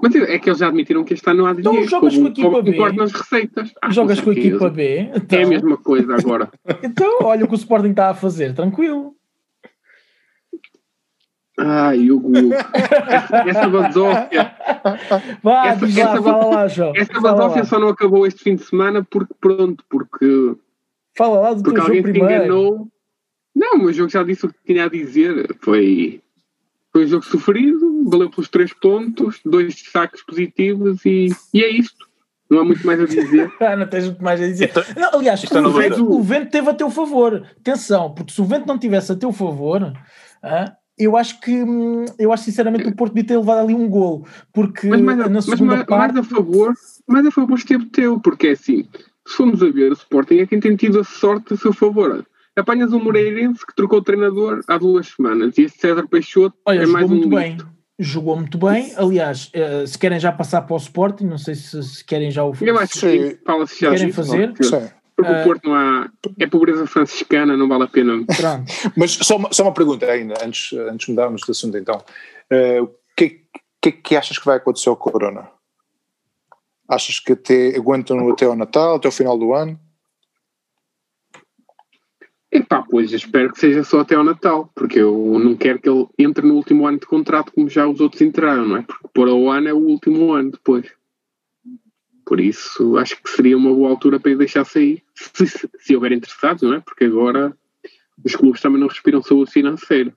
Mas 0.00 0.14
é 0.14 0.38
que 0.38 0.48
eles 0.48 0.58
já 0.60 0.68
admitiram 0.68 1.02
que 1.02 1.14
este 1.14 1.28
ano 1.28 1.40
não 1.40 1.46
há 1.46 1.52
então 1.52 1.72
dinheiro. 1.72 1.86
Então 1.86 2.00
jogas 2.00 2.16
com 2.16 2.26
a 2.26 2.28
equipa 2.28 2.62
B. 2.62 2.92
nas 2.92 3.12
receitas. 3.12 3.72
Ah, 3.82 3.90
jogas 3.90 4.20
com 4.20 4.30
a 4.30 4.32
equipa 4.32 4.70
B. 4.70 5.10
Então... 5.12 5.38
É 5.40 5.42
a 5.42 5.48
mesma 5.48 5.76
coisa 5.76 6.14
agora. 6.14 6.48
então, 6.84 7.18
olha 7.22 7.44
o 7.44 7.48
que 7.48 7.54
o 7.54 7.56
Sporting 7.56 7.90
está 7.90 8.10
a 8.10 8.14
fazer, 8.14 8.54
tranquilo. 8.54 9.16
Ai, 11.58 12.10
Hugo, 12.10 12.32
essa, 13.06 13.36
essa 13.48 13.68
basófia. 13.68 14.52
Vá, 15.42 15.68
essa, 15.68 15.86
essa, 15.86 16.22
fala 16.22 16.46
lá, 16.46 16.68
João. 16.68 16.92
Essa 16.96 17.20
basófia 17.20 17.64
só 17.64 17.78
não 17.78 17.88
acabou 17.88 18.26
este 18.26 18.42
fim 18.42 18.56
de 18.56 18.64
semana 18.64 19.06
porque, 19.08 19.32
pronto, 19.40 19.84
porque 19.88 20.56
Fala 21.16 21.40
lá 21.40 21.54
do 21.54 21.62
Porque 21.62 21.78
teu 21.78 21.86
jogo 21.86 22.02
primeiro. 22.02 22.44
Enganou. 22.44 22.88
Não, 23.54 23.74
o 23.74 23.78
meu 23.84 23.92
jogo 23.92 24.10
já 24.10 24.22
disse 24.22 24.46
o 24.46 24.48
que 24.48 24.58
tinha 24.66 24.84
a 24.84 24.88
dizer. 24.88 25.56
Foi, 25.60 26.20
foi 26.92 27.04
um 27.04 27.08
jogo 27.08 27.24
sofrido, 27.24 28.04
valeu 28.08 28.28
pelos 28.30 28.48
três 28.48 28.72
pontos, 28.72 29.40
dois 29.44 29.82
saques 29.92 30.24
positivos 30.24 31.04
e, 31.04 31.28
e 31.52 31.62
é 31.62 31.70
isto. 31.70 32.08
Não 32.50 32.60
há 32.60 32.64
muito 32.64 32.86
mais 32.86 33.00
a 33.00 33.06
dizer. 33.06 33.52
ah, 33.60 33.76
não 33.76 33.86
tens 33.86 34.04
muito 34.06 34.22
mais 34.22 34.40
a 34.40 34.46
dizer. 34.46 34.70
Então, 34.70 34.82
não, 34.96 35.18
aliás, 35.18 35.42
o 35.44 35.70
vento, 35.70 36.12
o 36.12 36.22
vento 36.22 36.50
teve 36.50 36.68
a 36.68 36.74
teu 36.74 36.90
favor. 36.90 37.46
Atenção, 37.58 38.12
porque 38.12 38.32
se 38.32 38.40
o 38.40 38.44
vento 38.44 38.66
não 38.66 38.78
tivesse 38.78 39.12
a 39.12 39.16
teu 39.16 39.32
favor, 39.32 39.92
ah, 40.42 40.76
eu 40.98 41.16
acho 41.16 41.40
que 41.40 41.64
eu 42.18 42.32
acho 42.32 42.44
sinceramente 42.44 42.86
o 42.86 42.94
Porto 42.94 43.14
devia 43.14 43.26
ter 43.26 43.38
levado 43.38 43.60
ali 43.60 43.74
um 43.74 43.88
golo. 43.88 44.26
Porque 44.52 44.86
mas, 44.88 45.00
mas, 45.00 45.30
na 45.30 45.42
segunda 45.42 45.76
mas, 45.76 45.86
parte. 45.86 46.14
Mais 46.14 46.26
a 46.26 46.28
favor, 46.28 46.74
mais 47.06 47.26
a 47.26 47.30
favor 47.30 47.56
esteve 47.56 47.86
teu, 47.86 48.20
porque 48.20 48.48
é 48.48 48.50
assim, 48.52 48.86
se 49.26 49.36
formos 49.36 49.62
a 49.62 49.70
ver, 49.70 49.90
o 49.90 49.94
Sporting 49.94 50.38
é 50.38 50.46
quem 50.46 50.60
tem 50.60 50.76
tido 50.76 51.00
a 51.00 51.04
sorte 51.04 51.54
a 51.54 51.56
seu 51.56 51.72
favor. 51.72 52.24
Apanhas 52.56 52.92
um 52.92 53.02
Moreirense 53.02 53.66
que 53.66 53.74
trocou 53.74 53.98
o 53.98 54.02
treinador 54.02 54.60
há 54.68 54.78
duas 54.78 55.08
semanas 55.08 55.58
e 55.58 55.62
esse 55.62 55.78
César 55.78 56.06
Peixoto 56.06 56.56
Olha, 56.64 56.82
é 56.82 56.86
mais 56.86 57.06
um 57.06 57.16
muito 57.16 57.28
bem. 57.28 57.58
Jogou 57.98 58.36
muito 58.36 58.58
bem, 58.58 58.92
aliás, 58.96 59.52
uh, 59.54 59.86
se 59.86 59.96
querem 59.96 60.18
já 60.18 60.32
passar 60.32 60.62
para 60.62 60.74
o 60.74 60.76
Sporting, 60.76 61.24
não 61.26 61.38
sei 61.38 61.54
se, 61.54 61.80
se 61.82 62.04
querem 62.04 62.30
já 62.30 62.44
o 62.44 62.52
Eu 62.60 62.78
acho 62.78 63.00
que 63.00 63.38
fala-se 63.44 63.80
já 63.80 63.90
querem 63.90 64.12
fazer. 64.12 64.48
Não, 64.48 64.54
porque 65.16 65.32
uh, 65.32 65.40
o 65.40 65.44
Porto 65.44 65.68
não 65.68 65.74
há. 65.74 66.10
É 66.40 66.46
pobreza 66.46 66.86
franciscana, 66.86 67.56
não 67.56 67.68
vale 67.68 67.84
a 67.84 67.86
pena. 67.86 68.24
Mas 68.96 69.12
só 69.12 69.36
uma, 69.36 69.52
só 69.52 69.62
uma 69.62 69.72
pergunta 69.72 70.06
ainda, 70.06 70.34
antes, 70.44 70.72
antes 70.72 71.06
de 71.06 71.12
mudarmos 71.12 71.42
de 71.42 71.50
assunto 71.52 71.78
então. 71.78 72.02
Uh, 72.52 72.82
o 72.82 72.90
que, 73.16 73.42
que, 73.80 73.92
que 73.92 74.16
achas 74.16 74.38
que 74.38 74.44
vai 74.44 74.56
acontecer 74.56 74.88
ao 74.88 74.96
Corona? 74.96 75.48
Achas 76.88 77.18
que 77.18 77.32
até 77.32 77.76
aguentam 77.76 78.30
até 78.30 78.44
ao 78.44 78.56
Natal, 78.56 78.96
até 78.96 79.08
o 79.08 79.12
final 79.12 79.38
do 79.38 79.54
ano? 79.54 79.78
Epá, 82.54 82.84
pois 82.88 83.12
espero 83.12 83.52
que 83.52 83.58
seja 83.58 83.82
só 83.82 84.00
até 84.00 84.14
ao 84.14 84.22
Natal, 84.22 84.70
porque 84.76 85.00
eu 85.00 85.40
não 85.40 85.56
quero 85.56 85.80
que 85.80 85.88
ele 85.88 86.06
entre 86.16 86.46
no 86.46 86.54
último 86.54 86.86
ano 86.86 87.00
de 87.00 87.06
contrato 87.06 87.50
como 87.52 87.68
já 87.68 87.84
os 87.84 87.98
outros 87.98 88.22
entraram, 88.22 88.64
não 88.64 88.76
é? 88.76 88.82
Porque 88.82 89.08
por 89.12 89.28
o 89.28 89.50
ano 89.50 89.68
é 89.68 89.74
o 89.74 89.78
último 89.78 90.32
ano 90.32 90.52
depois. 90.52 90.86
Por 92.24 92.38
isso 92.38 92.96
acho 92.96 93.20
que 93.20 93.28
seria 93.28 93.56
uma 93.56 93.74
boa 93.74 93.90
altura 93.90 94.20
para 94.20 94.30
ele 94.30 94.38
deixar 94.38 94.64
sair, 94.64 95.02
se, 95.14 95.46
se, 95.48 95.70
se 95.78 95.94
houver 95.96 96.12
interessados, 96.12 96.62
não 96.62 96.74
é? 96.74 96.80
Porque 96.80 97.04
agora 97.04 97.56
os 98.24 98.36
clubes 98.36 98.60
também 98.60 98.80
não 98.80 98.86
respiram 98.86 99.20
saúde 99.20 99.50
financeira. 99.50 100.14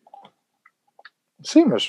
Sim, 1.43 1.65
mas 1.65 1.87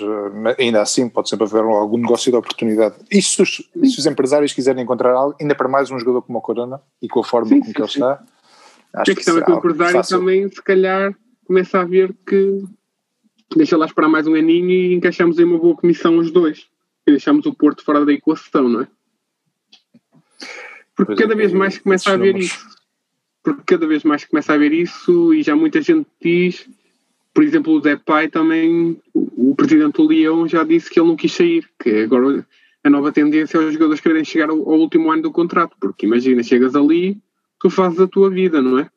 ainda 0.58 0.82
assim 0.82 1.08
pode 1.08 1.30
sempre 1.30 1.46
haver 1.46 1.62
algum 1.62 1.96
negócio 1.96 2.30
de 2.30 2.36
oportunidade. 2.36 2.96
E 3.10 3.22
se 3.22 3.40
os, 3.40 3.56
se 3.56 3.98
os 3.98 4.06
empresários 4.06 4.52
quiserem 4.52 4.82
encontrar 4.82 5.12
algo, 5.12 5.34
ainda 5.40 5.54
para 5.54 5.68
mais 5.68 5.90
um 5.90 5.98
jogador 5.98 6.22
como 6.22 6.38
o 6.38 6.42
Corona 6.42 6.80
e 7.00 7.08
com 7.08 7.20
a 7.20 7.24
forma 7.24 7.48
sim, 7.48 7.60
como 7.60 7.72
que 7.72 7.80
ele 7.80 7.88
está, 7.88 8.22
Acho 8.92 9.12
a 9.12 9.14
questão 9.14 9.36
que 9.36 9.42
é 9.42 9.44
que 9.44 9.52
o 9.52 9.58
empresário 9.58 10.06
também, 10.06 10.48
se 10.50 10.62
calhar, 10.62 11.14
começa 11.46 11.80
a 11.80 11.84
ver 11.84 12.14
que 12.26 12.62
deixa 13.56 13.76
lá 13.76 13.86
esperar 13.86 14.08
mais 14.08 14.26
um 14.26 14.34
aninho 14.34 14.70
e 14.70 14.94
encaixamos 14.94 15.38
em 15.38 15.44
uma 15.44 15.58
boa 15.58 15.76
comissão 15.76 16.18
os 16.18 16.30
dois. 16.30 16.66
E 17.06 17.10
deixamos 17.10 17.46
o 17.46 17.54
Porto 17.54 17.82
fora 17.82 18.04
da 18.04 18.12
equação, 18.12 18.68
não 18.68 18.82
é? 18.82 18.88
Porque 20.94 21.14
pois 21.14 21.18
cada 21.20 21.32
é, 21.32 21.36
vez 21.36 21.52
mais 21.52 21.78
começa 21.78 22.10
a 22.10 22.14
haver 22.14 22.36
isso. 22.36 22.66
Porque 23.42 23.62
cada 23.64 23.86
vez 23.86 24.02
mais 24.04 24.24
começa 24.24 24.52
a 24.52 24.56
haver 24.56 24.72
isso 24.72 25.32
e 25.32 25.42
já 25.42 25.54
muita 25.54 25.80
gente 25.80 26.06
diz, 26.20 26.68
por 27.38 27.44
exemplo, 27.44 27.76
o 27.76 27.98
Pai 28.00 28.26
também, 28.26 29.00
o, 29.14 29.50
o 29.50 29.54
presidente 29.54 29.92
do 29.92 30.08
Leão 30.08 30.48
já 30.48 30.64
disse 30.64 30.90
que 30.90 30.98
ele 30.98 31.06
não 31.06 31.14
quis 31.14 31.30
sair, 31.30 31.64
que 31.80 32.02
agora 32.02 32.44
a 32.82 32.90
nova 32.90 33.12
tendência 33.12 33.58
é 33.58 33.60
os 33.60 33.74
jogadores 33.74 34.00
quererem 34.00 34.24
chegar 34.24 34.50
ao, 34.50 34.56
ao 34.56 34.80
último 34.80 35.08
ano 35.12 35.22
do 35.22 35.30
contrato, 35.30 35.76
porque 35.80 36.04
imagina, 36.04 36.42
chegas 36.42 36.74
ali, 36.74 37.16
tu 37.60 37.70
fazes 37.70 38.00
a 38.00 38.08
tua 38.08 38.28
vida, 38.28 38.60
não 38.60 38.80
é? 38.80 38.90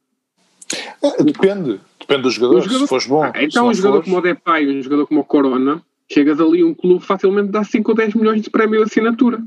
é 1.03 1.23
depende, 1.23 1.79
depende 1.99 2.23
dos 2.23 2.33
jogadores, 2.33 2.63
jogador, 2.63 2.85
se 2.85 2.89
fores 2.89 3.05
bom. 3.05 3.21
Ah, 3.21 3.31
então 3.35 3.67
um 3.67 3.73
jogador 3.75 3.97
fores... 3.97 4.05
como 4.05 4.17
o 4.17 4.21
Depay, 4.21 4.75
um 4.75 4.81
jogador 4.81 5.05
como 5.05 5.19
o 5.19 5.23
Corona, 5.23 5.85
chegas 6.11 6.41
ali 6.41 6.63
um 6.63 6.73
clube 6.73 7.05
facilmente 7.05 7.51
dá 7.51 7.63
5 7.63 7.91
ou 7.91 7.95
10 7.95 8.15
milhões 8.15 8.41
de 8.41 8.49
prémio 8.49 8.79
de 8.79 8.85
assinatura. 8.85 9.39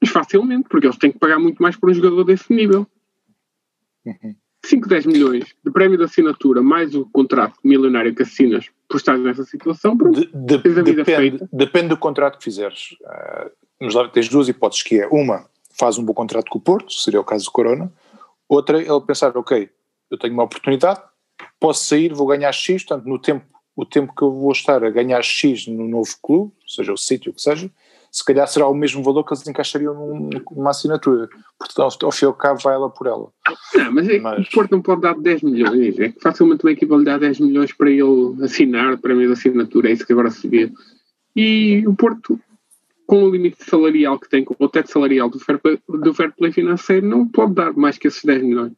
Mas 0.00 0.10
facilmente, 0.10 0.68
porque 0.68 0.88
eles 0.88 0.98
têm 0.98 1.12
que 1.12 1.20
pagar 1.20 1.38
muito 1.38 1.62
mais 1.62 1.76
por 1.76 1.88
um 1.88 1.94
jogador 1.94 2.24
desse 2.24 2.52
nível. 2.52 2.84
Uhum. 4.04 4.34
5, 4.64 4.88
10 4.88 5.06
milhões 5.06 5.44
de 5.64 5.70
prémio 5.70 5.96
de 5.96 6.04
assinatura, 6.04 6.62
mais 6.62 6.94
o 6.94 7.06
contrato 7.06 7.54
milionário 7.64 8.14
que 8.14 8.22
assinas 8.22 8.66
por 8.88 8.96
estar 8.96 9.16
nessa 9.16 9.44
situação, 9.44 9.96
pronto, 9.96 10.20
de, 10.20 10.26
de, 10.26 10.58
depende, 10.92 11.48
depende, 11.52 11.88
do 11.88 11.96
contrato 11.96 12.38
que 12.38 12.44
fizeres. 12.44 12.96
Uh, 13.80 14.08
tens 14.08 14.28
duas 14.28 14.48
hipóteses, 14.48 14.82
que 14.82 15.00
é 15.00 15.06
uma, 15.06 15.46
faz 15.78 15.96
um 15.96 16.04
bom 16.04 16.12
contrato 16.12 16.50
com 16.50 16.58
o 16.58 16.60
Porto, 16.60 16.92
seria 16.92 17.20
o 17.20 17.24
caso 17.24 17.44
do 17.46 17.52
Corona. 17.52 17.92
Outra, 18.48 18.78
ele 18.78 19.00
pensar, 19.06 19.36
ok, 19.36 19.70
eu 20.10 20.18
tenho 20.18 20.34
uma 20.34 20.42
oportunidade, 20.42 21.00
posso 21.58 21.84
sair, 21.84 22.12
vou 22.12 22.26
ganhar 22.26 22.52
X, 22.52 22.84
portanto, 22.84 23.08
no 23.08 23.18
tempo, 23.18 23.46
o 23.76 23.86
tempo 23.86 24.12
que 24.14 24.22
eu 24.22 24.32
vou 24.32 24.52
estar 24.52 24.84
a 24.84 24.90
ganhar 24.90 25.22
X 25.22 25.66
no 25.66 25.88
novo 25.88 26.10
clube, 26.20 26.52
seja 26.66 26.92
o 26.92 26.98
sítio 26.98 27.32
que 27.32 27.40
seja, 27.40 27.70
se 28.10 28.24
calhar 28.24 28.46
será 28.48 28.66
o 28.66 28.74
mesmo 28.74 29.02
valor 29.02 29.24
que 29.24 29.32
eles 29.32 29.46
encaixariam 29.46 29.94
numa 29.94 30.70
assinatura. 30.70 31.28
Portanto, 31.58 32.06
ao 32.06 32.12
fim 32.12 32.24
e 32.24 32.28
ao 32.28 32.34
cabo, 32.34 32.60
vai 32.60 32.74
ela 32.74 32.90
por 32.90 33.06
ela. 33.06 33.28
Não, 33.74 33.92
mas, 33.92 34.08
é 34.08 34.18
mas... 34.18 34.46
o 34.46 34.50
Porto 34.50 34.72
não 34.72 34.82
pode 34.82 35.02
dar 35.02 35.14
10 35.14 35.42
milhões. 35.42 35.98
É 35.98 36.08
que 36.08 36.20
facilmente 36.20 36.64
uma 36.64 36.72
equipa 36.72 36.96
lhe 36.96 37.04
dá 37.04 37.18
10 37.18 37.40
milhões 37.40 37.72
para 37.72 37.90
ele 37.90 38.36
assinar, 38.42 38.98
para 38.98 39.14
mim, 39.14 39.26
de 39.26 39.32
assinatura. 39.32 39.88
É 39.88 39.92
isso 39.92 40.06
que 40.06 40.12
agora 40.12 40.30
se 40.30 40.48
vê. 40.48 40.72
E 41.36 41.84
o 41.86 41.94
Porto 41.94 42.38
com 43.10 43.24
o 43.24 43.30
limite 43.30 43.64
salarial 43.64 44.20
que 44.20 44.28
tem, 44.28 44.44
com 44.44 44.54
o 44.56 44.68
teto 44.68 44.88
salarial 44.88 45.28
do 45.28 45.40
fair, 45.40 45.58
play, 45.58 45.80
do 45.88 46.14
fair 46.14 46.32
play 46.32 46.52
financeiro, 46.52 47.04
não 47.04 47.26
pode 47.26 47.54
dar 47.54 47.72
mais 47.72 47.98
que 47.98 48.06
esses 48.06 48.24
10 48.24 48.42
milhões. 48.44 48.72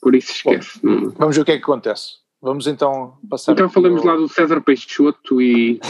Por 0.00 0.14
isso 0.14 0.32
esquece. 0.32 0.80
Bom, 0.82 1.10
vamos 1.10 1.36
ver 1.36 1.42
o 1.42 1.44
que 1.44 1.52
é 1.52 1.56
que 1.58 1.62
acontece. 1.62 2.14
Vamos 2.40 2.68
então 2.68 3.14
passar. 3.28 3.52
Então 3.52 3.68
falamos 3.68 4.04
lá 4.04 4.14
do 4.14 4.28
César 4.28 4.60
Peixoto 4.60 5.42
e 5.42 5.80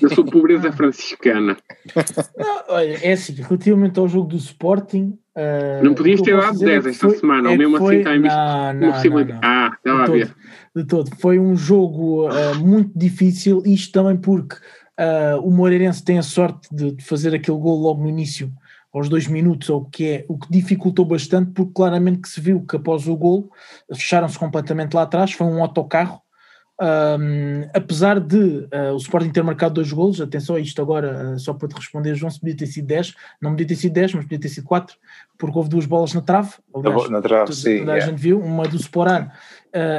da 0.00 0.08
sua 0.08 0.24
pobreza 0.24 0.70
franciscana. 0.72 1.56
Não, 2.36 2.62
olha, 2.68 2.98
é 3.02 3.12
assim, 3.12 3.34
relativamente 3.34 4.00
ao 4.00 4.08
jogo 4.08 4.28
do 4.28 4.36
Sporting. 4.36 5.16
Uh, 5.36 5.84
não 5.84 5.94
podias 5.94 6.20
ter 6.20 6.36
dado 6.36 6.58
10 6.58 6.86
esta 6.86 7.08
foi, 7.08 7.16
semana, 7.16 7.48
é 7.48 7.52
ou 7.52 7.56
mesmo 7.56 7.78
foi, 7.78 7.86
assim 7.86 7.98
está 7.98 8.16
em 8.16 8.20
não, 8.20 8.28
não, 8.74 8.90
não, 8.90 9.24
não, 9.24 9.38
Ah, 9.42 9.70
estava 9.76 10.02
a 10.02 10.06
ver. 10.06 10.34
De 10.74 10.84
todo. 10.84 11.10
Foi 11.20 11.38
um 11.38 11.56
jogo 11.56 12.28
uh, 12.28 12.54
muito 12.58 12.90
difícil, 12.96 13.62
isto 13.64 13.92
também 13.92 14.16
porque 14.16 14.56
Uh, 14.92 15.40
o 15.40 15.50
Moreirense 15.50 16.04
tem 16.04 16.18
a 16.18 16.22
sorte 16.22 16.68
de, 16.70 16.92
de, 16.92 17.02
fazer 17.02 17.34
aquele 17.34 17.56
gol 17.56 17.80
logo 17.80 18.02
no 18.02 18.10
início, 18.10 18.52
aos 18.92 19.08
dois 19.08 19.26
minutos, 19.26 19.68
o 19.70 19.84
que 19.86 20.08
é 20.08 20.24
o 20.28 20.38
que 20.38 20.50
dificultou 20.50 21.04
bastante, 21.04 21.50
porque 21.52 21.72
claramente 21.74 22.20
que 22.20 22.28
se 22.28 22.40
viu 22.40 22.60
que 22.64 22.76
após 22.76 23.08
o 23.08 23.16
gol 23.16 23.50
fecharam-se 23.92 24.38
completamente 24.38 24.94
lá 24.94 25.02
atrás, 25.02 25.32
foi 25.32 25.46
um 25.46 25.62
autocarro. 25.62 26.20
Um, 26.80 27.68
apesar 27.72 28.18
de 28.18 28.36
uh, 28.36 28.92
o 28.92 28.96
Sporting 28.96 29.30
ter 29.30 29.44
marcado 29.44 29.74
dois 29.74 29.92
golos, 29.92 30.20
atenção 30.20 30.56
a 30.56 30.60
isto 30.60 30.82
agora, 30.82 31.34
uh, 31.34 31.38
só 31.38 31.54
para 31.54 31.68
te 31.68 31.76
responder, 31.76 32.14
João, 32.16 32.30
se 32.30 32.40
podia 32.40 32.56
ter 32.56 32.66
sido 32.66 32.86
10, 32.86 33.14
não 33.40 33.50
podia 33.52 33.68
ter 33.68 33.76
sido 33.76 33.92
10, 33.92 34.14
mas 34.14 34.24
podia 34.24 34.40
ter 34.40 34.48
sido 34.48 34.66
4, 34.66 34.96
porque 35.38 35.56
houve 35.56 35.70
duas 35.70 35.86
bolas 35.86 36.12
na 36.12 36.22
trave, 36.22 36.50
aliás, 36.74 37.08
na 37.08 37.22
trave, 37.22 37.54
sim, 37.54 37.80
toda 37.80 37.92
a 37.92 38.00
gente 38.00 38.18
viu, 38.18 38.40
uma 38.40 38.64
do 38.66 38.76
Sporar 38.76 39.32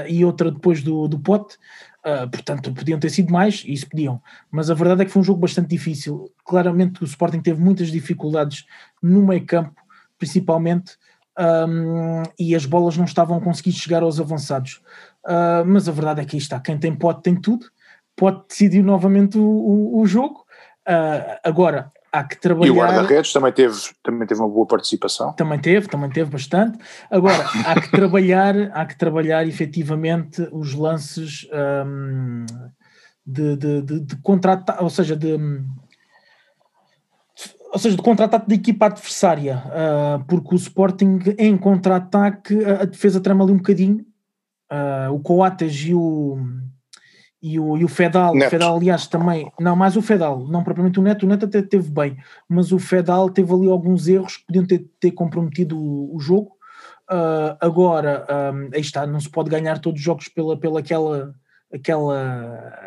e 0.07 0.25
outra 0.25 0.51
depois 0.51 0.83
do, 0.83 1.07
do 1.07 1.17
Pote. 1.19 1.57
Uh, 2.05 2.29
portanto, 2.29 2.73
podiam 2.73 2.99
ter 2.99 3.09
sido 3.09 3.31
mais, 3.31 3.63
e 3.65 3.71
isso 3.71 3.89
podiam, 3.89 4.21
mas 4.51 4.69
a 4.69 4.73
verdade 4.73 5.03
é 5.03 5.05
que 5.05 5.11
foi 5.11 5.21
um 5.21 5.25
jogo 5.25 5.39
bastante 5.39 5.69
difícil. 5.69 6.29
Claramente 6.43 7.01
o 7.01 7.05
Sporting 7.05 7.39
teve 7.39 7.61
muitas 7.61 7.89
dificuldades 7.89 8.65
no 9.01 9.25
meio 9.25 9.45
campo, 9.45 9.81
principalmente, 10.19 10.97
um, 11.39 12.23
e 12.37 12.55
as 12.55 12.65
bolas 12.65 12.97
não 12.97 13.05
estavam 13.05 13.37
a 13.37 13.41
conseguir 13.41 13.71
chegar 13.71 14.03
aos 14.03 14.19
avançados. 14.19 14.81
Uh, 15.25 15.65
mas 15.65 15.87
a 15.87 15.93
verdade 15.93 16.21
é 16.21 16.25
que 16.25 16.35
aí 16.35 16.41
está: 16.41 16.59
quem 16.59 16.77
tem 16.77 16.93
pote 16.93 17.23
tem 17.23 17.35
tudo, 17.35 17.67
pode 18.15 18.47
decidir 18.49 18.83
novamente 18.83 19.37
o, 19.37 19.43
o, 19.43 20.01
o 20.01 20.05
jogo. 20.05 20.45
Uh, 20.87 21.39
agora, 21.43 21.91
há 22.13 22.23
que 22.23 22.39
trabalhar. 22.39 22.67
E 22.67 22.71
o 22.71 22.75
guarda-redes 22.75 23.33
também 23.33 23.51
teve, 23.51 23.75
também 24.03 24.27
teve 24.27 24.39
uma 24.39 24.49
boa 24.49 24.67
participação. 24.67 25.33
Também 25.33 25.59
teve, 25.59 25.87
também 25.87 26.09
teve 26.11 26.29
bastante. 26.29 26.77
Agora, 27.09 27.43
há 27.65 27.81
que 27.81 27.89
trabalhar, 27.89 28.55
há 28.71 28.85
que 28.85 28.95
trabalhar 28.95 29.47
efetivamente 29.47 30.47
os 30.51 30.75
lances 30.75 31.47
um, 31.85 32.45
de, 33.25 33.57
de, 33.57 33.81
de, 33.81 33.99
de 34.01 34.17
ou 34.79 34.89
seja, 34.89 35.15
de. 35.15 35.37
Ou 37.73 37.79
seja, 37.79 37.95
de 37.95 38.03
contra-ataque 38.03 38.47
da 38.47 38.53
equipa 38.53 38.85
adversária, 38.85 39.63
uh, 39.65 40.23
porque 40.25 40.53
o 40.53 40.57
Sporting 40.57 41.17
em 41.39 41.57
contra-ataque 41.57 42.63
a, 42.63 42.83
a 42.83 42.85
defesa 42.85 43.19
trama 43.19 43.43
ali 43.43 43.51
um 43.51 43.57
bocadinho. 43.57 44.05
Uh, 44.71 45.11
o 45.13 45.19
Coates 45.19 45.75
e 45.85 45.93
o, 45.93 46.37
e 47.43 47.59
o, 47.59 47.77
e 47.77 47.83
o 47.83 47.89
Fedal, 47.89 48.33
Neto. 48.33 48.49
Fedal, 48.49 48.77
aliás, 48.77 49.05
também, 49.05 49.51
não, 49.59 49.75
mais 49.75 49.97
o 49.97 50.01
Fedal, 50.01 50.47
não 50.47 50.63
propriamente 50.63 50.97
o 50.97 51.03
Neto, 51.03 51.25
o 51.25 51.29
Neto 51.29 51.45
até 51.45 51.61
teve 51.61 51.91
bem, 51.91 52.17
mas 52.47 52.71
o 52.71 52.79
Fedal 52.79 53.29
teve 53.29 53.53
ali 53.53 53.69
alguns 53.69 54.07
erros 54.07 54.37
que 54.37 54.45
podiam 54.45 54.65
ter, 54.65 54.87
ter 54.97 55.11
comprometido 55.11 55.77
o, 55.77 56.15
o 56.15 56.19
jogo. 56.21 56.53
Uh, 57.11 57.57
agora, 57.59 58.25
um, 58.55 58.69
aí 58.73 58.79
está, 58.79 59.05
não 59.05 59.19
se 59.19 59.29
pode 59.29 59.49
ganhar 59.49 59.79
todos 59.79 59.99
os 59.99 60.05
jogos 60.05 60.29
pela, 60.29 60.57
pela 60.57 60.79
aquela, 60.79 61.35
aquela, 61.71 62.79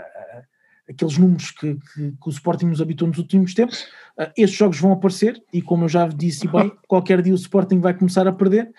aqueles 0.88 1.18
números 1.18 1.50
que, 1.50 1.74
que, 1.74 2.12
que 2.12 2.28
o 2.28 2.30
Sporting 2.30 2.66
nos 2.66 2.80
habitou 2.80 3.06
nos 3.06 3.18
últimos 3.18 3.52
tempos. 3.52 3.82
Uh, 4.18 4.32
estes 4.38 4.56
jogos 4.56 4.80
vão 4.80 4.92
aparecer 4.92 5.38
e, 5.52 5.60
como 5.60 5.84
eu 5.84 5.88
já 5.90 6.08
disse 6.08 6.48
bem, 6.48 6.72
qualquer 6.88 7.20
dia 7.20 7.34
o 7.34 7.36
Sporting 7.36 7.78
vai 7.78 7.92
começar 7.92 8.26
a 8.26 8.32
perder. 8.32 8.72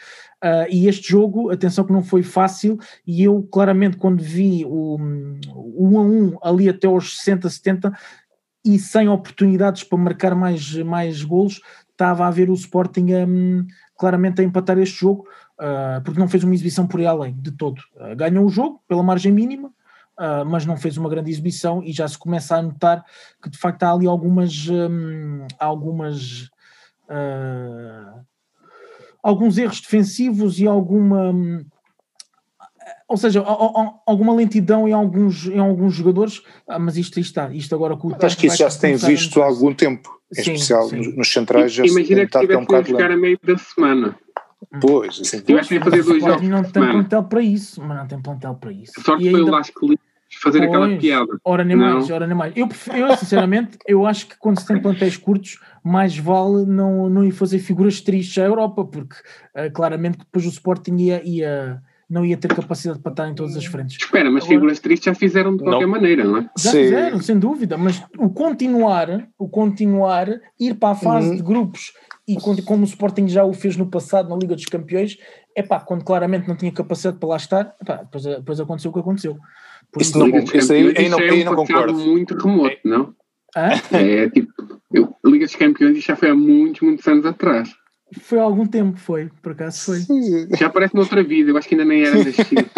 Uh, 0.44 0.70
e 0.70 0.88
este 0.88 1.10
jogo, 1.10 1.50
atenção 1.50 1.84
que 1.84 1.92
não 1.92 2.04
foi 2.04 2.22
fácil, 2.22 2.78
e 3.06 3.24
eu 3.24 3.42
claramente 3.52 3.98
quando 3.98 4.22
vi 4.22 4.64
o, 4.66 4.98
o 5.56 5.88
1 5.88 5.98
a 5.98 6.02
1 6.02 6.38
ali 6.44 6.70
até 6.70 6.86
aos 6.88 7.18
60, 7.18 7.50
70 7.50 7.94
e 8.64 8.78
sem 8.78 9.10
oportunidades 9.10 9.84
para 9.84 9.98
marcar 9.98 10.36
mais, 10.36 10.76
mais 10.76 11.24
golos, 11.24 11.62
estava 11.90 12.28
a 12.28 12.32
ver 12.32 12.50
o 12.50 12.54
Sporting 12.54 13.14
um, 13.14 13.66
claramente 13.98 14.42
a 14.42 14.44
empatar 14.44 14.78
este 14.78 15.00
jogo, 15.00 15.28
uh, 15.60 16.02
porque 16.04 16.20
não 16.20 16.28
fez 16.28 16.44
uma 16.44 16.54
exibição 16.54 16.86
por 16.86 17.00
aí 17.00 17.08
além, 17.08 17.34
de 17.34 17.52
todo. 17.52 17.80
Uh, 17.96 18.16
ganhou 18.16 18.46
o 18.46 18.50
jogo 18.50 18.84
pela 18.88 19.02
margem 19.02 19.32
mínima, 19.32 19.70
uh, 20.20 20.46
mas 20.46 20.66
não 20.66 20.78
fez 20.78 20.98
uma 20.98 21.10
grande 21.10 21.32
exibição 21.32 21.82
e 21.84 21.92
já 21.92 22.08
se 22.08 22.18
começa 22.18 22.58
a 22.58 22.62
notar 22.62 23.04
que 23.42 23.50
de 23.50 23.58
facto 23.58 23.84
há 23.84 23.92
ali 23.92 24.06
algumas. 24.06 24.68
Um, 24.70 25.48
algumas 25.58 26.50
alguns 29.28 29.58
erros 29.58 29.82
defensivos 29.82 30.60
e 30.60 30.68
alguma. 30.68 31.32
Um, 31.32 31.66
ou 33.10 33.18
seja, 33.18 33.42
alguma 34.06 34.34
lentidão 34.34 34.88
em 34.88 34.94
alguns, 34.94 35.48
em 35.48 35.60
alguns 35.60 35.94
jogadores, 35.94 36.42
ah, 36.68 36.78
mas 36.78 36.98
isto, 36.98 37.20
está, 37.20 37.54
isto 37.54 37.74
agora 37.74 37.96
com 37.96 38.10
o 38.10 38.16
Acho 38.22 38.38
que 38.38 38.48
isso 38.48 38.58
já 38.58 38.70
se 38.70 38.82
tem 38.82 38.96
visto 38.96 39.42
há 39.42 39.46
algum 39.46 39.74
tempo, 39.74 40.10
em 40.38 40.44
sim, 40.44 40.54
especial 40.54 40.90
sim. 40.90 41.16
nos 41.16 41.32
centrais 41.32 41.72
já 41.72 41.86
Imagina 41.86 42.26
se 42.26 42.28
tem 42.28 42.28
que 42.28 42.48
tivesse 42.48 42.74
um 42.74 42.86
jogar 42.86 43.12
a 43.12 43.18
meio 43.18 43.40
da 43.42 43.58
semana. 43.58 44.18
Pois, 44.82 45.22
assim, 45.22 45.40
tivesse 45.40 45.78
a 45.78 45.84
fazer 45.84 46.04
dois 46.04 46.22
jogos. 46.22 46.50
Não 46.50 46.64
tem 46.64 46.84
plantel 46.84 47.24
para 47.24 47.42
isso, 47.42 47.82
mas 47.82 47.98
não 47.98 48.08
tem 48.08 48.22
plantel 48.22 48.56
para 48.56 48.72
isso. 48.74 48.94
Só 49.02 49.18
que 49.18 49.32
foi 49.32 49.42
o 49.42 49.52
Lasco 49.52 49.88
fazer 50.36 50.60
pois, 50.60 50.70
aquela 50.70 50.98
piada. 50.98 51.40
Ora 51.44 51.64
nem 51.64 51.78
não. 51.78 51.94
mais, 51.96 52.10
ora 52.10 52.28
nem 52.28 52.36
mais. 52.36 52.54
Eu, 52.56 52.68
eu, 52.96 53.18
sinceramente, 53.18 53.78
eu 53.88 54.06
acho 54.06 54.28
que 54.28 54.38
quando 54.38 54.60
se 54.60 54.68
tem 54.68 54.82
plantéis 54.82 55.18
curtos, 55.18 55.60
mais 55.84 56.18
vale 56.18 56.66
não, 56.66 57.10
não 57.10 57.24
ir 57.24 57.32
fazer 57.32 57.60
figuras 57.60 58.02
tristes 58.02 58.38
à 58.38 58.46
Europa, 58.46 58.86
porque 58.86 59.16
uh, 59.16 59.72
claramente 59.74 60.20
depois 60.20 60.46
o 60.46 60.50
Sporting 60.50 60.96
ia, 60.98 61.22
ia 61.24 61.82
não 62.10 62.26
ia 62.26 62.38
ter 62.38 62.48
capacidade 62.48 63.00
para 63.00 63.12
estar 63.12 63.30
em 63.30 63.36
todas 63.36 63.56
as 63.56 63.66
frentes. 63.66 63.98
Espera, 64.00 64.32
mas 64.32 64.44
Agora, 64.44 64.56
figuras 64.56 64.80
tristes 64.80 65.06
já 65.06 65.14
fizeram 65.14 65.56
de 65.56 65.64
qualquer 65.64 65.86
não. 65.86 65.92
maneira, 65.92 66.24
não 66.24 66.38
é? 66.38 66.50
Já 66.58 66.72
Sim. 66.72 66.84
fizeram, 66.84 67.22
sem 67.22 67.40
dúvida, 67.40 67.78
mas 67.78 68.04
o 68.18 68.30
continuar, 68.30 69.28
o 69.38 69.48
continuar, 69.50 70.28
ir 70.60 70.76
para 70.76 70.92
a 70.92 70.96
fase 70.96 71.30
uhum. 71.30 71.36
de 71.36 71.42
grupos 71.42 71.94
e 72.28 72.36
como 72.62 72.82
o 72.82 72.86
Sporting 72.86 73.28
já 73.28 73.46
o 73.46 73.54
fez 73.54 73.78
no 73.78 73.86
passado 73.88 74.30
na 74.30 74.36
Liga 74.36 74.54
dos 74.54 74.66
Campeões, 74.66 75.18
é 75.56 75.64
pá, 75.64 75.80
quando 75.80 76.04
claramente 76.04 76.48
não 76.48 76.58
tinha 76.58 76.72
capacidade 76.72 77.18
para 77.18 77.30
lá 77.30 77.38
estar, 77.38 77.76
epá, 77.82 77.98
depois, 77.98 78.24
depois 78.24 78.60
aconteceu 78.60 78.92
o 78.92 78.94
que 78.94 79.00
aconteceu. 79.00 79.38
Isso, 80.00 80.18
não, 80.18 80.28
isso 80.28 80.74
aí, 80.74 80.94
aí, 80.98 81.10
não, 81.10 81.20
é 81.20 81.32
um 81.32 81.44
não 81.46 81.56
concordo. 81.56 81.94
muito 81.94 82.36
remoto, 82.36 82.78
não? 82.84 83.14
Ah? 83.56 83.70
É 83.92 84.30
tipo, 84.30 84.52
eu, 84.94 85.14
Liga 85.26 85.46
dos 85.46 85.56
Campeões 85.56 86.04
já 86.04 86.16
foi 86.16 86.30
há 86.30 86.36
muitos, 86.36 86.82
muitos 86.82 87.08
anos 87.08 87.26
atrás. 87.26 87.70
Foi 88.22 88.40
há 88.40 88.44
algum 88.44 88.66
tempo, 88.66 88.98
foi, 88.98 89.30
por 89.42 89.52
acaso 89.52 89.86
foi. 89.86 90.00
Já 90.58 90.70
parece 90.70 90.96
noutra 90.96 91.24
vida, 91.24 91.52
eu 91.52 91.58
acho 91.58 91.68
que 91.68 91.76
ainda 91.76 91.86
nem 91.86 92.04
era 92.04 92.16
nascido. 92.24 92.70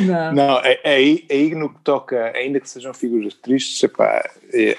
Não, 0.00 0.34
não 0.34 0.58
é, 0.58 0.78
é 0.84 0.94
aí, 0.96 1.26
aí 1.30 1.54
no 1.54 1.70
que 1.70 1.80
toca, 1.82 2.30
ainda 2.36 2.60
que 2.60 2.68
sejam 2.68 2.92
figuras 2.92 3.32
tristes, 3.34 3.82
epá, 3.82 4.22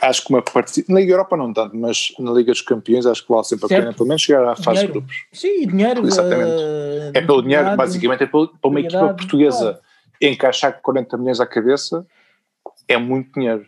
acho 0.02 0.24
que 0.24 0.30
uma 0.30 0.42
participação, 0.42 0.94
na 0.94 1.02
Liga 1.02 1.14
Europa 1.14 1.36
não 1.36 1.52
tanto, 1.52 1.76
mas 1.76 2.14
na 2.20 2.32
Liga 2.32 2.52
dos 2.52 2.62
Campeões 2.62 3.06
acho 3.08 3.24
que 3.26 3.30
vale 3.30 3.44
sempre 3.44 3.68
certo. 3.68 3.80
a 3.80 3.84
pena, 3.86 3.94
pelo 3.94 4.08
menos 4.08 4.22
chegar 4.22 4.48
à 4.48 4.56
fase 4.56 4.82
dinheiro. 4.82 4.88
de 4.88 5.00
grupos. 5.00 5.16
Sim, 5.32 5.68
dinheiro. 5.68 6.06
Exatamente. 6.06 6.52
Uh, 6.52 7.12
é 7.14 7.22
pelo 7.22 7.42
dinheiro, 7.42 7.76
basicamente 7.76 8.24
é 8.24 8.28
para 8.28 8.48
uma 8.64 8.80
equipa 8.80 9.14
portuguesa 9.16 9.58
claro. 9.58 9.80
Encaixar 10.28 10.82
40 10.82 11.18
milhões 11.18 11.40
à 11.40 11.46
cabeça, 11.46 12.06
é 12.88 12.98
muito 12.98 13.34
dinheiro 13.34 13.66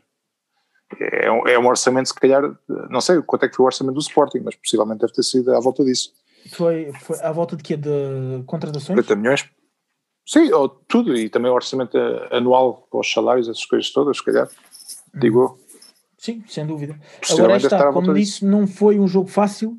é, 0.99 1.25
é 1.53 1.59
um 1.59 1.67
orçamento, 1.67 2.07
se 2.07 2.15
calhar, 2.15 2.43
não 2.89 3.01
sei 3.01 3.21
quanto 3.21 3.45
é 3.45 3.49
que 3.49 3.55
foi 3.55 3.63
o 3.63 3.67
orçamento 3.67 3.95
do 3.95 3.99
Sporting, 3.99 4.39
mas 4.39 4.55
possivelmente 4.55 5.01
deve 5.01 5.13
ter 5.13 5.23
sido 5.23 5.53
à 5.53 5.59
volta 5.59 5.83
disso. 5.83 6.13
Foi, 6.51 6.91
foi 6.93 7.19
à 7.21 7.31
volta 7.31 7.55
de 7.55 7.63
quê? 7.63 7.75
De 7.75 8.43
contratações? 8.45 8.95
40 8.95 9.15
milhões? 9.15 9.49
Sim, 10.25 10.51
ou 10.51 10.69
tudo, 10.69 11.15
e 11.15 11.29
também 11.29 11.51
o 11.51 11.55
orçamento 11.55 11.97
anual 12.31 12.87
para 12.89 12.99
os 12.99 13.11
salários, 13.11 13.47
essas 13.47 13.65
coisas 13.65 13.91
todas, 13.91 14.17
se 14.17 14.23
calhar, 14.23 14.47
digo 15.13 15.41
eu. 15.41 15.59
Sim, 16.17 16.43
sem 16.47 16.65
dúvida. 16.65 16.99
Agora 17.31 17.57
está, 17.57 17.91
como 17.91 18.13
disse, 18.13 18.43
não 18.43 18.65
foi 18.65 18.99
um 18.99 19.07
jogo 19.07 19.27
fácil 19.27 19.71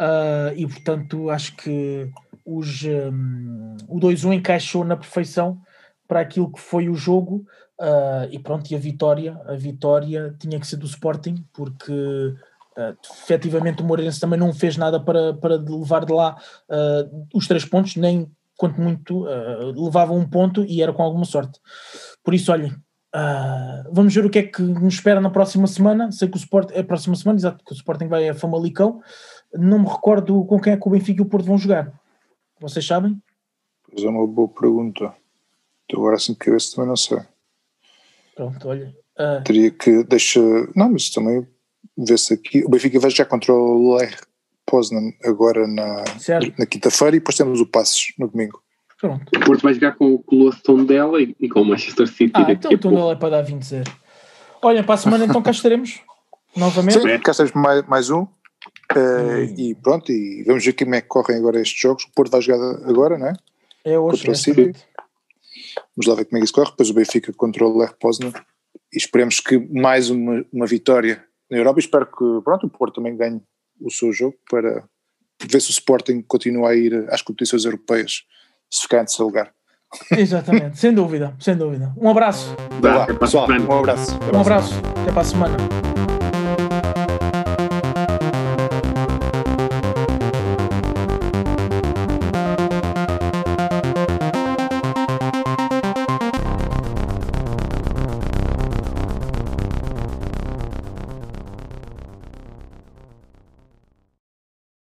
uh, 0.00 0.52
e 0.56 0.66
portanto 0.66 1.30
acho 1.30 1.54
que 1.56 2.10
os, 2.44 2.82
um, 2.84 3.76
o 3.88 4.00
2-1 4.00 4.34
encaixou 4.34 4.84
na 4.84 4.96
perfeição 4.96 5.60
para 6.06 6.20
aquilo 6.20 6.52
que 6.52 6.60
foi 6.60 6.88
o 6.88 6.94
jogo 6.94 7.44
uh, 7.80 8.28
e 8.30 8.38
pronto, 8.38 8.70
e 8.70 8.74
a 8.74 8.78
vitória, 8.78 9.40
a 9.46 9.54
vitória 9.54 10.34
tinha 10.38 10.58
que 10.60 10.66
ser 10.66 10.76
do 10.76 10.86
Sporting, 10.86 11.44
porque 11.52 11.92
uh, 11.92 12.96
efetivamente 13.22 13.82
o 13.82 13.84
Moreirense 13.84 14.20
também 14.20 14.38
não 14.38 14.52
fez 14.52 14.76
nada 14.76 15.00
para, 15.00 15.34
para 15.34 15.56
levar 15.56 16.04
de 16.04 16.12
lá 16.12 16.36
uh, 16.68 17.26
os 17.34 17.46
três 17.46 17.64
pontos, 17.64 17.96
nem 17.96 18.30
quanto 18.56 18.80
muito 18.80 19.24
uh, 19.24 19.84
levava 19.84 20.12
um 20.12 20.28
ponto 20.28 20.64
e 20.64 20.82
era 20.82 20.92
com 20.92 21.02
alguma 21.02 21.24
sorte. 21.24 21.60
Por 22.22 22.34
isso, 22.34 22.52
olhem, 22.52 22.70
uh, 22.70 23.90
vamos 23.92 24.14
ver 24.14 24.24
o 24.24 24.30
que 24.30 24.38
é 24.38 24.42
que 24.42 24.62
nos 24.62 24.94
espera 24.94 25.20
na 25.20 25.30
próxima 25.30 25.66
semana. 25.66 26.12
Sei 26.12 26.28
que 26.28 26.36
o 26.36 26.38
Sporting, 26.38 26.78
a 26.78 26.84
próxima 26.84 27.16
semana, 27.16 27.38
exato, 27.38 27.64
que 27.64 27.72
o 27.72 27.74
Sporting 27.74 28.06
vai 28.06 28.28
a 28.28 28.34
Famalicão. 28.34 29.00
Não 29.52 29.80
me 29.80 29.88
recordo 29.88 30.44
com 30.44 30.60
quem 30.60 30.72
é 30.72 30.76
que 30.76 30.86
o 30.86 30.90
Benfica 30.90 31.22
e 31.22 31.24
o 31.24 31.28
Porto 31.28 31.46
vão 31.46 31.58
jogar. 31.58 31.92
Vocês 32.60 32.86
sabem? 32.86 33.20
Pois 33.88 34.04
é 34.04 34.08
uma 34.08 34.26
boa 34.26 34.48
pergunta. 34.48 35.14
Estou 35.88 36.00
agora 36.00 36.16
assim 36.16 36.32
de 36.32 36.38
cabeça 36.38 36.74
também 36.74 36.88
não 36.88 36.96
sei. 36.96 37.18
Pronto, 38.34 38.68
olha. 38.68 38.94
Uh... 39.18 39.44
Teria 39.44 39.70
que 39.70 40.02
deixar. 40.04 40.40
Não, 40.74 40.90
mas 40.90 41.10
também 41.10 41.46
vê-se 41.96 42.34
aqui. 42.34 42.64
O 42.64 42.68
Benfica 42.68 42.98
vai 42.98 43.10
já 43.10 43.24
contra 43.24 43.52
o 43.52 43.96
Lech 43.96 44.16
Poznan 44.66 45.12
agora 45.22 45.66
na, 45.66 46.04
na 46.58 46.66
quinta-feira 46.66 47.16
e 47.16 47.20
depois 47.20 47.36
temos 47.36 47.60
o 47.60 47.66
Passos 47.66 48.12
no 48.18 48.28
domingo. 48.28 48.62
Pronto. 49.00 49.24
O 49.36 49.40
Porto 49.40 49.62
vai 49.62 49.74
jogar 49.74 49.92
com 49.96 50.14
o 50.14 50.18
Colosso 50.18 50.62
Tondela 50.62 51.20
e, 51.20 51.36
e 51.38 51.48
com 51.48 51.60
o 51.60 51.64
Manchester 51.64 52.08
City. 52.08 52.32
Ah, 52.34 52.50
então 52.50 52.72
o 52.72 52.78
Tondela 52.78 53.12
é 53.12 53.16
para 53.16 53.30
dar 53.30 53.42
20 53.42 53.62
0 53.62 53.92
Olha, 54.62 54.82
para 54.82 54.94
a 54.94 54.98
semana 54.98 55.26
então 55.26 55.42
cá 55.42 55.50
estaremos 55.50 56.00
novamente. 56.56 57.00
Sim, 57.00 57.18
cá 57.18 57.32
estaremos 57.32 57.54
mais, 57.54 57.86
mais 57.86 58.10
um. 58.10 58.22
Uh, 58.22 58.26
hum. 58.96 59.54
E 59.58 59.74
pronto, 59.74 60.10
e 60.10 60.42
vamos 60.44 60.64
ver 60.64 60.72
como 60.72 60.94
é 60.94 61.02
que 61.02 61.08
correm 61.08 61.36
agora 61.36 61.60
estes 61.60 61.78
jogos. 61.78 62.04
O 62.04 62.12
Porto 62.12 62.30
vai 62.30 62.40
jogar 62.40 62.88
agora, 62.88 63.18
não 63.18 63.28
é? 63.28 63.34
É 63.84 63.98
hoje. 63.98 64.18
Contra 64.18 64.32
o 64.32 64.34
City. 64.34 64.72
Vamos 65.96 66.06
lá 66.06 66.14
ver 66.14 66.24
como 66.24 66.38
é 66.38 66.40
que 66.40 66.44
isso 66.44 66.52
corre. 66.52 66.70
Depois 66.70 66.90
o 66.90 66.94
Benfica 66.94 67.32
contra 67.32 67.64
o 67.64 67.78
Lech 67.78 67.94
Poznan. 68.00 68.32
E 68.92 68.96
esperemos 68.96 69.40
que 69.40 69.58
mais 69.58 70.10
uma, 70.10 70.44
uma 70.52 70.66
vitória 70.66 71.24
na 71.50 71.58
Europa. 71.58 71.78
E 71.78 71.82
espero 71.82 72.06
que 72.06 72.42
pronto, 72.44 72.66
o 72.66 72.70
Porto 72.70 72.96
também 72.96 73.16
ganhe 73.16 73.40
o 73.80 73.90
seu 73.90 74.12
jogo 74.12 74.36
para 74.48 74.84
ver 75.42 75.60
se 75.60 75.70
o 75.70 75.72
Sporting 75.72 76.22
continua 76.22 76.70
a 76.70 76.74
ir 76.74 77.06
às 77.10 77.22
competições 77.22 77.64
europeias 77.64 78.24
se 78.70 78.82
ficar 78.82 78.98
em 78.98 79.04
terceiro 79.04 79.26
lugar. 79.26 79.52
Exatamente, 80.16 80.78
sem 80.78 80.92
dúvida, 80.92 81.36
sem 81.38 81.56
dúvida. 81.56 81.92
Um 81.96 82.08
abraço. 82.08 82.54
Olá, 82.82 83.06
pessoal, 83.06 83.48
um 83.48 83.78
abraço. 83.78 84.18
Um 84.32 84.40
abraço, 84.40 84.74
até 85.02 85.12
para 85.12 85.20
a 85.20 85.24
semana. 85.24 85.56